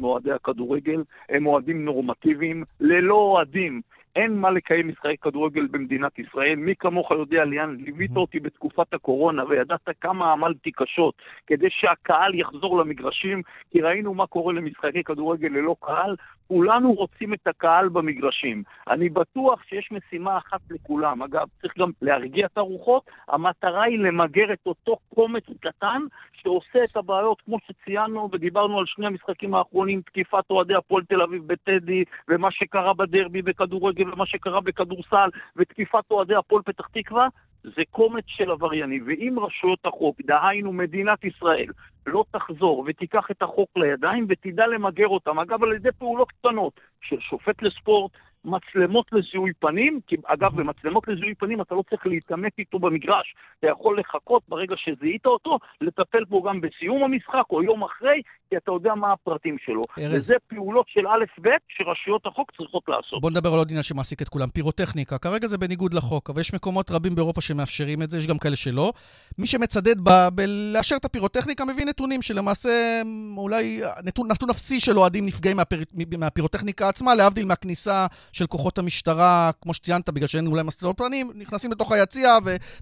מאוהדי 0.00 0.32
הכדורגל 0.32 1.02
הם 1.28 1.46
אוהדים 1.46 1.84
נורמטיביים, 1.84 2.64
ללא 2.80 3.14
אוהדים. 3.14 3.80
אין 4.16 4.38
מה 4.38 4.50
לקיים 4.50 4.88
משחקי 4.88 5.16
כדורגל 5.16 5.66
במדינת 5.66 6.18
ישראל. 6.18 6.54
מי 6.56 6.74
כמוך 6.76 7.10
יודע, 7.10 7.44
ליאן, 7.44 7.76
ליווית 7.78 8.16
אותי 8.16 8.40
בתקופת 8.40 8.94
הקורונה 8.94 9.44
וידעת 9.44 9.88
כמה 10.00 10.32
עמלתי 10.32 10.72
קשות 10.72 11.14
כדי 11.46 11.68
שהקהל 11.70 12.34
יחזור 12.34 12.78
למגרשים, 12.78 13.42
כי 13.70 13.80
ראינו 13.80 14.14
מה 14.14 14.26
קורה 14.26 14.52
למשחקי 14.52 15.04
כדורגל 15.04 15.48
ללא 15.48 15.76
קהל. 15.80 16.16
כולנו 16.50 16.92
רוצים 16.92 17.34
את 17.34 17.46
הקהל 17.46 17.88
במגרשים. 17.88 18.62
אני 18.90 19.08
בטוח 19.08 19.62
שיש 19.62 19.88
משימה 19.92 20.38
אחת 20.38 20.60
לכולם. 20.70 21.22
אגב, 21.22 21.46
צריך 21.60 21.78
גם 21.78 21.90
להרגיע 22.02 22.46
את 22.46 22.58
הרוחות. 22.58 23.02
המטרה 23.28 23.82
היא 23.82 23.98
למגר 23.98 24.52
את 24.52 24.66
אותו 24.66 24.96
קומץ 25.14 25.44
קטן 25.60 26.02
שעושה 26.32 26.84
את 26.84 26.96
הבעיות, 26.96 27.40
כמו 27.40 27.58
שציינו 27.66 28.28
ודיברנו 28.32 28.78
על 28.78 28.84
שני 28.86 29.06
המשחקים 29.06 29.54
האחרונים, 29.54 30.00
תקיפת 30.00 30.44
אוהדי 30.50 30.74
הפועל 30.74 31.04
תל 31.04 31.22
אביב 31.22 31.42
בטדי, 31.46 32.04
ומה 32.28 32.50
שקרה 32.50 32.94
בדרבי 32.94 33.42
בכדורגל 33.42 34.12
ומה 34.12 34.26
שקרה 34.26 34.60
בכדורסל, 34.60 35.28
ותקיפת 35.56 36.04
אוהדי 36.10 36.34
הפועל 36.34 36.62
פתח 36.62 36.86
תקווה, 36.92 37.28
זה 37.62 37.82
קומץ 37.90 38.24
של 38.26 38.50
עבריינים. 38.50 39.04
ואם 39.06 39.36
רשויות 39.38 39.86
החוק, 39.86 40.16
דהיינו 40.20 40.72
מדינת 40.72 41.24
ישראל, 41.24 41.66
לא 42.06 42.24
תחזור 42.30 42.84
ותיקח 42.86 43.30
את 43.30 43.42
החוק 43.42 43.70
לידיים 43.76 44.26
ותדע 44.28 44.66
למגר 44.66 45.08
אותם, 45.08 45.38
אגב, 45.38 45.62
על 45.62 45.72
ידי 45.72 45.92
פעולות 45.98 46.32
קטנות 46.32 46.80
של 47.00 47.20
שופט 47.20 47.62
לספורט, 47.62 48.12
מצלמות 48.44 49.06
לזיהוי 49.12 49.52
פנים, 49.58 50.00
כי 50.06 50.16
אגב, 50.26 50.56
במצלמות 50.56 51.08
לזיהוי 51.08 51.34
פנים 51.34 51.60
אתה 51.60 51.74
לא 51.74 51.82
צריך 51.90 52.06
להתעמת 52.06 52.52
איתו 52.58 52.78
במגרש, 52.78 53.34
אתה 53.58 53.66
יכול 53.66 54.00
לחכות 54.00 54.42
ברגע 54.48 54.74
שזיהית 54.78 55.26
אותו, 55.26 55.58
לטפל 55.80 56.24
בו 56.24 56.42
גם 56.42 56.60
בסיום 56.60 57.02
המשחק 57.02 57.44
או 57.50 57.62
יום 57.62 57.84
אחרי, 57.84 58.22
כי 58.50 58.56
אתה 58.56 58.72
יודע 58.72 58.94
מה 58.94 59.12
הפרטים 59.12 59.56
שלו. 59.64 59.82
ארז. 59.98 60.14
וזה 60.14 60.34
פעולות 60.48 60.86
של 60.88 61.06
א'-ב' 61.06 61.48
שרשויות 61.68 62.26
החוק 62.26 62.52
צריכות 62.56 62.82
לעשות. 62.88 63.20
בוא 63.20 63.30
נדבר 63.30 63.48
על 63.52 63.58
עוד 63.58 63.68
עניין 63.68 63.82
שמעסיק 63.82 64.22
את 64.22 64.28
כולם, 64.28 64.48
פירוטכניקה. 64.48 65.18
כרגע 65.18 65.46
זה 65.46 65.58
בניגוד 65.58 65.94
לחוק, 65.94 66.30
אבל 66.30 66.40
יש 66.40 66.54
מקומות 66.54 66.90
רבים 66.90 67.14
באירופה 67.14 67.40
שמאפשרים 67.40 68.02
את 68.02 68.10
זה, 68.10 68.18
יש 68.18 68.26
גם 68.26 68.38
כאלה 68.38 68.56
שלא. 68.56 68.92
מי 69.38 69.46
שמצדד 69.46 69.96
בלאשר 70.34 70.96
את 70.96 71.04
הפירוטכניקה 71.04 71.64
מביא 71.64 71.86
נתונים 71.86 72.22
שלמעשה 72.22 73.02
אולי 73.36 73.80
נתון, 74.04 74.30
נתון 74.30 74.50
אפסי 74.50 74.80
של 74.80 74.98
אוהדים 74.98 75.26
נפגעים 75.26 75.56
מהפיר, 75.56 75.84
מהפירוטכניקה 76.18 76.88
עצמה, 76.88 77.14
להבדיל 77.14 77.46
מהכניסה 77.46 78.06
של 78.32 78.46
כוחות 78.46 78.78
המשטרה, 78.78 79.50
כמו 79.62 79.74
שציינת, 79.74 80.10
בגלל 80.10 80.26
שאין 80.26 80.46
אולי 80.46 80.62
מסלול 80.62 80.92
פנים, 80.96 81.30
נכנסים 81.34 81.70
לתוך 81.72 81.92
היציע 81.92 82.30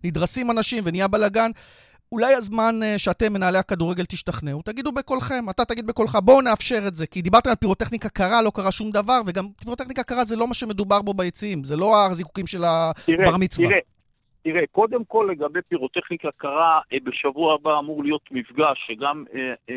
ונדרסים 0.04 0.50
אנשים 0.50 0.82
ונהיה 0.86 1.08
בלאגן. 1.08 1.50
אולי 2.12 2.34
הזמן 2.34 2.74
אה, 2.82 2.98
שאתם, 2.98 3.32
מנהלי 3.32 3.58
הכדורגל, 3.58 4.04
תשתכנעו, 4.04 4.62
תגידו 4.62 4.92
בקולכם, 4.92 5.44
אתה 5.50 5.64
תגיד 5.64 5.86
בקולך, 5.86 6.18
בואו 6.24 6.40
נאפשר 6.40 6.88
את 6.88 6.96
זה. 6.96 7.06
כי 7.06 7.22
דיברתם 7.22 7.50
על 7.50 7.56
פירוטכניקה 7.56 8.08
קרה, 8.08 8.42
לא 8.42 8.50
קרה 8.54 8.72
שום 8.72 8.90
דבר, 8.90 9.20
וגם 9.26 9.44
פירוטכניקה 9.64 10.02
קרה 10.02 10.24
זה 10.24 10.36
לא 10.36 10.48
מה 10.48 10.54
שמדובר 10.54 11.02
בו 11.02 11.14
ביציעים, 11.14 11.64
זה 11.64 11.76
לא 11.76 12.06
הזיקוקים 12.06 12.46
של 12.46 12.64
הבר 12.64 13.36
מצווה. 13.36 13.68
תראה, 13.68 13.78
תראה, 14.42 14.66
קודם 14.72 15.04
כל 15.04 15.28
לגבי 15.30 15.60
פירוטכניקה 15.68 16.28
קרה, 16.36 16.80
אה, 16.92 16.98
בשבוע 17.04 17.54
הבא 17.54 17.78
אמור 17.78 18.04
להיות 18.04 18.22
מפגש 18.30 18.78
שגם 18.86 19.24
אה, 19.34 19.40
אה, 19.70 19.74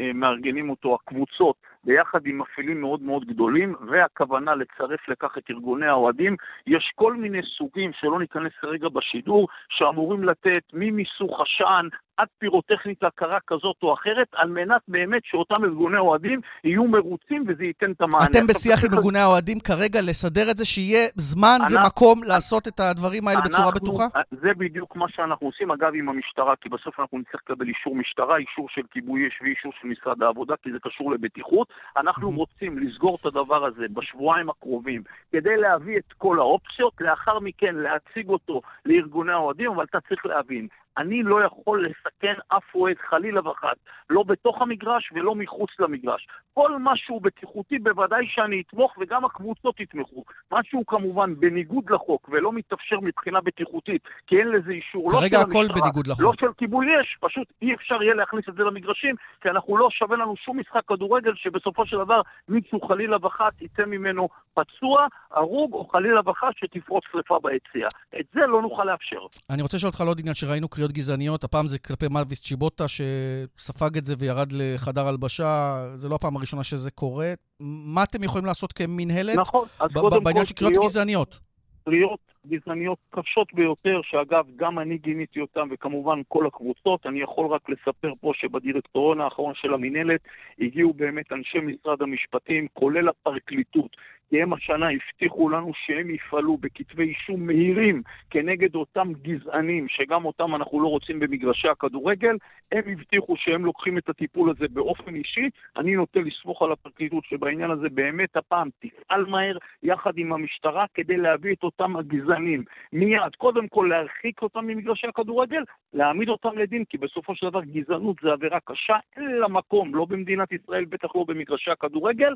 אה, 0.00 0.12
מארגנים 0.12 0.70
אותו 0.70 0.94
הקבוצות 0.94 1.56
ביחד 1.84 2.26
עם 2.26 2.38
מפעילים 2.38 2.80
מאוד 2.80 3.02
מאוד 3.02 3.24
גדולים, 3.24 3.74
והכוונה 3.90 4.54
לצרף 4.54 5.08
לכך 5.08 5.38
את 5.38 5.50
ארגוני 5.50 5.86
האוהדים. 5.86 6.36
יש 6.66 6.92
כל 6.94 7.14
מיני 7.14 7.42
סוגים, 7.58 7.90
שלא 7.92 8.18
ניכנס 8.18 8.52
כרגע 8.60 8.88
בשידור, 8.88 9.48
שאמורים 9.68 10.24
לתת 10.24 10.62
ממיסוך 10.72 11.40
עשן 11.40 11.88
עד 12.20 12.28
פירוטכניקה 12.38 13.08
קרה 13.14 13.38
כזאת 13.46 13.76
או 13.82 13.94
אחרת, 13.94 14.28
על 14.34 14.48
מנת 14.48 14.82
באמת 14.88 15.22
שאותם 15.24 15.64
ארגוני 15.64 15.98
אוהדים 15.98 16.40
יהיו 16.64 16.84
מרוצים 16.84 17.44
וזה 17.48 17.64
ייתן 17.64 17.92
את 17.92 18.00
המענה. 18.00 18.26
אתם 18.30 18.46
בשיח 18.46 18.84
עם 18.84 18.94
ארגוני 18.94 19.18
האוהדים 19.18 19.58
כרגע 19.60 20.00
לסדר 20.08 20.50
את 20.50 20.56
זה, 20.56 20.64
שיהיה 20.64 21.08
זמן 21.16 21.58
ומקום 21.70 22.20
לעשות 22.24 22.68
את 22.68 22.80
הדברים 22.80 23.28
האלה 23.28 23.40
בצורה 23.40 23.70
בטוחה? 23.74 24.04
זה 24.30 24.48
בדיוק 24.56 24.96
מה 24.96 25.06
שאנחנו 25.08 25.46
עושים, 25.46 25.70
אגב, 25.70 25.92
עם 25.94 26.08
המשטרה, 26.08 26.56
כי 26.60 26.68
בסוף 26.68 27.00
אנחנו 27.00 27.18
נצטרך 27.18 27.40
לקבל 27.44 27.68
אישור 27.68 27.96
משטרה, 27.96 28.36
אישור 28.36 28.66
של 28.70 28.82
כיבוי 28.90 29.28
אש 29.28 29.42
ואישור 29.42 29.72
של 29.80 29.88
משרד 29.88 30.22
העבודה, 30.22 30.54
כי 30.62 30.72
זה 30.72 30.78
קשור 30.82 31.12
לבטיחות. 31.12 31.68
אנחנו 31.96 32.30
רוצים 32.30 32.78
לסגור 32.78 33.18
את 33.20 33.26
הדבר 33.26 33.64
הזה 33.64 33.86
בשבועיים 33.92 34.50
הקרובים, 34.50 35.02
כדי 35.32 35.56
להביא 35.56 35.96
את 35.98 36.12
כל 36.18 36.38
האופציות, 36.38 36.92
לאחר 37.00 37.38
מכן 37.38 37.74
להציג 37.74 38.28
אותו 38.28 38.60
לארגוני 38.86 39.32
האוהדים, 39.32 39.70
אבל 39.70 39.84
אתה 39.84 39.98
צריך 40.08 40.26
להבין, 40.26 40.68
אני 40.98 41.22
לא 41.22 41.44
יכול 41.44 41.84
לסכן 41.84 42.34
אף 42.48 42.74
אוהד 42.74 42.96
חלילה 43.10 43.48
וחד, 43.48 43.74
לא 44.10 44.22
בתוך 44.22 44.62
המגרש 44.62 45.10
ולא 45.14 45.34
מחוץ 45.34 45.70
למגרש. 45.78 46.26
כל 46.54 46.70
משהו 46.80 47.20
בטיחותי 47.20 47.78
בוודאי 47.78 48.26
שאני 48.28 48.62
אתמוך 48.66 48.94
וגם 49.00 49.24
הקבוצות 49.24 49.80
יתמכו. 49.80 50.24
משהו 50.52 50.86
כמובן 50.86 51.34
בניגוד 51.40 51.90
לחוק 51.90 52.28
ולא 52.32 52.52
מתאפשר 52.52 52.96
מבחינה 53.02 53.40
בטיחותית, 53.40 54.02
כי 54.26 54.38
אין 54.38 54.48
לזה 54.48 54.70
אישור 54.70 55.12
לא 55.12 55.20
של 55.20 55.36
המשטרה. 55.36 55.90
לא 56.18 56.32
של 56.40 56.52
כיבוי 56.58 56.86
אש, 57.00 57.16
פשוט 57.20 57.52
אי 57.62 57.74
אפשר 57.74 58.02
יהיה 58.02 58.14
להכניס 58.14 58.44
את 58.48 58.54
זה 58.54 58.62
למגרשים, 58.62 59.14
כי 59.40 59.48
אנחנו 59.48 59.76
לא 59.76 59.88
שווה 59.90 60.16
לנו 60.16 60.36
שום 60.36 60.60
משחק 60.60 60.80
כדורגל 60.88 61.32
שבסופו 61.34 61.86
של 61.86 61.96
דבר 61.98 62.20
מישהו 62.48 62.80
חלילה 62.80 63.16
וחד 63.22 63.50
יצא 63.60 63.84
ממנו 63.86 64.28
פצוע, 64.54 65.06
הרוג 65.30 65.72
או 65.72 65.84
חלילה 65.84 66.20
וחד 66.26 66.50
שתפרוץ 66.56 67.04
שרפה 67.12 67.38
ביציאה. 67.42 67.88
את 68.20 68.26
זה 68.34 68.40
לא 68.40 68.62
נוכל 68.62 68.84
לאפשר. 68.84 69.20
אני 69.50 69.62
רוצה 69.62 69.76
לשאול 69.76 69.88
אותך 69.88 70.00
על 70.00 70.06
עוד 70.06 70.18
עניין 70.20 70.34
שראינו 70.34 70.68
קריאות 70.80 70.92
גזעניות, 70.92 71.44
הפעם 71.44 71.66
זה 71.66 71.78
כלפי 71.78 72.06
מאביס 72.10 72.40
צ'יבוטה 72.40 72.84
שספג 72.88 73.96
את 73.96 74.04
זה 74.04 74.14
וירד 74.18 74.52
לחדר 74.52 75.08
הלבשה, 75.08 75.82
זה 75.96 76.08
לא 76.08 76.14
הפעם 76.14 76.36
הראשונה 76.36 76.62
שזה 76.62 76.90
קורה. 76.90 77.32
מה 77.60 78.02
אתם 78.02 78.22
יכולים 78.22 78.46
לעשות 78.46 78.72
כמינהלת 78.72 79.38
נכון, 79.38 79.68
אז 79.80 79.90
קודם 79.92 80.10
כל... 80.10 80.24
בעניין 80.24 80.44
של 80.44 80.54
קריאות 80.54 80.84
גזעניות? 80.84 81.38
קריאות 81.84 82.20
גזעניות 82.46 82.98
קשות 83.10 83.54
ביותר, 83.54 84.00
שאגב, 84.02 84.44
גם 84.56 84.78
אני 84.78 84.98
גיניתי 84.98 85.40
אותן, 85.40 85.68
וכמובן 85.70 86.20
כל 86.28 86.46
הקבוצות. 86.46 87.06
אני 87.06 87.20
יכול 87.22 87.46
רק 87.46 87.68
לספר 87.68 88.12
פה 88.20 88.32
שבדירקטוריון 88.34 89.20
האחרון 89.20 89.52
של 89.56 89.74
המינהלת 89.74 90.20
הגיעו 90.60 90.92
באמת 90.92 91.32
אנשי 91.32 91.58
משרד 91.58 92.02
המשפטים, 92.02 92.66
כולל 92.72 93.08
הפרקליטות, 93.08 93.96
כי 94.30 94.42
הם 94.42 94.52
השנה 94.52 94.86
הבטיחו 94.90 95.48
לנו 95.48 95.72
שהם 95.74 96.10
יפעלו 96.10 96.56
בכתבי 96.56 97.02
אישום 97.02 97.46
מהירים 97.46 98.02
כנגד 98.30 98.74
אותם 98.74 99.12
גזענים, 99.22 99.88
שגם 99.88 100.24
אותם 100.24 100.54
אנחנו 100.54 100.80
לא 100.82 100.88
רוצים 100.88 101.20
במגרשי 101.20 101.68
הכדורגל. 101.68 102.36
הם 102.72 102.82
הבטיחו 102.92 103.36
שהם 103.36 103.64
לוקחים 103.64 103.98
את 103.98 104.08
הטיפול 104.08 104.50
הזה 104.50 104.66
באופן 104.70 105.14
אישי. 105.14 105.48
אני 105.76 105.96
נוטה 105.96 106.20
לסמוך 106.20 106.62
על 106.62 106.72
הפרקליטות 106.72 107.24
שבעניין 107.24 107.70
הזה 107.70 107.88
באמת 107.88 108.36
הפעם 108.36 108.68
תפעל 108.78 109.26
מהר 109.26 109.56
יחד 109.82 110.18
עם 110.18 110.32
המשטרה 110.32 110.84
כדי 110.94 111.16
להביא 111.16 111.54
את 111.54 111.62
אותם 111.62 111.96
הגזענים 111.96 112.64
מיד. 112.92 113.34
קודם 113.36 113.68
כל 113.68 113.86
להרחיק 113.90 114.42
אותם 114.42 114.66
ממגרשי 114.66 115.06
הכדורגל, 115.06 115.62
להעמיד 115.94 116.28
אותם 116.28 116.58
לדין, 116.58 116.84
כי 116.84 116.98
בסופו 116.98 117.34
של 117.34 117.48
דבר 117.48 117.64
גזענות 117.64 118.16
זה 118.22 118.32
עבירה 118.32 118.58
קשה, 118.64 118.96
אין 119.16 119.30
לה 119.30 119.48
מקום, 119.48 119.94
לא 119.94 120.04
במדינת 120.04 120.52
ישראל, 120.52 120.84
בטח 120.84 121.16
לא 121.16 121.24
במגרשי 121.28 121.70
הכדורגל, 121.70 122.34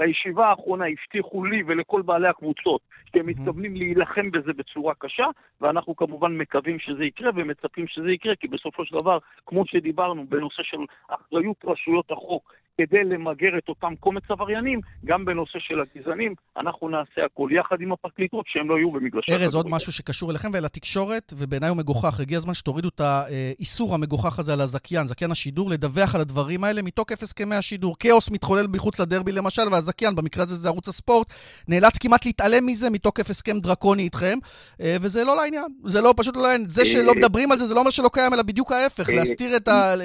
בישיבה 0.00 0.46
האחרונה 0.46 0.84
הבטיחו 0.86 1.44
לי 1.44 1.62
ולכל 1.66 2.02
בעלי 2.02 2.28
הקבוצות 2.28 2.80
שהם 3.12 3.26
מתכוונים 3.26 3.76
להילחם 3.76 4.30
בזה 4.30 4.52
בצורה 4.52 4.94
קשה, 4.98 5.26
ואנחנו 5.60 5.96
כמובן 5.96 6.32
מקווים 6.36 6.78
שזה 6.78 7.04
יקרה 7.04 7.30
ומצפים 7.36 7.86
שזה 7.88 8.10
יקרה, 8.10 8.34
כי 8.40 8.48
בסופו 8.48 8.84
של 8.84 8.96
דבר, 9.00 9.18
כמו 9.46 9.62
שדיברנו 9.66 10.26
בנושא 10.28 10.62
של 10.62 10.78
אחריות 11.08 11.56
רשויות 11.64 12.10
החוק 12.10 12.52
כדי 12.78 13.04
למגר 13.04 13.58
את 13.58 13.68
אותם 13.68 13.94
קומץ 14.00 14.22
עבריינים, 14.28 14.80
גם 15.04 15.24
בנושא 15.24 15.58
של 15.58 15.80
הגזענים, 15.80 16.34
אנחנו 16.56 16.88
נעשה 16.88 17.24
הכל 17.24 17.48
יחד 17.52 17.80
עם 17.80 17.92
הפרקליטות 17.92 18.44
שהם 18.48 18.68
לא 18.70 18.78
יהיו 18.78 18.90
במגרשי 18.90 19.32
ארז, 19.32 19.54
עוד 19.54 19.66
משהו 19.68 19.92
שקשור 19.92 20.30
אליכם 20.30 20.48
ולתקשורת, 20.54 21.32
ובעיניי 21.38 21.68
הוא 21.68 21.76
מגוחך. 21.76 22.20
הגיע 22.20 22.38
הזמן 22.38 22.54
שתורידו 22.54 22.88
את 22.88 23.00
האיסור 23.00 23.94
המגוחך 23.94 24.38
הזה 24.38 24.52
על 24.52 24.60
הזכיין, 24.60 25.06
זכיין 25.06 25.30
השידור, 25.30 25.70
לדווח 25.70 26.14
על 26.14 26.20
הדברים 26.20 26.64
האלה 26.64 26.82
מתוקף 26.82 27.22
הסכמי 27.22 27.54
השידור. 27.54 27.96
כאוס 27.98 28.30
מתחולל 28.30 28.66
מחוץ 28.72 29.00
לדרבי 29.00 29.32
למשל, 29.32 29.62
והזכיין, 29.90 30.14
במקרה 30.14 30.42
הזה 30.42 30.56
זה 30.56 30.68
ערוץ 30.68 30.88
הספורט, 30.88 31.26
נאלץ 31.68 31.98
כמעט 31.98 32.26
להתעלם 32.26 32.66
מזה 32.66 32.90
מתוקף 32.90 33.30
הסכם 33.30 33.58
דרקוני 33.60 34.02
איתכם, 34.02 34.38
אה, 34.80 34.96
וזה 35.00 35.24
לא 35.24 35.36
לעניין. 35.36 35.70
זה 35.84 36.00
לא, 36.00 36.14
פשוט 36.16 36.36
לא 36.36 36.42
לעניין. 36.42 36.70
זה 36.70 36.86
שלא 36.86 37.12
מדברים 37.14 37.52
על 37.52 37.58
זה, 37.58 37.64
זה 37.66 37.74
לא 37.74 37.80
אומר 37.80 37.90
שלא 37.90 38.08
קיים, 38.12 38.34
אלא 38.34 38.42
בדיוק 38.42 38.72
ההפך. 38.72 39.08
להסתיר 39.08 39.56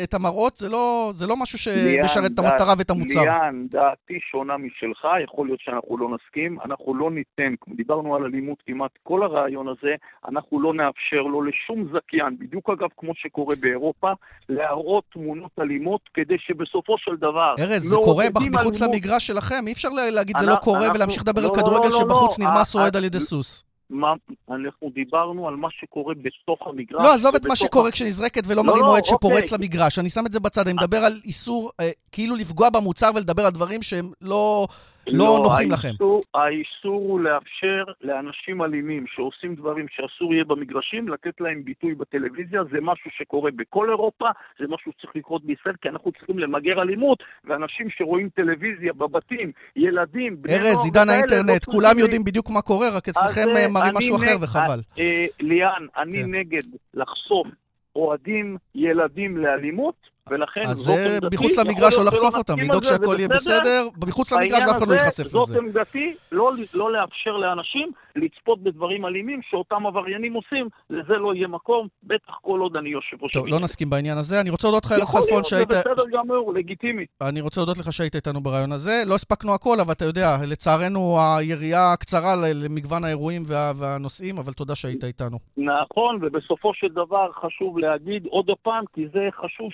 את 0.04 0.14
המראות 0.14 0.58
זה 0.58 0.70
לא, 0.70 1.12
לא 1.28 1.36
משהו 1.42 1.60
שמשרת 1.60 2.32
את 2.34 2.40
המטרה 2.40 2.74
ואת 2.78 2.90
המוצר. 2.90 3.22
ליאן, 3.22 3.66
דעתי 3.72 4.20
שונה 4.32 4.58
משלך, 4.58 5.08
יכול 5.24 5.48
להיות 5.48 5.60
שאנחנו 5.60 5.98
לא 5.98 6.08
נסכים. 6.16 6.58
אנחנו 6.66 6.96
לא 6.96 7.12
ניתן, 7.12 7.54
דיברנו 7.76 8.16
על 8.16 8.24
אלימות 8.24 8.58
כמעט 8.68 8.92
כל 9.04 9.24
הרעיון 9.24 9.68
הזה, 9.68 9.96
אנחנו 10.30 10.62
לא 10.62 10.74
נאפשר 10.74 11.22
לו 11.22 11.42
לשום 11.42 11.88
זכיין, 11.94 12.38
בדיוק 12.40 12.70
אגב 12.70 12.90
כמו 12.98 13.12
שקורה 13.16 13.56
באירופה, 13.60 14.12
להראות 14.50 15.04
תמונות 15.14 15.52
אלימות, 15.60 16.02
כדי 16.14 16.36
שבסופו 16.40 16.96
של 16.98 17.16
דבר... 17.16 17.54
ארז, 17.60 17.84
זה 17.84 17.96
קורה 17.96 18.26
מחוץ 18.52 18.82
למגרש 18.82 19.28
שלכם, 19.28 19.68
אי 19.68 19.75
אפשר 19.76 19.90
להגיד 19.90 20.38
זה 20.40 20.46
לא 20.46 20.56
קורה 20.56 20.88
ולהמשיך 20.96 21.22
לדבר 21.22 21.42
על 21.42 21.48
לא, 21.48 21.54
לא, 21.56 21.62
כדורגל 21.62 21.92
שבחוץ 21.92 22.40
נרמס 22.40 22.76
אוהד 22.76 22.96
על 22.96 23.04
ידי 23.04 23.20
סוס. 23.20 23.64
מה, 23.90 24.14
אנחנו 24.50 24.90
דיברנו 24.96 25.48
על 25.48 25.56
מה 25.56 25.68
שקורה 25.72 26.14
בתוך 26.22 26.68
המגרש. 26.68 27.04
לא, 27.04 27.14
עזוב 27.14 27.36
את 27.36 27.46
מה 27.46 27.56
שקורה 27.56 27.92
כשנזרקת 27.92 28.44
ולא 28.48 28.56
לא, 28.56 28.64
מרים 28.64 28.84
אוהד 28.84 29.04
לא, 29.06 29.18
שפורץ 29.18 29.44
אוקיי. 29.44 29.58
למגרש. 29.58 30.00
אני 30.00 30.10
שם 30.10 30.26
את 30.26 30.34
זה 30.34 30.40
בצד, 30.40 30.68
אני 30.68 30.74
מדבר 30.74 30.98
על 30.98 31.22
איסור, 31.26 31.72
אה, 31.80 31.92
כאילו 32.12 32.36
לפגוע 32.36 32.70
במוצר 32.70 33.10
ולדבר 33.16 33.46
על 33.46 33.52
דברים 33.52 33.82
שהם 33.82 34.12
לא... 34.22 34.68
לא, 35.08 35.26
לא 35.26 35.40
נוחים 35.44 35.72
לכם. 35.72 35.90
האיסור 36.34 37.02
הוא 37.02 37.20
לאפשר 37.20 37.84
לאנשים 38.02 38.62
אלימים 38.62 39.06
שעושים 39.08 39.56
דברים 39.56 39.86
שאסור 39.90 40.34
יהיה 40.34 40.44
במגרשים, 40.44 41.08
לתת 41.08 41.42
להם 41.42 41.64
ביטוי 41.64 41.96
בטלוויזיה. 41.96 42.64
זה 42.72 42.78
משהו 42.82 43.12
שקורה 43.18 43.52
בכל 43.56 43.90
אירופה, 43.90 44.26
זה 44.60 44.66
משהו 44.70 44.92
שצריך 44.98 45.16
לקרות 45.16 45.46
בישראל, 45.46 45.76
כי 45.82 45.90
אנחנו 45.90 46.12
צריכים 46.12 46.40
למגר 46.40 46.82
אלימות, 46.82 47.24
ואנשים 47.46 47.88
שרואים 47.90 48.30
טלוויזיה 48.30 48.94
בבתים, 48.94 49.52
ילדים, 49.76 50.42
בני 50.42 50.58
נוער... 50.58 50.68
ארז, 50.68 50.86
עידן 50.86 51.10
האינטרנט, 51.10 51.66
כולם 51.66 52.00
יודעים 52.00 52.24
בדיוק 52.24 52.50
מה 52.50 52.62
קורה, 52.62 52.88
רק 52.98 53.08
אצלכם 53.08 53.48
אה, 53.56 53.68
מראים 53.68 53.94
משהו 53.98 54.16
אחר 54.16 54.36
וחבל. 54.42 54.80
אה, 55.00 55.26
ליאן, 55.40 55.86
אני 55.98 56.24
כן. 56.24 56.36
נגד 56.36 56.64
לחשוף 56.94 57.48
אוהדים, 57.96 58.58
ילדים 58.76 59.38
לאלימות. 59.38 60.15
ולכן 60.30 60.64
זאת 60.66 60.88
עמדתי. 60.90 61.16
אז 61.16 61.22
זה 61.22 61.28
מחוץ 61.34 61.58
למגרש 61.58 61.94
לא 61.98 62.06
לחשוף 62.06 62.36
אותם, 62.36 62.60
לדאוג 62.60 62.84
שהכל 62.84 63.16
יהיה 63.18 63.28
בסדר, 63.28 63.88
מחוץ 64.08 64.34
למגרש 64.34 64.64
ואף 64.68 64.78
אחד 64.78 64.88
לא 64.88 64.94
ייחשף 64.94 65.20
לזה. 65.20 65.30
זאת 65.30 65.50
עמדתי, 65.58 66.16
לא, 66.32 66.52
לא 66.74 66.92
לאפשר 66.92 67.32
לאנשים 67.32 67.92
לצפות 68.16 68.64
בדברים 68.64 69.06
אלימים 69.06 69.40
שאותם 69.50 69.86
עבריינים 69.88 70.34
עושים, 70.34 70.70
לזה 70.90 71.14
לא 71.14 71.36
יהיה 71.36 71.48
מקום, 71.48 71.88
בטח 72.04 72.34
כל 72.42 72.60
עוד 72.60 72.76
אני 72.76 72.90
יושב 72.90 73.18
ראש 73.22 73.32
טוב, 73.32 73.48
לא 73.48 73.60
נסכים 73.60 73.90
בעניין 73.90 74.18
הזה. 74.18 74.42
אני 74.42 74.50
רוצה 74.50 74.68
להודות 74.68 74.86
לך, 74.86 74.92
ארז 74.92 75.10
חלפון, 75.10 75.44
שהיית... 75.44 75.70
יכול 75.70 75.82
להיות, 75.86 75.98
זה 75.98 76.04
בסדר 76.04 76.18
גמור, 76.18 76.54
לגיטימי. 76.54 77.06
אני 77.22 77.42
רוצה 77.42 77.60
להודות 77.62 77.78
לך 77.78 77.94
שהיית 77.94 78.16
איתנו 78.16 78.42
ברעיון 78.42 78.72
הזה. 78.72 79.04
לא 79.08 79.16
הספקנו 79.16 79.54
הכל, 79.54 79.78
אבל 79.82 79.94
אתה 79.94 80.06
יודע, 80.06 80.38
לצערנו 80.48 81.18
היריעה 81.38 81.96
קצרה 82.00 82.36
למגוון 82.54 83.04
האירועים 83.04 83.44
וה... 83.46 83.72
והנושאים, 83.76 84.38
אבל 84.38 84.54
תודה 84.54 84.76
שהיית 84.76 85.04
איתנו. 85.04 85.40
נכון, 85.58 86.20
ובסופו 86.22 86.72
של 86.74 86.88
דבר 86.88 87.32
חשוב 87.32 87.78
להגיד 87.80 88.26
עוד 88.26 88.50
פעם, 88.64 88.84
כי 88.94 89.06
זה 89.14 89.28
חשוב 89.42 89.70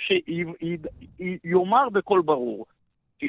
שיאמר 1.18 1.90
בקול 1.90 2.22
ברור. 2.22 2.66
97% 3.24 3.26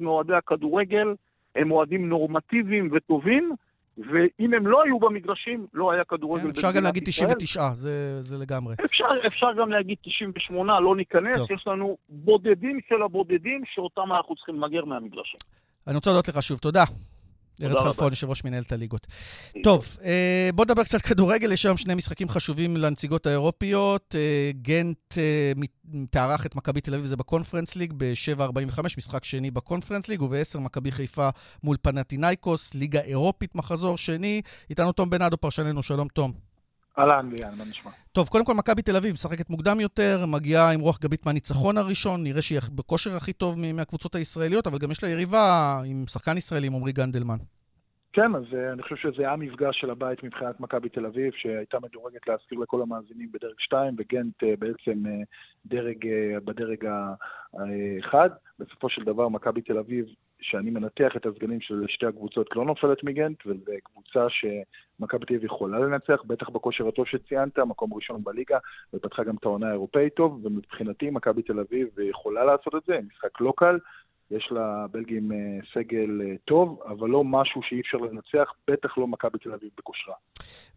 מאוהדי 0.00 0.34
הכדורגל 0.34 1.14
הם 1.56 1.70
אוהדים 1.70 2.08
נורמטיביים 2.08 2.88
וטובים, 2.92 3.54
ואם 3.98 4.54
הם 4.54 4.66
לא 4.66 4.82
היו 4.84 4.98
במגרשים, 4.98 5.66
לא 5.74 5.92
היה 5.92 6.04
כדורגל 6.04 6.42
כן, 6.42 6.50
אפשר 6.50 6.72
גם 6.72 6.82
להגיד 6.82 7.02
99, 7.06 7.68
זה, 7.74 8.22
זה 8.22 8.38
לגמרי. 8.38 8.74
אפשר, 8.84 9.04
אפשר 9.26 9.52
גם 9.58 9.70
להגיד 9.70 9.96
98, 10.02 10.80
לא 10.80 10.96
ניכנס, 10.96 11.36
טוב. 11.36 11.52
יש 11.52 11.66
לנו 11.66 11.96
בודדים 12.08 12.80
של 12.88 13.02
הבודדים 13.02 13.62
שאותם 13.74 14.12
אנחנו 14.12 14.36
צריכים 14.36 14.54
למגר 14.54 14.84
מהמגרשים. 14.84 15.40
אני 15.86 15.94
רוצה 15.94 16.10
להודות 16.10 16.28
לך 16.28 16.42
שוב, 16.42 16.58
תודה. 16.58 16.84
ארז 17.62 17.76
חלפון, 17.76 18.12
יושב 18.12 18.30
ראש 18.30 18.44
מנהלת 18.44 18.72
הליגות. 18.72 19.06
טוב, 19.62 19.96
אה, 20.04 20.50
בוא 20.54 20.64
נדבר 20.64 20.84
קצת 20.84 21.02
כדורגל. 21.02 21.52
יש 21.52 21.66
היום 21.66 21.76
שני 21.76 21.94
משחקים 21.94 22.28
חשובים 22.28 22.76
לנציגות 22.76 23.26
האירופיות. 23.26 24.14
אה, 24.18 24.50
גנט 24.62 25.18
אה, 25.18 25.52
תארח 26.10 26.46
את 26.46 26.56
מכבי 26.56 26.80
תל 26.80 26.94
אביב, 26.94 27.06
זה 27.06 27.16
בקונפרנס 27.16 27.76
ליג, 27.76 27.92
ב-7.45, 27.96 28.80
משחק 28.96 29.24
שני 29.24 29.50
בקונפרנס 29.50 30.08
ליג, 30.08 30.22
וב-10 30.22 30.58
מכבי 30.58 30.92
חיפה 30.92 31.28
מול 31.62 31.76
פנטינאיקוס, 31.82 32.74
ליגה 32.74 33.00
אירופית, 33.00 33.54
מחזור 33.54 33.98
שני. 33.98 34.42
איתנו 34.70 34.92
תום 34.92 35.10
בנאדו, 35.10 35.36
פרשננו, 35.36 35.82
שלום 35.82 36.08
תום. 36.08 36.51
אהלן, 36.98 37.30
ליאן, 37.32 37.50
מה 37.58 37.64
נשמע? 37.70 37.90
טוב, 38.12 38.28
קודם 38.28 38.44
כל, 38.44 38.54
מכבי 38.54 38.82
תל 38.82 38.96
אביב 38.96 39.12
משחקת 39.12 39.50
מוקדם 39.50 39.80
יותר, 39.80 40.26
מגיעה 40.26 40.72
עם 40.72 40.80
רוח 40.80 40.98
גבית 41.00 41.26
מהניצחון 41.26 41.78
הראשון, 41.78 42.22
נראה 42.22 42.42
שהיא 42.42 42.60
בכושר 42.74 43.16
הכי 43.16 43.32
טוב 43.32 43.56
מהקבוצות 43.74 44.14
הישראליות, 44.14 44.66
אבל 44.66 44.78
גם 44.78 44.90
יש 44.90 45.02
לה 45.02 45.08
יריבה 45.08 45.80
עם 45.86 46.04
שחקן 46.06 46.36
ישראלי, 46.36 46.66
עם 46.66 46.74
עמרי 46.74 46.92
גנדלמן. 46.92 47.36
כן, 48.12 48.34
אז 48.34 48.42
uh, 48.50 48.72
אני 48.72 48.82
חושב 48.82 48.96
שזה 48.96 49.22
היה 49.22 49.36
מפגש 49.36 49.80
של 49.80 49.90
הבית 49.90 50.22
מבחינת 50.22 50.60
מכבי 50.60 50.88
תל 50.88 51.06
אביב, 51.06 51.32
שהייתה 51.36 51.78
מדורגת 51.82 52.28
להזכיר 52.28 52.58
לכל 52.58 52.82
המאזינים 52.82 53.32
בדרג 53.32 53.54
2, 53.58 53.94
וגנט 53.98 54.42
uh, 54.42 54.46
בעצם 54.58 55.02
uh, 55.06 55.10
דרג, 55.66 56.06
בדרג 56.44 56.84
האחד. 56.84 58.30
בסופו 58.58 58.88
של 58.88 59.04
דבר, 59.04 59.28
מכבי 59.28 59.62
תל 59.62 59.78
אביב, 59.78 60.06
שאני 60.42 60.70
מנתח 60.70 61.12
את 61.16 61.26
הסגנים 61.26 61.60
של 61.60 61.84
שתי 61.88 62.06
הקבוצות, 62.06 62.56
לא 62.56 62.64
נופלת 62.64 63.04
מגנט, 63.04 63.46
וזו 63.46 63.72
קבוצה 63.82 64.26
שמכבי 64.28 65.26
תל 65.26 65.34
אביב 65.34 65.44
יכולה 65.44 65.78
לנצח, 65.78 66.22
בטח 66.26 66.48
בכושר 66.48 66.88
הטוב 66.88 67.06
שציינת, 67.06 67.58
מקום 67.58 67.94
ראשון 67.94 68.24
בליגה, 68.24 68.58
ופתחה 68.94 69.24
גם 69.24 69.36
את 69.36 69.44
העונה 69.44 69.68
האירופאית 69.68 70.14
טוב, 70.14 70.40
ומבחינתי 70.46 71.10
מכבי 71.10 71.42
תל 71.42 71.60
אביב 71.60 71.88
יכולה 72.00 72.44
לעשות 72.44 72.74
את 72.74 72.82
זה, 72.86 72.98
משחק 73.08 73.40
לא 73.40 73.52
קל. 73.56 73.78
יש 74.36 74.52
לבלגים 74.52 75.32
אה, 75.32 75.36
סגל 75.74 76.20
אה, 76.22 76.36
טוב, 76.44 76.80
אבל 76.88 77.08
לא 77.08 77.24
משהו 77.24 77.60
שאי 77.68 77.80
אפשר 77.80 77.98
לנצח, 77.98 78.52
בטח 78.70 78.98
לא 78.98 79.06
מכבי 79.06 79.38
תל 79.38 79.52
אביב 79.52 79.70
בכושרה. 79.78 80.14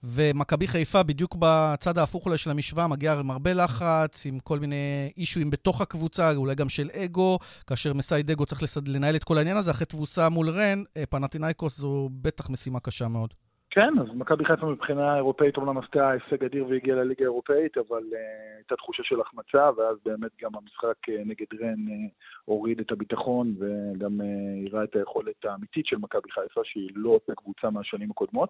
ומכבי 0.04 0.68
חיפה, 0.68 1.04
בדיוק 1.04 1.36
בצד 1.40 1.98
ההפוך 1.98 2.26
אולי 2.26 2.38
של 2.38 2.50
המשוואה, 2.50 2.88
מגיעה 2.88 3.20
עם 3.20 3.32
הרבה 3.32 3.54
לחץ, 3.54 4.26
עם 4.26 4.40
כל 4.40 4.60
מיני 4.60 5.12
אישויים 5.18 5.50
בתוך 5.50 5.82
הקבוצה, 5.82 6.36
אולי 6.36 6.56
גם 6.56 6.70
של 6.70 6.90
אגו, 6.90 7.38
כאשר 7.68 7.94
מסייד 7.94 8.32
אגו 8.32 8.46
צריך. 8.46 8.62
לנהל 8.88 9.16
את 9.16 9.24
כל 9.24 9.38
העניין 9.38 9.58
הזה, 9.58 9.72
אחרי 9.72 9.86
תבוסה 9.86 10.30
מול 10.30 10.50
רן, 10.50 10.84
אה, 10.98 11.06
פנטינאיקוס 11.06 11.78
זו 11.78 12.10
בטח 12.22 12.50
משימה 12.50 12.80
קשה 12.80 13.08
מאוד. 13.08 13.45
כן, 13.76 13.94
אז 14.02 14.08
מכבי 14.14 14.46
חיפה 14.46 14.66
מבחינה 14.66 15.16
אירופאית 15.16 15.58
אומנם 15.58 15.78
עשתה 15.78 16.10
הישג 16.10 16.44
אדיר 16.44 16.66
והגיעה 16.70 16.98
לליגה 16.98 17.22
האירופאית, 17.22 17.78
אבל 17.78 18.04
uh, 18.12 18.16
הייתה 18.58 18.76
תחושה 18.76 19.04
של 19.04 19.22
החמצה, 19.22 19.70
ואז 19.78 19.98
באמת 20.06 20.32
גם 20.42 20.52
המשחק 20.56 21.10
uh, 21.10 21.12
נגד 21.26 21.46
רן 21.62 21.88
uh, 21.88 22.12
הוריד 22.46 22.80
את 22.80 22.92
הביטחון 22.92 23.56
וגם 23.60 24.22
uh, 24.22 24.84
את 24.84 24.96
היכולת 24.96 25.46
האמיתית 25.46 25.86
של 25.86 25.98
מכבי 25.98 26.32
חיפה, 26.32 26.62
שהיא 26.64 26.90
לא 26.96 27.10
אותה 27.10 27.36
קבוצה 27.36 27.70
מהשנים 27.70 28.12
הקודמות. 28.12 28.50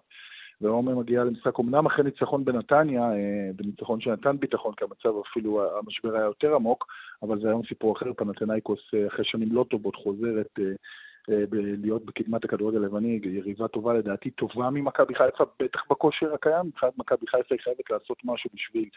ועומר 0.60 0.94
מגיעה 0.94 1.24
למשחק 1.24 1.60
אמנם 1.60 1.86
אחרי 1.86 2.04
ניצחון 2.04 2.44
בנתניה, 2.44 3.10
בניצחון 3.56 4.00
שנתן 4.00 4.36
ביטחון, 4.40 4.74
כי 4.74 4.84
המצב 4.84 5.18
אפילו, 5.30 5.78
המשבר 5.78 6.16
היה 6.16 6.24
יותר 6.24 6.54
עמוק, 6.54 6.86
אבל 7.22 7.40
זה 7.40 7.48
היום 7.48 7.62
סיפור 7.68 7.96
אחר, 7.96 8.12
פנתנאיקוס 8.16 8.80
אחרי 9.06 9.24
שנים 9.24 9.48
לא 9.52 9.64
טובות 9.70 9.96
חוזרת 9.96 10.58
להיות 11.82 12.04
בקדמת 12.04 12.44
הכדורגל 12.44 12.84
הלבני, 12.84 13.20
יריבה 13.22 13.68
טובה 13.68 13.94
לדעתי, 13.94 14.30
טובה 14.30 14.70
ממכבי 14.70 15.14
חיפה, 15.14 15.44
בטח 15.60 15.80
בכושר 15.90 16.34
הקיים, 16.34 16.66
מבחינת 16.66 16.98
מכבי 16.98 17.26
חיפה 17.26 17.54
היא 17.54 17.60
חייבת 17.60 17.90
לעשות 17.90 18.18
משהו 18.24 18.50
בשביל 18.54 18.88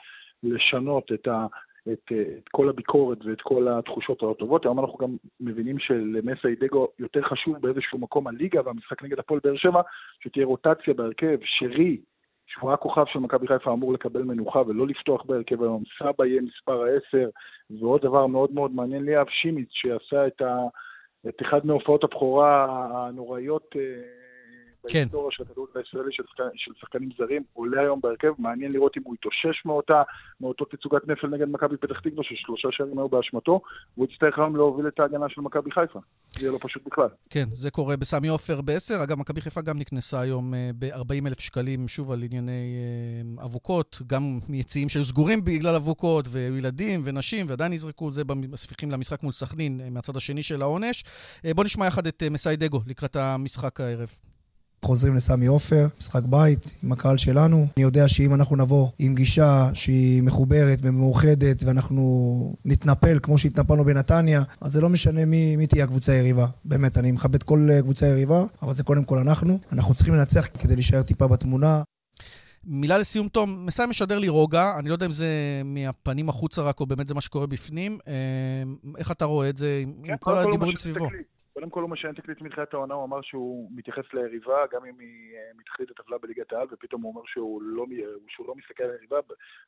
לשנות 0.44 1.12
את, 1.14 1.28
ה, 1.28 1.46
את, 1.92 2.12
את 2.38 2.50
כל 2.52 2.70
הביקורת 2.70 3.26
ואת 3.26 3.42
כל 3.42 3.68
התחושות 3.68 4.24
הלא 4.24 4.36
טובות. 4.40 4.66
היום 4.66 4.80
אנחנו 4.80 4.98
גם 4.98 5.16
מבינים 5.40 5.80
שלמסה 5.80 6.48
אידגו 6.48 6.88
יותר 7.00 7.22
חשוב 7.22 7.58
באיזשהו 7.58 8.00
מקום 8.00 8.28
הליגה 8.28 8.62
והמשחק 8.66 9.04
נגד 9.04 9.20
הפועל 9.20 9.40
באר 9.44 9.56
שבע, 9.56 9.82
שתהיה 10.20 10.46
רוטציה 10.46 10.94
בהרכב, 10.94 11.38
שרי, 11.44 11.98
שהוא 12.48 12.72
הכוכב 12.72 13.06
של 13.06 13.20
מכבי 13.20 13.48
חיפה 13.48 13.74
אמור 13.74 13.94
לקבל 13.94 14.24
מנוחה 14.24 14.62
ולא 14.68 14.88
לפתוח 14.88 15.26
בהרכב 15.26 15.64
היום, 15.64 15.84
סבא 16.00 16.26
יהיה 16.26 16.42
מספר 16.42 16.84
העשר, 16.84 17.30
ועוד 17.80 18.02
דבר 18.02 18.28
מאוד 18.28 18.52
מאוד 18.52 18.72
מעניין, 18.72 19.06
ליאב 19.06 19.28
שימיץ 19.30 19.70
שעשה 19.72 20.28
את 20.28 20.42
ה... 20.42 20.58
את 21.28 21.42
אחד 21.42 21.66
מהופעות 21.66 22.04
הבכורה 22.04 22.68
הנוראיות 22.92 23.76
אה, 23.76 23.82
כן. 24.88 25.00
בהיסטוריה 25.00 25.32
של 25.32 25.44
הכדורגל 25.44 25.72
הישראלי 25.76 26.12
של, 26.12 26.24
של 26.56 26.72
שחקנים 26.80 27.10
זרים, 27.18 27.44
עולה 27.54 27.82
היום 27.82 28.02
בהרכב, 28.02 28.34
מעניין 28.38 28.72
לראות 28.72 28.98
אם 28.98 29.02
הוא 29.06 29.16
יתאושש 29.16 29.66
מאותה, 29.66 30.04
מאותו 30.42 30.66
תצוגת 30.66 31.08
נפל 31.08 31.28
נגד 31.28 31.48
מכבי 31.50 31.78
פתח 31.78 32.00
תקווה, 32.00 32.24
ששלושה 32.24 32.68
שערים 32.72 33.00
היו 33.00 33.10
באשמתו, 33.10 33.62
והוא 33.98 34.08
יצטרך 34.12 34.40
היום 34.40 34.56
להוביל 34.56 34.88
את 34.88 35.00
ההגנה 35.00 35.26
של 35.30 35.42
מכבי 35.42 35.72
חיפה. 35.72 36.00
זה 36.30 36.42
יהיה 36.42 36.52
לא 36.52 36.60
פשוט 36.62 36.88
בכלל. 36.88 37.08
כן, 37.30 37.46
זה 37.52 37.72
קורה 37.72 37.98
בסמי 37.98 38.28
עופר 38.28 38.62
ב-10. 38.62 39.04
אגב, 39.04 39.20
מכבי 39.20 39.42
חיפה 39.42 39.62
גם 39.62 39.80
נקנסה 39.80 40.22
היום 40.22 40.54
אה, 40.54 40.70
ב-40 40.80 41.28
אלף 41.28 41.40
שקלים, 41.40 41.88
שוב, 41.88 42.12
על 42.12 42.24
ענייני 42.24 42.76
אה, 43.40 43.46
אבוקות, 43.46 44.02
גם 44.08 44.40
מיציעים 44.50 44.90
שהיו 44.90 45.06
סגורים 45.06 45.44
בגלל 45.44 45.76
אבוקות, 45.76 46.26
וילדים 46.32 47.02
ונשים, 47.04 47.46
ועדיין 47.50 47.74
נזרקו 47.74 48.12
זה 48.12 48.24
בספיחים 48.24 48.92
למשחק 48.92 49.24
מול 49.24 49.32
סכנין, 49.32 49.82
אה, 49.82 49.90
מהצד 49.90 50.16
השני 50.16 50.44
של 50.44 50.62
העונש. 50.62 51.04
בואו 51.56 51.66
נשמע 51.66 51.88
יחד 51.88 52.08
את 52.08 52.24
מסיידגו 52.32 52.80
לקראת 52.88 53.16
המשחק 53.16 53.82
הערב. 53.82 54.29
חוזרים 54.86 55.16
לסמי 55.16 55.46
עופר, 55.46 55.88
משחק 56.00 56.22
בית 56.24 56.74
עם 56.84 56.92
הקהל 56.92 57.18
שלנו. 57.18 57.68
אני 57.78 57.84
יודע 57.84 58.08
שאם 58.08 58.34
אנחנו 58.34 58.56
נבוא 58.56 58.88
עם 59.00 59.16
גישה 59.16 59.70
שהיא 59.74 60.24
מחוברת 60.24 60.80
ומאוחדת 60.82 61.64
ואנחנו 61.64 62.56
נתנפל 62.66 63.20
כמו 63.24 63.38
שהתנפלנו 63.38 63.86
בנתניה, 63.86 64.44
אז 64.62 64.72
זה 64.72 64.82
לא 64.82 64.90
משנה 64.90 65.26
מי, 65.26 65.56
מי 65.56 65.68
תהיה 65.68 65.84
הקבוצה 65.84 66.12
היריבה. 66.12 66.48
באמת, 66.66 66.98
אני 66.98 67.12
מכבד 67.12 67.44
כל 67.44 67.70
קבוצה 67.82 68.08
יריבה, 68.08 68.46
אבל 68.62 68.74
זה 68.74 68.84
קודם 68.84 69.04
כל 69.04 69.18
אנחנו. 69.18 69.60
אנחנו 69.72 69.94
צריכים 69.94 70.14
לנצח 70.14 70.48
כדי 70.60 70.76
להישאר 70.76 71.02
טיפה 71.02 71.28
בתמונה. 71.28 71.82
מילה 72.64 72.98
לסיום, 72.98 73.28
תום, 73.28 73.66
מסיים 73.66 73.90
משדר 73.90 74.20
לי 74.20 74.30
רוגע, 74.30 74.80
אני 74.80 74.90
לא 74.90 74.94
יודע 74.94 75.06
אם 75.06 75.12
זה 75.12 75.28
מהפנים 75.66 76.30
החוצה 76.30 76.62
רק 76.62 76.80
או 76.80 76.86
באמת 76.86 77.08
זה 77.08 77.14
מה 77.14 77.22
שקורה 77.22 77.48
בפנים. 77.48 77.98
אה, 78.08 78.14
איך 78.98 79.12
אתה 79.12 79.26
רואה 79.26 79.50
את 79.50 79.58
זה 79.58 79.80
עם, 79.84 79.94
כן, 80.04 80.12
עם 80.12 80.18
כל 80.18 80.38
הדיבורים 80.38 80.76
סביבו? 80.76 81.08
קודם 81.60 81.72
כל 81.72 81.82
הוא 81.82 81.90
משנה 81.90 82.14
תקליט 82.14 82.42
מתחילת 82.42 82.74
העונה, 82.74 82.94
הוא 82.94 83.06
אמר 83.06 83.22
שהוא 83.22 83.70
מתייחס 83.76 84.14
ליריבה, 84.14 84.66
גם 84.72 84.86
אם 84.86 85.00
היא 85.00 85.36
אה, 85.36 85.52
מתחתית 85.58 85.90
הטבלה 85.90 86.18
בליגת 86.18 86.54
העל, 86.54 86.68
ופתאום 86.72 87.02
הוא 87.02 87.12
אומר 87.12 87.22
שהוא 87.26 87.62
לא, 87.62 87.86
שהוא 88.28 88.48
לא 88.48 88.56
מסתכל 88.56 88.84
על 88.84 88.96
יריבה, 88.96 89.18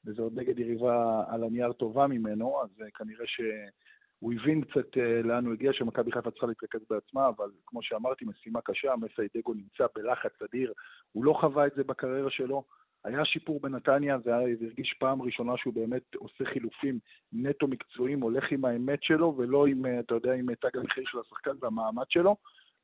וזה 0.05 0.21
עוד 0.21 0.39
נגד 0.39 0.59
יריבה 0.59 1.23
על 1.27 1.43
הנייר 1.43 1.71
טובה 1.71 2.07
ממנו, 2.07 2.61
אז 2.63 2.69
אה, 2.81 2.91
כנראה 2.91 3.25
שהוא 3.27 4.33
הבין 4.33 4.61
קצת 4.61 4.97
אה, 4.97 5.21
לאן 5.23 5.45
הוא 5.45 5.53
הגיע, 5.53 5.73
שמכבי 5.73 6.11
חיפה 6.11 6.31
צריכה 6.31 6.47
להתרכז 6.47 6.81
בעצמה, 6.89 7.27
אבל 7.27 7.49
כמו 7.65 7.83
שאמרתי, 7.83 8.25
משימה 8.25 8.61
קשה, 8.61 8.95
מסי 8.95 9.27
דגו 9.37 9.53
נמצא 9.53 9.85
בלחץ 9.95 10.41
אדיר, 10.41 10.73
הוא 11.11 11.25
לא 11.25 11.33
חווה 11.33 11.67
את 11.67 11.71
זה 11.75 11.83
בקריירה 11.83 12.29
שלו. 12.29 12.63
היה 13.03 13.25
שיפור 13.25 13.59
בנתניה, 13.59 14.17
זה 14.19 14.35
הרגיש 14.35 14.93
פעם 14.99 15.21
ראשונה 15.21 15.57
שהוא 15.57 15.73
באמת 15.73 16.15
עושה 16.15 16.45
חילופים 16.45 16.99
נטו 17.33 17.67
מקצועיים, 17.67 18.21
הולך 18.21 18.51
עם 18.51 18.65
האמת 18.65 19.03
שלו, 19.03 19.35
ולא 19.37 19.67
עם, 19.67 19.85
אה, 19.85 19.99
אתה 19.99 20.15
יודע, 20.15 20.33
עם 20.33 20.55
תג 20.55 20.77
המחיר 20.77 21.03
של 21.07 21.19
השחקן 21.19 21.51
והמעמד 21.61 22.05
שלו. 22.09 22.35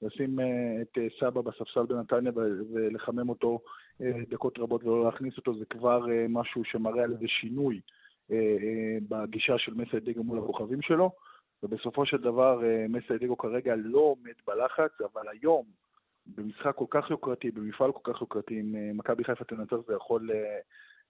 לשים 0.02 0.40
uh, 0.40 0.44
את 0.82 0.98
סבא 1.20 1.42
בספסל 1.42 1.86
בנתניה 1.86 2.32
ולחמם 2.74 3.30
אותו 3.30 3.60
דקות 4.30 4.60
רבות 4.60 4.84
ולא 4.84 5.06
להכניס 5.06 5.38
אותו, 5.38 5.56
זה 5.56 5.66
כבר 5.66 6.06
משהו 6.30 6.64
שמראה 6.64 7.04
על 7.04 7.14
איזה 7.14 7.28
שינוי 7.28 7.82
בגישה 9.10 9.58
של 9.58 9.74
מסי 9.74 10.00
דיגו 10.00 10.24
מול 10.24 10.40
הכוכבים 10.40 10.82
שלו. 10.82 11.12
ובסופו 11.64 12.06
של 12.06 12.18
דבר 12.18 12.62
מסי 12.90 13.18
דיגו 13.20 13.38
כרגע 13.38 13.76
לא 13.76 14.00
עומד 14.00 14.34
בלחץ, 14.48 15.02
אבל 15.02 15.22
היום, 15.32 15.66
במשחק 16.36 16.76
כל 16.76 16.86
כך 16.90 17.10
יוקרתי, 17.10 17.52
במפעל 17.52 17.92
כל 17.92 18.14
כך 18.14 18.22
יוקרתי, 18.22 18.60
אם 18.62 18.76
אה, 18.76 18.92
מכבי 18.94 19.24
חיפה 19.24 19.44
תנצח 19.44 19.76
זה 19.88 19.94
יכול 19.94 20.30
אה, 20.32 20.38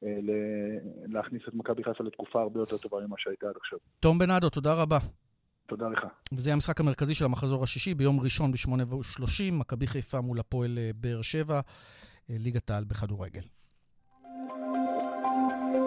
אה, 0.04 0.20
להכניס 1.08 1.42
את 1.48 1.54
מכבי 1.54 1.84
חיפה 1.84 2.04
לתקופה 2.04 2.42
הרבה 2.42 2.60
יותר 2.60 2.78
טובה 2.78 2.98
ממה 3.08 3.16
שהייתה 3.18 3.48
עד 3.48 3.56
עכשיו. 3.62 3.80
תום 4.00 4.20
בנאדו, 4.20 4.50
תודה 4.50 4.74
רבה. 4.74 4.98
תודה 5.68 5.88
לך. 5.88 6.06
וזה 6.34 6.54
המשחק 6.54 6.80
המרכזי 6.80 7.16
של 7.16 7.26
המחזור 7.26 7.64
השישי, 7.64 7.94
ביום 7.94 8.20
ראשון 8.20 8.52
ב-8:30, 8.52 9.54
מכבי 9.54 9.88
חיפה 9.88 10.22
מול 10.22 10.40
הפועל 10.40 10.78
באר 10.96 11.22
שבע, 11.22 11.60
ליגת 12.30 12.70
העל 12.70 12.84
בכדורגל. 12.84 13.42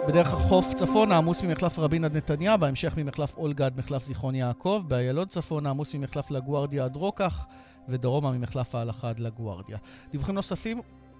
בדרך 0.07 0.33
החוף 0.33 0.73
צפונה 0.73 1.17
עמוס 1.17 1.43
ממחלף 1.43 1.79
רבין 1.79 2.03
עד 2.03 2.17
נתניה, 2.17 2.57
בהמשך 2.57 2.93
ממחלף 2.97 3.37
אולגה 3.37 3.65
עד 3.65 3.77
מחלף 3.77 4.03
זיכרון 4.03 4.35
יעקב, 4.35 4.83
באיילון 4.87 5.25
צפונה 5.25 5.69
עמוס 5.69 5.95
ממחלף 5.95 6.31
לגוארדיה 6.31 6.85
עד 6.85 6.95
רוקח, 6.95 7.45
ודרומה 7.91 8.31
ממחלף 8.31 8.75
ההלכה 8.75 9.09
עד 9.09 9.19
לגוארדיה. 9.19 9.77
דיווחים 10.11 10.35
נוספים, 10.35 10.77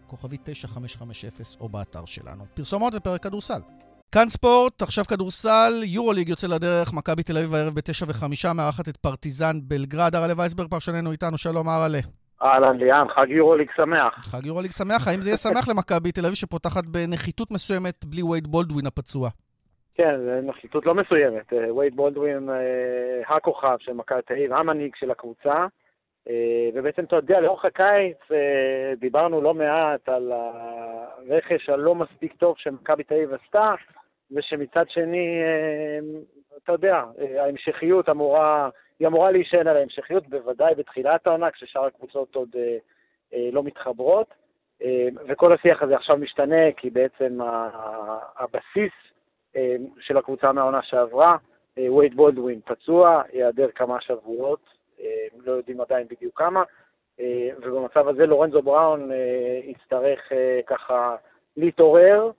כוכבי 0.08 0.38
9550 0.44 1.30
או 1.62 1.70
באתר 1.70 2.06
שלנו. 2.06 2.44
פרסומות 2.54 2.94
ופרק 2.96 3.24
כדורסל. 3.24 3.60
כאן 4.12 4.30
ספורט, 4.30 4.82
עכשיו 4.82 5.06
כדורסל, 5.06 5.74
יורוליג 5.84 6.30
יוצא 6.30 6.48
לדרך, 6.48 6.94
מכבי 6.94 7.24
תל 7.24 7.38
אביב 7.38 7.56
הערב 7.56 7.74
בתשע 7.74 8.06
וחמישה, 8.10 8.54
מארחת 8.54 8.90
את 8.90 8.98
פרטיזן 8.98 9.56
בלגרד. 9.64 10.16
הרלה 10.16 10.34
וייסברג 10.38 10.68
פרשננו 10.70 11.12
איתנו, 11.12 11.38
שלום 11.38 11.70
הרלה. 11.70 12.00
אהלן 12.44 12.78
ליאן, 12.78 13.08
חג 13.16 13.30
יורוליג 13.30 13.70
שמח. 13.76 14.14
חג 14.20 14.46
יורוליג 14.46 14.72
שמח, 14.72 15.08
האם 15.08 15.22
זה 15.22 15.30
יהיה 15.30 15.38
שמח 15.38 15.68
למכבי 15.70 16.12
תל 16.12 16.26
אביב 16.26 16.36
שפותחת 16.36 16.86
בנחיתות 16.86 17.52
מסוימת 17.52 18.06
בלי 18.06 18.24
וייד 18.24 18.48
בולדווין 18.48 18.86
הפצוע? 18.88 19.30
כן, 19.96 20.16
זו 20.26 20.50
נחיתות 20.50 20.86
לא 20.86 20.94
מסוימת. 20.96 21.54
אה, 21.54 21.74
וייד 21.76 21.96
בולדווין, 21.96 22.50
אה, 22.50 23.36
הכוכב 23.36 23.78
של 23.80 23.94
מכבי 23.94 24.22
תל 24.28 24.34
אביב, 24.34 24.54
המנהיג 24.54 24.92
של 24.96 25.12
הקבוצה. 25.12 25.66
אה, 26.30 26.70
ובעצם, 26.74 27.04
אתה 27.04 27.16
יודע, 27.16 27.40
לאורך 27.40 27.66
הקיץ 27.66 28.18
אה, 28.32 28.94
דיברנו 28.98 29.42
לא 29.42 29.54
מעט 29.54 30.10
על 30.10 30.32
הרכש 30.32 31.70
הלא 31.70 31.96
מספיק 31.96 32.34
טוב 32.34 32.56
שמכבי 32.58 33.04
תל 33.04 33.14
אביב 33.14 33.34
עשתה, 33.34 33.70
ושמצד 34.32 34.90
שני, 34.90 35.42
אה, 35.42 36.00
אתה 36.64 36.72
יודע, 36.72 37.04
ההמשכיות 37.40 38.10
אמורה, 38.10 38.70
היא 39.00 39.08
אמורה 39.08 39.32
להישען 39.32 39.68
על 39.68 39.78
ההמשכיות, 39.78 40.28
בוודאי 40.28 40.76
בתחילת 40.76 41.28
העונה, 41.28 41.52
כששאר 41.52 41.86
הקבוצות 41.86 42.36
עוד 42.36 42.56
לא 43.52 43.64
מתחברות. 43.64 44.34
וכל 45.28 45.54
השיח 45.54 45.82
הזה 45.82 45.96
עכשיו 45.96 46.18
משתנה, 46.18 46.72
כי 46.78 46.90
בעצם 46.90 47.38
הבסיס 48.38 48.92
של 50.00 50.18
הקבוצה 50.18 50.52
מהעונה 50.52 50.82
שעברה, 50.84 51.38
וייד 51.78 52.16
בולדווין 52.16 52.60
פצוע, 52.66 53.22
ייעדר 53.34 53.68
כמה 53.76 54.02
שבועות, 54.02 54.81
לא 55.46 55.52
יודעים 55.52 55.82
עדיין 55.82 56.08
בדיוק 56.08 56.38
כמה, 56.38 56.64
ובמצב 57.58 58.08
הזה 58.08 58.26
לורנזו 58.26 58.62
בראון 58.62 59.12
יצטרך 59.64 60.20
ככה 60.68 61.16
להתעורר, 61.58 62.32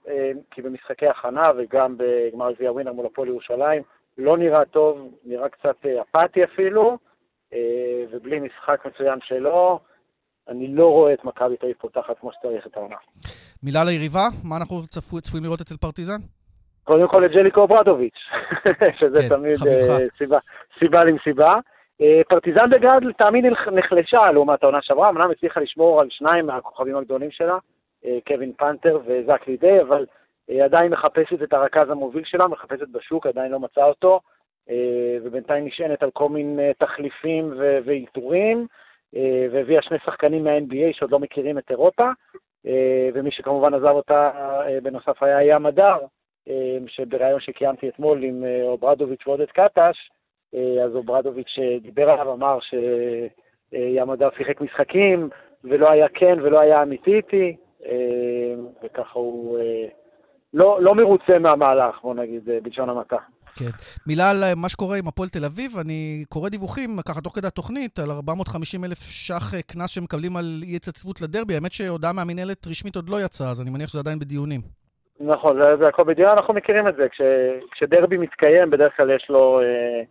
כי 0.50 0.62
במשחקי 0.62 1.06
הכנה 1.06 1.44
וגם 1.56 1.94
בגמר 1.98 2.52
גביע 2.52 2.72
ווינר 2.72 2.92
מול 2.92 3.06
הפועל 3.06 3.28
ירושלים, 3.28 3.82
לא 4.18 4.38
נראה 4.38 4.64
טוב, 4.64 4.98
נראה 5.24 5.48
קצת 5.48 5.76
אפאתי 6.02 6.44
אפילו, 6.44 6.98
ובלי 8.12 8.40
משחק 8.40 8.86
מצוין 8.86 9.18
שלו, 9.22 9.80
אני 10.48 10.74
לא 10.74 10.86
רואה 10.86 11.12
את 11.12 11.24
מכבי 11.24 11.56
תל 11.56 11.66
אביב 11.66 11.76
פותחת 11.80 12.18
כמו 12.20 12.30
שצריך 12.32 12.66
את 12.66 12.76
העונה. 12.76 12.96
מילה 13.62 13.84
ליריבה? 13.84 14.28
מה 14.44 14.56
אנחנו 14.56 14.86
צפו, 14.86 15.20
צפויים 15.20 15.44
לראות 15.44 15.60
אצל 15.60 15.76
פרטיזן? 15.76 16.20
קודם 16.84 17.08
כל 17.08 17.24
את 17.24 17.30
ג'ליקו 17.30 17.66
ברדוביץ', 17.66 18.18
שזה 18.98 19.22
כן, 19.22 19.28
תמיד 19.28 19.56
uh, 19.56 20.18
סיבה, 20.18 20.38
סיבה 20.78 21.04
למסיבה. 21.04 21.54
Uh, 22.02 22.24
פרטיזן 22.28 22.70
בגד 22.70 23.04
לטעמי 23.04 23.42
נחלשה 23.72 24.30
לעומת 24.32 24.62
העונה 24.62 24.82
שעברה, 24.82 25.08
אמנם 25.08 25.30
הצליחה 25.30 25.60
לשמור 25.60 26.00
על 26.00 26.08
שניים 26.10 26.46
מהכוכבים 26.46 26.96
הגדולים 26.96 27.30
שלה, 27.30 27.58
uh, 28.04 28.06
קווין 28.26 28.52
פנתר 28.52 28.98
וזק 29.06 29.46
לידי, 29.46 29.80
אבל 29.80 30.06
uh, 30.50 30.54
עדיין 30.64 30.92
מחפשת 30.92 31.42
את 31.42 31.52
הרכז 31.52 31.90
המוביל 31.90 32.24
שלה, 32.24 32.48
מחפשת 32.48 32.88
בשוק, 32.88 33.26
עדיין 33.26 33.52
לא 33.52 33.60
מצאה 33.60 33.84
אותו, 33.84 34.20
ובינתיים 35.22 35.64
נשענת 35.64 36.02
על 36.02 36.10
כל 36.10 36.28
מיני 36.28 36.74
תחליפים 36.78 37.54
ואיתורים. 37.84 38.66
אה, 39.16 39.46
והביאה 39.52 39.82
שני 39.82 39.98
שחקנים 40.04 40.44
מה-NBA 40.44 40.92
שעוד 40.92 41.10
לא 41.10 41.18
מכירים 41.18 41.58
את 41.58 41.70
אירופה, 41.70 42.10
אה, 42.66 43.08
ומי 43.14 43.30
שכמובן 43.30 43.74
עזב 43.74 43.86
אותה 43.86 44.30
אה, 44.36 44.80
בנוסף 44.82 45.22
היה 45.22 45.42
ים 45.42 45.66
הדר, 45.66 45.98
שבריאיון 46.86 47.40
שקיימתי 47.40 47.88
אתמול 47.88 48.22
עם 48.22 48.44
אוברדוביץ' 48.62 49.26
ועודד 49.26 49.46
קטש, 49.46 49.96
אז 50.84 50.94
אוברדוביץ' 50.94 51.58
דיבר 51.82 52.10
עליו, 52.10 52.32
אמר 52.32 52.58
שים 52.60 54.10
הדר 54.10 54.28
שיחק 54.36 54.60
משחקים, 54.60 55.28
ולא 55.64 55.90
היה 55.90 56.08
כן 56.08 56.38
ולא 56.42 56.60
היה 56.60 56.82
אמיתי 56.82 57.14
איתי, 57.14 57.56
וככה 58.84 59.18
הוא 59.18 59.58
לא, 60.54 60.78
לא 60.82 60.94
מרוצה 60.94 61.38
מהמהלך, 61.38 62.02
בוא 62.02 62.14
נגיד, 62.14 62.48
בלשון 62.62 62.88
המעטה. 62.88 63.16
כן. 63.56 63.70
מילה 64.06 64.30
על 64.30 64.54
מה 64.56 64.68
שקורה 64.68 64.96
עם 64.96 65.08
הפועל 65.08 65.28
תל 65.28 65.44
אביב, 65.44 65.78
אני 65.78 66.24
קורא 66.28 66.48
דיווחים, 66.48 66.90
ככה 67.08 67.20
תוך 67.20 67.36
כדי 67.36 67.46
התוכנית, 67.46 67.98
על 67.98 68.10
450 68.10 68.84
אלף 68.84 68.98
ש"ח 68.98 69.54
אה, 69.54 69.62
קנס 69.62 69.90
שמקבלים 69.90 70.36
על 70.36 70.44
אי 70.62 70.76
התייצבות 70.76 71.20
לדרבי. 71.20 71.54
האמת 71.54 71.72
שהודעה 71.72 72.12
מהמינהלת 72.12 72.66
רשמית 72.66 72.96
עוד 72.96 73.08
לא 73.08 73.16
יצאה, 73.24 73.50
אז 73.50 73.60
אני 73.60 73.70
מניח 73.70 73.88
שזה 73.88 74.00
עדיין 74.00 74.18
בדיונים. 74.18 74.60
נכון, 75.20 75.62
זה, 75.62 75.76
זה 75.76 75.88
הכל 75.88 76.04
בדיון, 76.04 76.30
אנחנו 76.30 76.54
מכירים 76.54 76.88
את 76.88 76.96
זה. 76.96 77.08
כש, 77.08 77.20
כשדרבי 77.72 78.16
מתקיים, 78.16 78.70
בדרך 78.70 78.96
כלל 78.96 79.10
יש 79.10 79.26
לו 79.28 79.60
אה, 79.60 79.64
אה, 79.64 80.02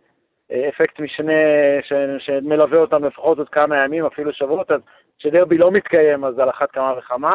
אפקט 0.68 1.00
משנה 1.00 1.38
ש, 1.82 1.92
שמלווה 2.18 2.78
אותנו 2.78 3.06
לפחות 3.06 3.38
עוד 3.38 3.48
כמה 3.48 3.84
ימים, 3.84 4.06
אפילו 4.06 4.32
שבועות, 4.32 4.70
אז 4.70 4.80
כשדרבי 5.18 5.58
לא 5.58 5.70
מתקיים, 5.70 6.24
אז 6.24 6.38
על 6.38 6.50
אחת 6.50 6.70
כמה 6.70 6.94
וכמה. 6.98 7.30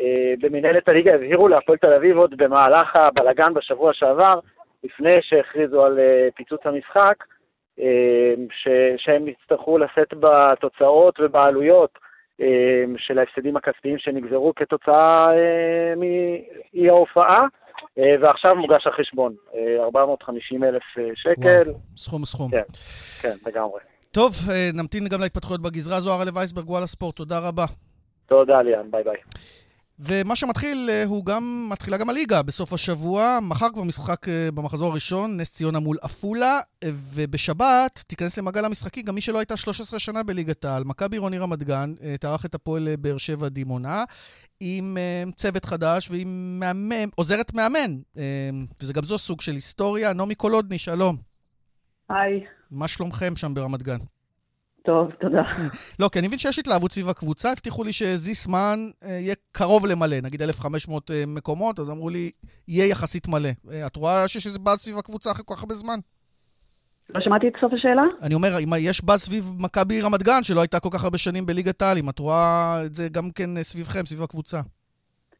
אה, 0.00 0.34
במנהלת 0.40 0.88
הליגה 0.88 1.14
הבהירו 1.14 1.48
להפועל 1.48 1.78
תל 1.78 1.92
אביב 1.92 2.16
עוד 2.16 2.36
במהלך 2.36 2.96
הבלגן 2.96 3.54
בשבוע 3.54 3.92
שעבר, 3.92 4.40
לפני 4.84 5.16
שהכריזו 5.20 5.84
על 5.84 5.98
אה, 5.98 6.28
פיצוץ 6.34 6.60
המשחק, 6.64 7.24
אה, 7.80 8.34
שהם 8.96 9.28
יצטרכו 9.28 9.78
לשאת 9.78 10.14
בתוצאות 10.20 11.20
ובעלויות 11.20 11.98
של 12.96 13.18
ההפסדים 13.18 13.56
הכספיים 13.56 13.98
שנגזרו 13.98 14.52
כתוצאה 14.56 15.26
מאי 15.96 16.88
ההופעה, 16.88 17.46
ועכשיו 17.96 18.54
מוגש 18.56 18.86
החשבון, 18.86 19.34
450 19.80 20.64
אלף 20.64 20.82
שקל. 21.14 21.70
וואו, 21.70 21.80
סכום 21.96 22.24
סכום. 22.24 22.50
כן, 22.50 22.62
כן, 23.22 23.36
לגמרי. 23.46 23.80
טוב, 24.10 24.32
נמתין 24.74 25.08
גם 25.08 25.20
להתפתחויות 25.20 25.62
בגזרה 25.62 25.96
הזו. 25.96 26.10
הרלב 26.10 26.36
וייסברג, 26.36 26.70
וואלה 26.70 26.86
ספורט, 26.86 27.16
תודה 27.16 27.38
רבה. 27.48 27.64
תודה, 28.26 28.62
ליאן, 28.62 28.90
ביי 28.90 29.04
ביי. 29.04 29.16
ומה 30.04 30.36
שמתחיל 30.36 30.88
אה, 30.90 31.04
הוא 31.06 31.26
גם, 31.26 31.66
מתחילה 31.70 31.96
גם 31.96 32.10
הליגה 32.10 32.42
בסוף 32.42 32.72
השבוע. 32.72 33.38
מחר 33.42 33.68
כבר 33.72 33.82
משחק 33.82 34.28
אה, 34.28 34.50
במחזור 34.54 34.90
הראשון, 34.90 35.36
נס 35.36 35.50
ציונה 35.50 35.78
מול 35.78 35.96
עפולה, 36.02 36.60
ובשבת 36.84 38.04
תיכנס 38.06 38.38
למעגל 38.38 38.64
המשחקים 38.64 39.04
גם 39.04 39.14
מי 39.14 39.20
שלא 39.20 39.38
הייתה 39.38 39.56
13 39.56 39.98
שנה 39.98 40.22
בליגת 40.22 40.64
העל. 40.64 40.84
מכבי 40.84 41.16
עירוני 41.16 41.38
רמת 41.38 41.62
גן 41.62 41.94
אה, 42.02 42.14
תערך 42.20 42.46
את 42.46 42.54
הפועל 42.54 42.96
באר 42.96 43.18
שבע 43.18 43.48
דימונה. 43.48 44.04
עם 44.64 44.98
צוות 45.36 45.64
חדש 45.64 46.10
ועם 46.10 46.56
מאמן, 46.60 47.08
עוזרת 47.14 47.54
מאמן, 47.54 47.98
וזה 48.80 48.92
גם 48.92 49.04
זו 49.04 49.18
סוג 49.18 49.40
של 49.40 49.52
היסטוריה. 49.52 50.12
נעמי 50.12 50.34
קולודני, 50.34 50.78
שלום. 50.78 51.16
היי. 52.08 52.44
מה 52.70 52.88
שלומכם 52.88 53.36
שם 53.36 53.54
ברמת 53.54 53.82
גן? 53.82 53.98
טוב, 54.84 55.10
תודה. 55.20 55.42
לא, 56.00 56.08
כי 56.12 56.18
אני 56.18 56.26
מבין 56.26 56.38
שיש 56.38 56.58
התלהבות 56.58 56.92
סביב 56.92 57.08
הקבוצה, 57.08 57.52
הבטיחו 57.52 57.84
לי 57.84 57.92
שזיסמן 57.92 58.78
אה, 59.04 59.08
יהיה 59.10 59.34
קרוב 59.52 59.86
למלא, 59.86 60.16
נגיד 60.22 60.42
1,500 60.42 61.10
אה, 61.10 61.24
מקומות, 61.26 61.78
אז 61.78 61.90
אמרו 61.90 62.10
לי, 62.10 62.30
יהיה 62.68 62.86
יחסית 62.86 63.28
מלא. 63.28 63.48
אה, 63.72 63.86
את 63.86 63.96
רואה 63.96 64.28
שיש 64.28 64.46
איזה 64.46 64.58
באז 64.58 64.78
סביב 64.78 64.98
הקבוצה 64.98 65.30
אחרי 65.30 65.42
כל 65.46 65.54
כך 65.54 65.62
הרבה 65.62 65.74
זמן? 65.74 65.98
לא 67.14 67.20
שמעתי 67.20 67.48
את 67.48 67.52
סוף 67.60 67.72
השאלה. 67.72 68.02
אני 68.22 68.34
אומר, 68.34 68.48
אם 68.64 68.68
יש 68.78 69.04
באז 69.04 69.20
סביב 69.20 69.44
מכבי 69.58 70.00
רמת 70.02 70.22
גן, 70.22 70.42
שלא 70.42 70.60
הייתה 70.60 70.80
כל 70.80 70.88
כך 70.92 71.04
הרבה 71.04 71.18
שנים 71.18 71.46
בליגת 71.46 71.82
העל, 71.82 71.98
אם 71.98 72.08
את 72.08 72.18
רואה 72.18 72.82
את 72.86 72.94
זה 72.94 73.08
גם 73.12 73.30
כן 73.34 73.62
סביבכם, 73.62 74.06
סביב 74.06 74.22
הקבוצה. 74.22 74.60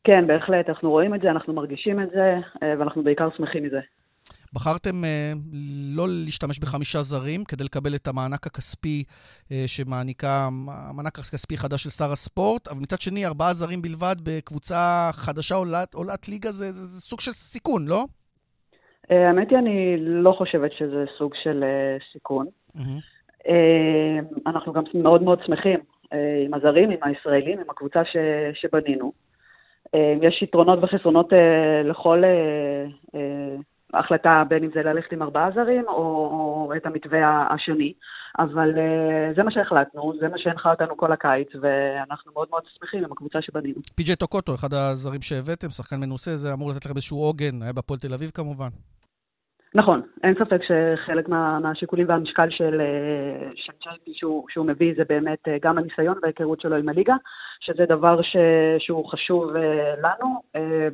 כן, 0.04 0.26
בהחלט, 0.26 0.68
אנחנו 0.68 0.90
רואים 0.90 1.14
את 1.14 1.20
זה, 1.20 1.30
אנחנו 1.30 1.52
מרגישים 1.52 2.02
את 2.02 2.10
זה, 2.10 2.34
ואנחנו 2.62 3.02
בעיקר 3.04 3.28
שמחים 3.36 3.62
מזה. 3.64 3.80
בחרתם 4.54 4.90
uh, 4.90 5.38
לא 5.96 6.04
להשתמש 6.08 6.58
בחמישה 6.58 6.98
זרים 7.02 7.44
כדי 7.44 7.64
לקבל 7.64 7.94
את 7.94 8.08
המענק 8.08 8.46
הכספי 8.46 9.04
uh, 9.08 9.52
שמעניקה, 9.66 10.48
המענק 10.68 11.18
הכספי 11.18 11.56
חדש 11.56 11.82
של 11.82 11.90
שר 11.90 12.12
הספורט, 12.12 12.68
אבל 12.68 12.80
מצד 12.80 13.00
שני, 13.00 13.26
ארבעה 13.26 13.54
זרים 13.54 13.82
בלבד 13.82 14.16
בקבוצה 14.22 15.10
חדשה 15.12 15.54
עולת, 15.54 15.94
עולת 15.94 16.28
ליגה 16.28 16.50
זה, 16.50 16.72
זה, 16.72 16.86
זה 16.86 17.00
סוג 17.00 17.20
של 17.20 17.32
סיכון, 17.32 17.86
לא? 17.88 18.04
Uh, 19.10 19.14
האמת 19.14 19.50
היא, 19.50 19.58
אני 19.58 19.96
לא 19.98 20.34
חושבת 20.38 20.70
שזה 20.78 21.04
סוג 21.18 21.32
של 21.42 21.64
סיכון. 22.12 22.46
Mm-hmm. 22.76 23.12
אנחנו 24.46 24.72
גם 24.72 24.82
מאוד 24.94 25.22
מאוד 25.22 25.38
שמחים 25.46 25.78
עם 26.46 26.54
הזרים, 26.54 26.90
עם 26.90 26.98
הישראלים, 27.02 27.58
עם 27.58 27.70
הקבוצה 27.70 28.04
ש, 28.04 28.16
שבנינו. 28.60 29.12
יש 30.22 30.42
יתרונות 30.42 30.78
וחסרונות 30.82 31.32
לכל... 31.84 32.22
ההחלטה 33.92 34.42
בין 34.48 34.64
אם 34.64 34.70
זה 34.74 34.82
ללכת 34.82 35.12
עם 35.12 35.22
ארבעה 35.22 35.50
זרים 35.54 35.84
או, 35.88 35.94
או 35.94 36.72
את 36.76 36.86
המתווה 36.86 37.46
השני. 37.54 37.92
אבל 38.38 38.70
uh, 38.74 39.36
זה 39.36 39.42
מה 39.42 39.50
שהחלטנו, 39.50 40.12
זה 40.20 40.28
מה 40.28 40.38
שהנחה 40.38 40.70
אותנו 40.70 40.96
כל 40.96 41.12
הקיץ, 41.12 41.48
ואנחנו 41.62 42.32
מאוד 42.32 42.48
מאוד 42.50 42.62
שמחים 42.78 43.04
עם 43.04 43.12
הקבוצה 43.12 43.38
שבנינו. 43.42 43.80
פי.ג'יי 43.94 44.16
טוקוטו, 44.16 44.54
אחד 44.54 44.74
הזרים 44.74 45.22
שהבאתם, 45.22 45.70
שחקן 45.70 45.96
מנוסה, 46.00 46.36
זה 46.36 46.52
אמור 46.52 46.70
לתת 46.70 46.84
לכם 46.84 46.94
איזשהו 46.96 47.18
עוגן, 47.18 47.62
היה 47.62 47.72
בפועל 47.72 47.98
תל 48.00 48.14
אביב 48.14 48.30
כמובן. 48.34 48.68
נכון, 49.74 50.02
אין 50.24 50.34
ספק 50.34 50.60
שחלק 50.68 51.28
מה, 51.28 51.58
מהשיקולים 51.58 52.08
והמשקל 52.08 52.50
של, 52.50 52.80
אה, 52.80 53.50
של 53.54 53.72
צ'לפי 53.84 54.12
שהוא, 54.14 54.46
שהוא 54.48 54.66
מביא 54.66 54.94
זה 54.96 55.02
באמת 55.08 55.38
אה, 55.48 55.56
גם 55.62 55.78
הניסיון 55.78 56.18
וההיכרות 56.22 56.60
שלו 56.60 56.76
עם 56.76 56.88
הליגה, 56.88 57.14
שזה 57.60 57.84
דבר 57.88 58.22
ש, 58.22 58.36
שהוא 58.78 59.10
חשוב 59.10 59.56
אה, 59.56 59.94
לנו 60.02 60.42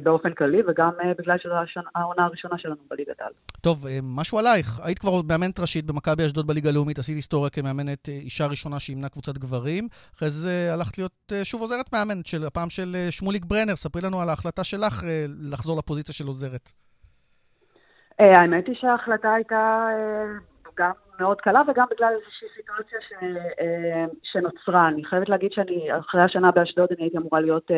באופן 0.03 0.33
כללי, 0.33 0.59
וגם 0.69 0.91
בגלל 1.19 1.37
שזו 1.39 1.55
העונה 1.95 2.25
הראשונה 2.25 2.59
שלנו 2.59 2.77
בליגת 2.91 3.21
העל. 3.21 3.33
טוב, 3.61 3.87
משהו 4.03 4.39
עלייך. 4.39 4.81
היית 4.85 4.99
כבר 4.99 5.11
מאמנת 5.29 5.61
ראשית 5.61 5.85
במכבי 5.85 6.27
אשדוד 6.27 6.47
בליגה 6.47 6.69
הלאומית, 6.71 6.99
עשית 6.99 7.17
היסטוריה 7.17 7.51
כמאמנת 7.51 8.09
אישה 8.09 8.47
ראשונה 8.47 8.79
שימנה 8.81 9.09
קבוצת 9.09 9.39
גברים. 9.39 9.89
אחרי 10.17 10.31
זה 10.31 10.71
הלכת 10.73 10.99
להיות 10.99 11.33
שוב 11.45 11.61
עוזרת 11.61 11.93
מאמנת, 11.93 12.27
של, 12.27 12.45
הפעם 12.45 12.71
של 12.71 12.97
שמוליק 13.11 13.45
ברנר. 13.45 13.77
ספרי 13.77 14.03
לנו 14.03 14.21
על 14.21 14.29
ההחלטה 14.29 14.65
שלך 14.65 15.03
לחזור 15.51 15.79
לפוזיציה 15.79 16.15
של 16.15 16.27
עוזרת. 16.27 16.73
אה, 18.21 18.41
האמת 18.41 18.67
היא 18.67 18.77
שההחלטה 18.81 19.35
הייתה 19.35 19.89
אה, 19.91 20.25
גם 20.79 20.91
מאוד 21.21 21.41
קלה 21.41 21.63
וגם 21.69 21.87
בגלל 21.91 22.13
איזושהי 22.13 22.49
סיטואציה 22.57 22.99
ש, 23.01 23.13
אה, 23.61 24.05
שנוצרה. 24.23 24.89
אני 24.89 25.05
חייבת 25.05 25.29
להגיד 25.29 25.53
שאני, 25.53 25.89
אחרי 25.99 26.23
השנה 26.23 26.51
באשדוד 26.51 26.89
אני 26.91 27.03
הייתי 27.05 27.19
אמורה 27.19 27.41
להיות 27.41 27.71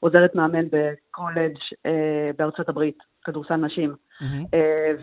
עוזרת 0.00 0.34
מאמן 0.34 0.66
בקולג' 0.72 1.56
בארצות 2.36 2.68
הברית, 2.68 2.98
כדורסל 3.24 3.56
נשים. 3.56 3.94
Mm-hmm. 4.22 4.56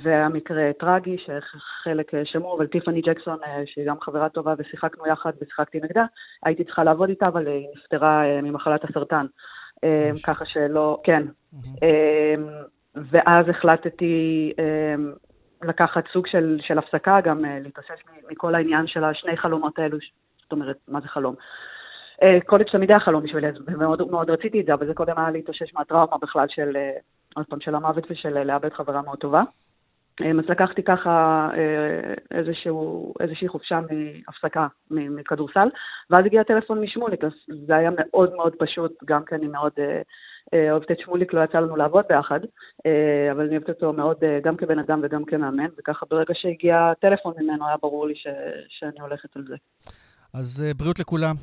והמקרה 0.03 0.71
טרגי, 0.79 1.17
שחלק 1.17 2.11
שמעו, 2.23 2.57
אבל 2.57 2.67
טיפאני 2.67 3.01
ג'קסון, 3.01 3.37
שהיא 3.65 3.87
גם 3.87 3.99
חברה 4.01 4.29
טובה 4.29 4.53
ושיחקנו 4.57 5.07
יחד 5.07 5.31
ושיחקתי 5.41 5.79
נגדה, 5.79 6.03
הייתי 6.45 6.63
צריכה 6.63 6.83
לעבוד 6.83 7.09
איתה, 7.09 7.29
אבל 7.29 7.47
היא 7.47 7.67
נפטרה 7.77 8.41
ממחלת 8.41 8.83
הסרטן. 8.83 9.25
ככה 10.27 10.45
שלא, 10.45 11.01
כן. 11.03 11.23
Mm-hmm. 11.53 12.74
ואז 12.95 13.49
החלטתי 13.49 14.53
אה, 14.59 14.95
לקחת 15.63 16.03
סוג 16.13 16.27
של, 16.27 16.57
של 16.61 16.77
הפסקה, 16.77 17.21
גם 17.21 17.45
אה, 17.45 17.59
להתאושש 17.59 18.03
מכל 18.31 18.55
העניין 18.55 18.87
של 18.87 19.03
השני 19.03 19.37
חלומות 19.37 19.79
האלו, 19.79 19.97
זאת 20.43 20.51
אומרת, 20.51 20.77
מה 20.87 21.01
זה 21.01 21.07
חלום? 21.07 21.35
קולג' 22.45 22.69
תמיד 22.71 22.91
היה 22.91 22.99
חלום 22.99 23.23
בשבילי, 23.23 23.47
ומאוד 23.67 24.11
מאוד 24.11 24.29
רציתי 24.29 24.61
את 24.61 24.65
זה, 24.65 24.73
אבל 24.73 24.87
זה 24.87 24.93
קודם 24.93 25.13
היה 25.17 25.31
להתאושש 25.31 25.73
מהטראומה 25.73 26.17
בכלל 26.21 26.45
של, 26.49 26.77
עוד 27.35 27.45
פעם, 27.45 27.59
של 27.61 27.75
המוות 27.75 28.11
ושל 28.11 28.43
לאבד 28.43 28.73
חברה 28.73 29.01
מאוד 29.01 29.17
טובה. 29.17 29.43
אז 30.19 30.49
לקחתי 30.49 30.83
ככה 30.83 31.49
איזשהו, 32.31 33.13
איזושהי 33.19 33.47
חופשה 33.47 33.79
מהפסקה 33.79 34.67
מכדורסל, 34.91 35.67
ואז 36.09 36.25
הגיע 36.25 36.43
טלפון 36.43 36.81
משמוליק, 36.81 37.23
אז 37.23 37.31
זה 37.65 37.75
היה 37.75 37.89
מאוד 37.97 38.33
מאוד 38.35 38.55
פשוט, 38.59 38.91
גם 39.05 39.25
כי 39.25 39.35
אני 39.35 39.47
מאוד 39.47 39.73
אוהבת 40.53 40.91
את 40.91 40.97
שמוליק, 40.99 41.33
לא 41.33 41.43
יצא 41.43 41.57
לנו 41.57 41.75
לעבוד 41.75 42.05
ביחד, 42.09 42.39
אבל 43.31 43.45
אני 43.45 43.57
אוהבת 43.57 43.69
אותו 43.69 43.93
מאוד 43.93 44.17
גם 44.43 44.57
כבן 44.57 44.79
אדם 44.79 45.01
וגם 45.03 45.25
כמאמן, 45.25 45.67
וככה 45.79 46.05
ברגע 46.09 46.33
שהגיע 46.33 46.93
טלפון 47.01 47.33
ממנו 47.37 47.67
היה 47.67 47.75
ברור 47.81 48.07
לי 48.07 48.15
ש, 48.15 48.27
שאני 48.69 49.01
הולכת 49.01 49.35
על 49.35 49.45
זה. 49.49 49.55
אז 50.33 50.65
בריאות 50.77 50.99
לכולם, 50.99 51.35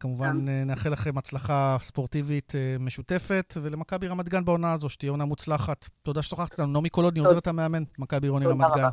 כמובן 0.00 0.36
נאחל 0.66 0.90
לכם 0.90 1.18
הצלחה 1.18 1.76
ספורטיבית 1.80 2.52
משותפת, 2.80 3.54
ולמכבי 3.62 4.08
רמת 4.08 4.28
גן 4.28 4.44
בעונה 4.44 4.72
הזו, 4.72 4.88
שתהיה 4.88 5.10
עונה 5.10 5.24
מוצלחת. 5.24 5.88
תודה 6.02 6.22
ששוחחת 6.22 6.52
איתנו. 6.52 6.72
נעמי 6.72 6.88
קולודני, 6.88 7.20
עוזרת 7.20 7.46
המאמן, 7.46 7.82
מכבי 7.98 8.26
עירוני 8.26 8.46
רמת 8.46 8.66
גן. 8.76 8.88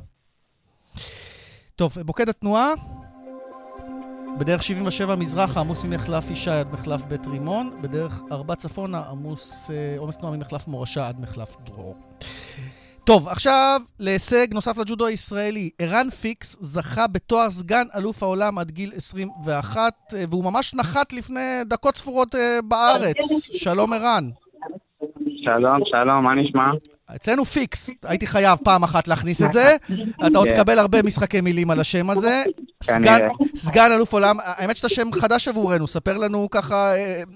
טוב, 1.76 1.92
מוקד 2.06 2.30
התנועה, 2.30 2.74
בדרך 4.40 4.64
77 4.64 5.16
מזרחה, 5.16 5.60
עמוס 5.60 5.84
ממחלף 5.84 6.32
ישי 6.32 6.52
עד 6.52 6.74
מחלף 6.74 7.04
בית 7.04 7.28
רימון, 7.28 7.70
בדרך 7.82 8.22
4 8.32 8.56
צפונה, 8.56 9.04
עמוס 9.12 9.72
עומס 9.98 10.18
תנועה 10.18 10.38
ממחלף 10.38 10.68
מורשה 10.68 11.08
עד 11.08 11.20
מחלף 11.20 11.58
דרור. 11.66 11.96
טוב, 13.04 13.28
עכשיו 13.28 13.82
להישג 14.00 14.48
נוסף 14.54 14.78
לג'ודו 14.78 15.06
הישראלי. 15.06 15.70
ערן 15.80 16.10
פיקס 16.10 16.58
זכה 16.60 17.08
בתואר 17.08 17.52
סגן 17.52 17.86
אלוף 17.98 18.24
העולם 18.24 18.58
עד 18.58 18.72
גיל 18.72 18.92
21, 18.96 19.94
והוא 20.30 20.44
ממש 20.44 20.74
נחת 20.74 21.14
לפני 21.14 21.62
דקות 21.66 21.98
ספורות 21.98 22.36
בארץ. 22.64 23.18
שלום 23.54 23.94
ערן. 23.94 24.30
שלום, 25.44 25.80
שלום, 25.92 26.24
מה 26.24 26.36
נשמע? 26.36 26.72
אצלנו 27.16 27.46
פיקס, 27.46 27.90
הייתי 28.04 28.28
חייב 28.28 28.58
פעם 28.64 28.84
אחת 28.84 29.08
להכניס 29.08 29.42
את 29.42 29.52
זה. 29.52 29.76
אתה 30.28 30.38
עוד 30.38 30.48
תקבל 30.50 30.80
הרבה 30.80 30.98
משחקי 31.06 31.42
מילים 31.42 31.72
על 31.72 31.80
השם 31.80 32.10
הזה. 32.10 32.44
סגן 33.56 33.92
אלוף 33.96 34.14
עולם, 34.14 34.36
האמת 34.40 34.78
שאתה 34.78 34.90
שם 34.90 35.12
חדש 35.12 35.48
עבורנו, 35.48 35.88
ספר 35.88 36.18
לנו 36.18 36.50
ככה 36.50 36.94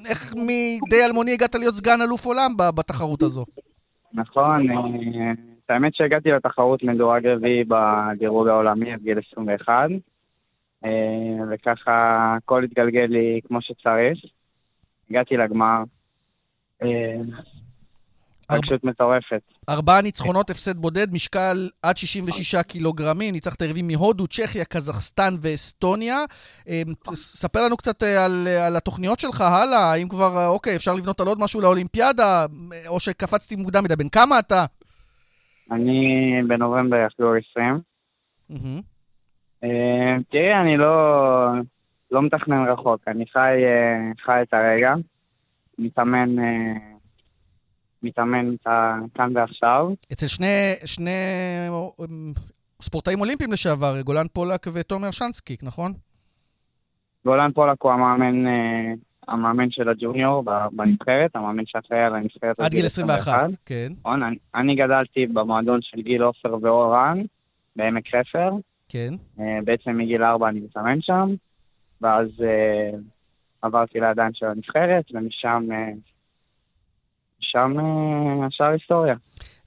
איך 0.09 0.33
מדי 0.35 1.05
אלמוני 1.05 1.33
הגעת 1.33 1.55
להיות 1.55 1.75
סגן 1.75 2.01
אלוף 2.01 2.25
עולם 2.25 2.51
בתחרות 2.57 3.21
הזו. 3.21 3.45
נכון, 4.13 4.67
האמת 5.69 5.95
שהגעתי 5.95 6.31
לתחרות 6.31 6.83
מדורג 6.83 7.27
רביעי 7.27 7.63
בדירוג 7.63 8.47
העולמי 8.47 8.93
עד 8.93 9.01
גיל 9.01 9.19
21, 9.31 9.89
וככה 11.51 12.35
הכל 12.37 12.63
התגלגל 12.63 13.05
לי 13.09 13.39
כמו 13.47 13.61
שצריך. 13.61 14.19
הגעתי 15.09 15.37
לגמר. 15.37 15.83
רגשות 18.51 18.83
מטורפת. 18.83 19.41
ארבעה 19.69 20.01
ניצחונות, 20.01 20.49
הפסד 20.49 20.77
בודד, 20.77 21.13
משקל 21.13 21.69
עד 21.83 21.97
66 21.97 22.55
קילוגרמים, 22.55 23.33
ניצחת 23.33 23.61
יריבים 23.61 23.87
מהודו, 23.87 24.27
צ'כיה, 24.27 24.65
קזחסטן 24.65 25.33
ואסטוניה. 25.41 26.17
ספר 27.13 27.65
לנו 27.65 27.77
קצת 27.77 28.03
על, 28.03 28.47
על 28.67 28.75
התוכניות 28.75 29.19
שלך 29.19 29.41
הלאה, 29.41 29.91
האם 29.91 30.07
כבר, 30.07 30.47
אוקיי, 30.47 30.75
אפשר 30.75 30.93
לבנות 30.93 31.19
על 31.19 31.27
עוד 31.27 31.37
משהו 31.41 31.61
לאולימפיאדה, 31.61 32.45
או 32.87 32.99
שקפצתי 32.99 33.55
מוקדם 33.55 33.83
מדי, 33.83 33.95
בן 33.95 34.09
כמה 34.09 34.39
אתה? 34.39 34.65
אני 35.71 36.01
בנובמבר 36.47 36.97
יחזור 36.97 37.33
20. 37.51 37.79
תראי, 40.31 40.53
אני 40.61 40.77
לא, 40.77 41.51
לא 42.11 42.21
מתכנן 42.21 42.67
רחוק, 42.67 43.01
אני 43.07 43.25
חי, 43.33 43.53
חי 44.25 44.41
את 44.41 44.53
הרגע, 44.53 44.93
מתאמן... 45.79 46.35
מתאמן 48.05 48.55
כאן 49.13 49.37
ועכשיו. 49.37 49.87
אצל 50.11 50.27
שני, 50.27 50.73
שני 50.85 51.11
ספורטאים 52.81 53.19
אולימפיים 53.19 53.51
לשעבר, 53.51 54.01
גולן 54.01 54.25
פולק 54.33 54.67
ותומר 54.73 55.11
שנסקיק, 55.11 55.63
נכון? 55.63 55.91
גולן 57.25 57.51
פולק 57.51 57.81
הוא 57.81 57.91
המאמן, 57.91 58.45
המאמן 59.27 59.71
של 59.71 59.89
הג'וניור 59.89 60.43
בנבחרת, 60.71 61.35
המאמן 61.35 61.63
שאחראי 61.65 61.99
על 61.99 62.15
הנבחרת. 62.15 62.59
עד 62.59 62.71
גיל 62.71 62.85
21, 62.85 63.21
21 63.21 63.51
כן. 63.65 63.93
נכון, 63.99 64.23
אני, 64.23 64.35
אני 64.55 64.75
גדלתי 64.75 65.25
במועדון 65.25 65.79
של 65.81 66.01
גיל 66.01 66.23
עופר 66.23 66.55
ואורן, 66.61 67.21
בעמק 67.75 68.03
חפר. 68.07 68.51
כן. 68.89 69.13
בעצם 69.63 69.97
מגיל 69.97 70.23
4 70.23 70.49
אני 70.49 70.59
מתאמן 70.59 71.01
שם, 71.01 71.29
ואז 72.01 72.27
עברתי 73.61 73.99
לידיים 73.99 74.31
של 74.33 74.45
הנבחרת, 74.45 75.05
ומשם... 75.13 75.67
שם 77.55 77.73
השאר 78.47 78.71
היסטוריה. 78.71 79.15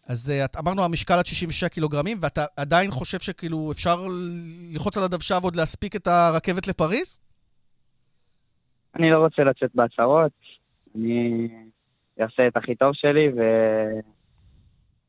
אז 0.09 0.33
אמרנו 0.59 0.85
המשקל 0.85 1.15
עד 1.15 1.27
66 1.27 1.65
קילוגרמים, 1.65 2.19
ואתה 2.21 2.45
עדיין 2.57 2.91
חושב 2.91 3.19
שכאילו 3.19 3.73
אפשר 3.73 3.97
ללחוץ 4.73 4.97
על 4.97 5.05
הדוושה 5.05 5.39
ועוד 5.43 5.57
להספיק 5.57 5.97
את 5.97 6.07
הרכבת 6.07 6.69
לפריז? 6.69 7.21
אני 8.97 9.11
לא 9.11 9.19
רוצה 9.19 9.43
לצאת 9.43 9.71
בהצהרות, 9.75 10.33
אני 10.97 11.49
אעשה 12.21 12.47
את 12.49 12.57
הכי 12.57 12.75
טוב 12.75 12.91
שלי 12.95 13.29
ו... 13.37 13.41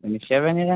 ונחיה 0.04 0.38
ונראה. 0.42 0.76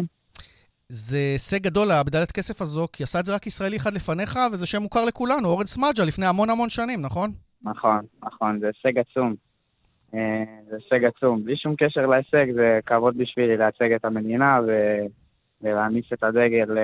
זה 0.87 1.17
הישג 1.17 1.63
גדול, 1.63 1.91
הבדלת 1.91 2.31
כסף 2.31 2.61
הזו, 2.61 2.87
כי 2.93 3.03
עשה 3.03 3.19
את 3.19 3.25
זה 3.25 3.35
רק 3.35 3.47
ישראלי 3.47 3.77
אחד 3.77 3.93
לפניך, 3.93 4.39
וזה 4.51 4.67
שם 4.67 4.81
מוכר 4.81 5.05
לכולנו, 5.05 5.47
אורן 5.47 5.65
סמאג'ה, 5.65 6.05
לפני 6.05 6.25
המון 6.25 6.49
המון 6.49 6.69
שנים, 6.69 7.01
נכון? 7.01 7.31
נכון, 7.61 7.99
נכון, 8.23 8.59
זה 8.59 8.67
הישג 8.67 8.99
עצום. 8.99 9.35
זה 10.69 10.75
הישג 10.75 11.05
עצום. 11.05 11.43
בלי 11.43 11.57
שום 11.57 11.75
קשר 11.77 12.05
להישג, 12.05 12.51
זה 12.53 12.79
כבוד 12.85 13.17
בשבילי 13.17 13.57
לייצג 13.57 13.91
את 13.91 14.05
המדינה 14.05 14.59
ו... 14.67 14.71
ולהניס 15.61 16.05
את 16.13 16.23
הדגל 16.23 16.77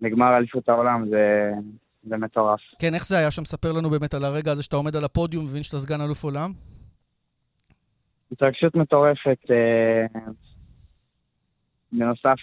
לגמר 0.00 0.36
אליפות 0.36 0.68
העולם, 0.68 1.08
זה... 1.08 1.50
זה 2.04 2.16
מטורף. 2.16 2.60
כן, 2.78 2.94
איך 2.94 3.06
זה 3.06 3.18
היה 3.18 3.30
שם? 3.30 3.44
ספר 3.44 3.72
לנו 3.72 3.90
באמת 3.90 4.14
על 4.14 4.24
הרגע 4.24 4.52
הזה 4.52 4.62
שאתה 4.62 4.76
עומד 4.76 4.96
על 4.96 5.04
הפודיום 5.04 5.44
ומבין 5.44 5.62
שאתה 5.62 5.76
סגן 5.76 6.00
אלוף 6.00 6.24
עולם. 6.24 6.50
התרגשות 8.32 8.74
מטורפת. 8.74 9.38
בנוסף 11.92 12.38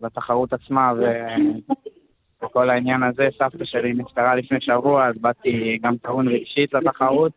לתחרות 0.00 0.52
עצמה 0.52 0.92
ו... 0.96 1.02
וכל 2.44 2.70
העניין 2.70 3.02
הזה, 3.02 3.28
סבתא 3.38 3.64
שלי 3.64 3.92
נפטרה 3.92 4.34
לפני 4.34 4.58
שבוע, 4.60 5.08
אז 5.08 5.14
באתי 5.20 5.78
גם 5.82 5.96
טעון 5.96 6.28
רגשית 6.28 6.74
לתחרות, 6.74 7.32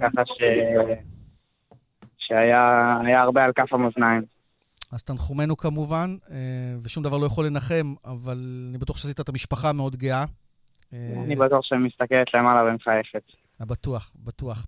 ככה 0.00 0.22
ש... 0.26 0.42
שהיה 2.18 3.22
הרבה 3.22 3.44
על 3.44 3.52
כף 3.52 3.72
המאזניים. 3.72 4.22
אז 4.92 5.02
תנחומנו 5.02 5.56
כמובן, 5.56 6.16
ושום 6.82 7.02
דבר 7.02 7.18
לא 7.18 7.26
יכול 7.26 7.46
לנחם, 7.46 7.94
אבל 8.04 8.38
אני 8.70 8.78
בטוח 8.78 8.96
שעשית 8.96 9.20
את 9.20 9.28
המשפחה 9.28 9.72
מאוד 9.72 9.96
גאה. 9.96 10.24
אני 10.92 11.36
בטוח 11.36 11.60
שאני 11.62 11.80
מסתכלת 11.86 12.34
למעלה 12.34 12.70
ומחייכת. 12.70 13.22
בטוח, 13.60 14.12
בטוח. 14.24 14.66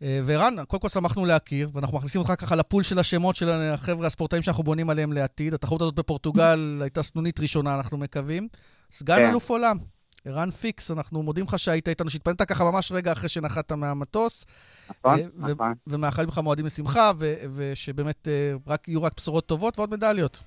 וערן, 0.00 0.54
קודם 0.68 0.80
כל 0.80 0.88
שמחנו 0.88 1.26
להכיר, 1.26 1.70
ואנחנו 1.72 1.96
מכניסים 1.98 2.20
אותך 2.20 2.32
ככה 2.38 2.56
לפול 2.56 2.82
של 2.82 2.98
השמות 2.98 3.36
של 3.36 3.48
החבר'ה 3.48 4.06
הספורטאים 4.06 4.42
שאנחנו 4.42 4.62
בונים 4.62 4.90
עליהם 4.90 5.12
לעתיד. 5.12 5.54
התחרות 5.54 5.80
הזאת 5.80 5.94
בפורטוגל 5.94 6.78
הייתה 6.82 7.02
סנונית 7.02 7.40
ראשונה, 7.40 7.76
אנחנו 7.76 7.98
מקווים. 7.98 8.48
סגן 8.92 9.16
כן. 9.16 9.30
אלוף 9.30 9.50
עולם, 9.50 9.78
ערן 10.24 10.50
פיקס, 10.50 10.90
אנחנו 10.90 11.22
מודים 11.22 11.44
לך 11.44 11.58
שהיית 11.58 11.88
איתנו, 11.88 12.10
שהתפנית 12.10 12.42
ככה 12.42 12.64
ממש 12.64 12.92
רגע 12.92 13.12
אחרי 13.12 13.28
שנחת 13.28 13.72
מהמטוס. 13.72 14.46
נכון, 14.90 15.20
נכון. 15.36 15.74
ומאחלים 15.86 16.28
לך 16.28 16.38
מועדים 16.38 16.66
לשמחה, 16.66 17.12
ושבאמת 17.54 18.28
רק 18.66 18.88
יהיו 18.88 19.02
רק 19.02 19.12
בשורות 19.16 19.46
טובות 19.46 19.78
ועוד 19.78 19.90
מדליות. 19.90 20.42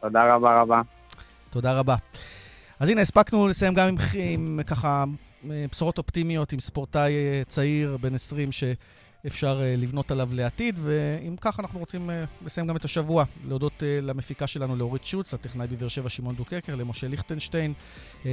תודה 0.00 0.34
רבה 0.34 0.60
רבה. 0.60 0.80
תודה 1.50 1.78
רבה. 1.78 1.96
אז 2.80 2.88
הנה, 2.88 3.00
הספקנו 3.00 3.48
לסיים 3.48 3.74
גם 3.74 3.88
עם, 3.88 3.96
עם 4.14 4.60
ככה 4.66 5.04
בשורות 5.44 5.98
אופטימיות, 5.98 6.52
עם 6.52 6.58
ספורטאי 6.58 7.12
צעיר 7.48 7.96
בן 7.96 8.14
20 8.14 8.52
שאפשר 9.26 9.60
לבנות 9.76 10.10
עליו 10.10 10.28
לעתיד, 10.32 10.78
ואם 10.82 11.36
כך 11.40 11.60
אנחנו 11.60 11.78
רוצים 11.78 12.10
לסיים 12.46 12.66
גם 12.66 12.76
את 12.76 12.84
השבוע, 12.84 13.24
להודות 13.48 13.82
למפיקה 14.02 14.46
שלנו 14.46 14.76
לאורית 14.76 15.04
שוץ, 15.04 15.34
הטכנאי 15.34 15.66
בבאר 15.66 15.88
שבע 15.88 16.08
שמעון 16.08 16.36
דוקקר, 16.36 16.74
למשה 16.74 17.08
ליכטנשטיין 17.08 17.72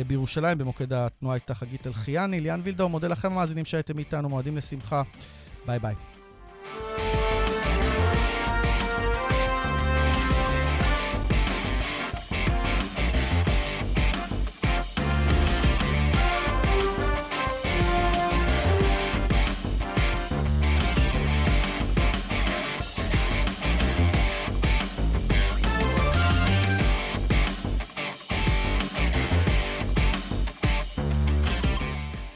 בירושלים, 0.08 0.58
במוקד 0.58 0.94
התנועה 0.94 1.36
הייתה 1.36 1.56
חגית 1.56 1.88
אלחיאני, 1.88 2.39
ליאן 2.39 2.62
וילדאו, 2.64 2.89
מודה 2.89 3.08
לכם 3.08 3.32
המאזינים 3.32 3.66
שהייתם 3.66 4.00
איתנו, 4.00 4.30
מועדים 4.30 4.58
לשמחה, 4.58 5.02
ביי 5.66 5.80
ביי. 5.80 5.96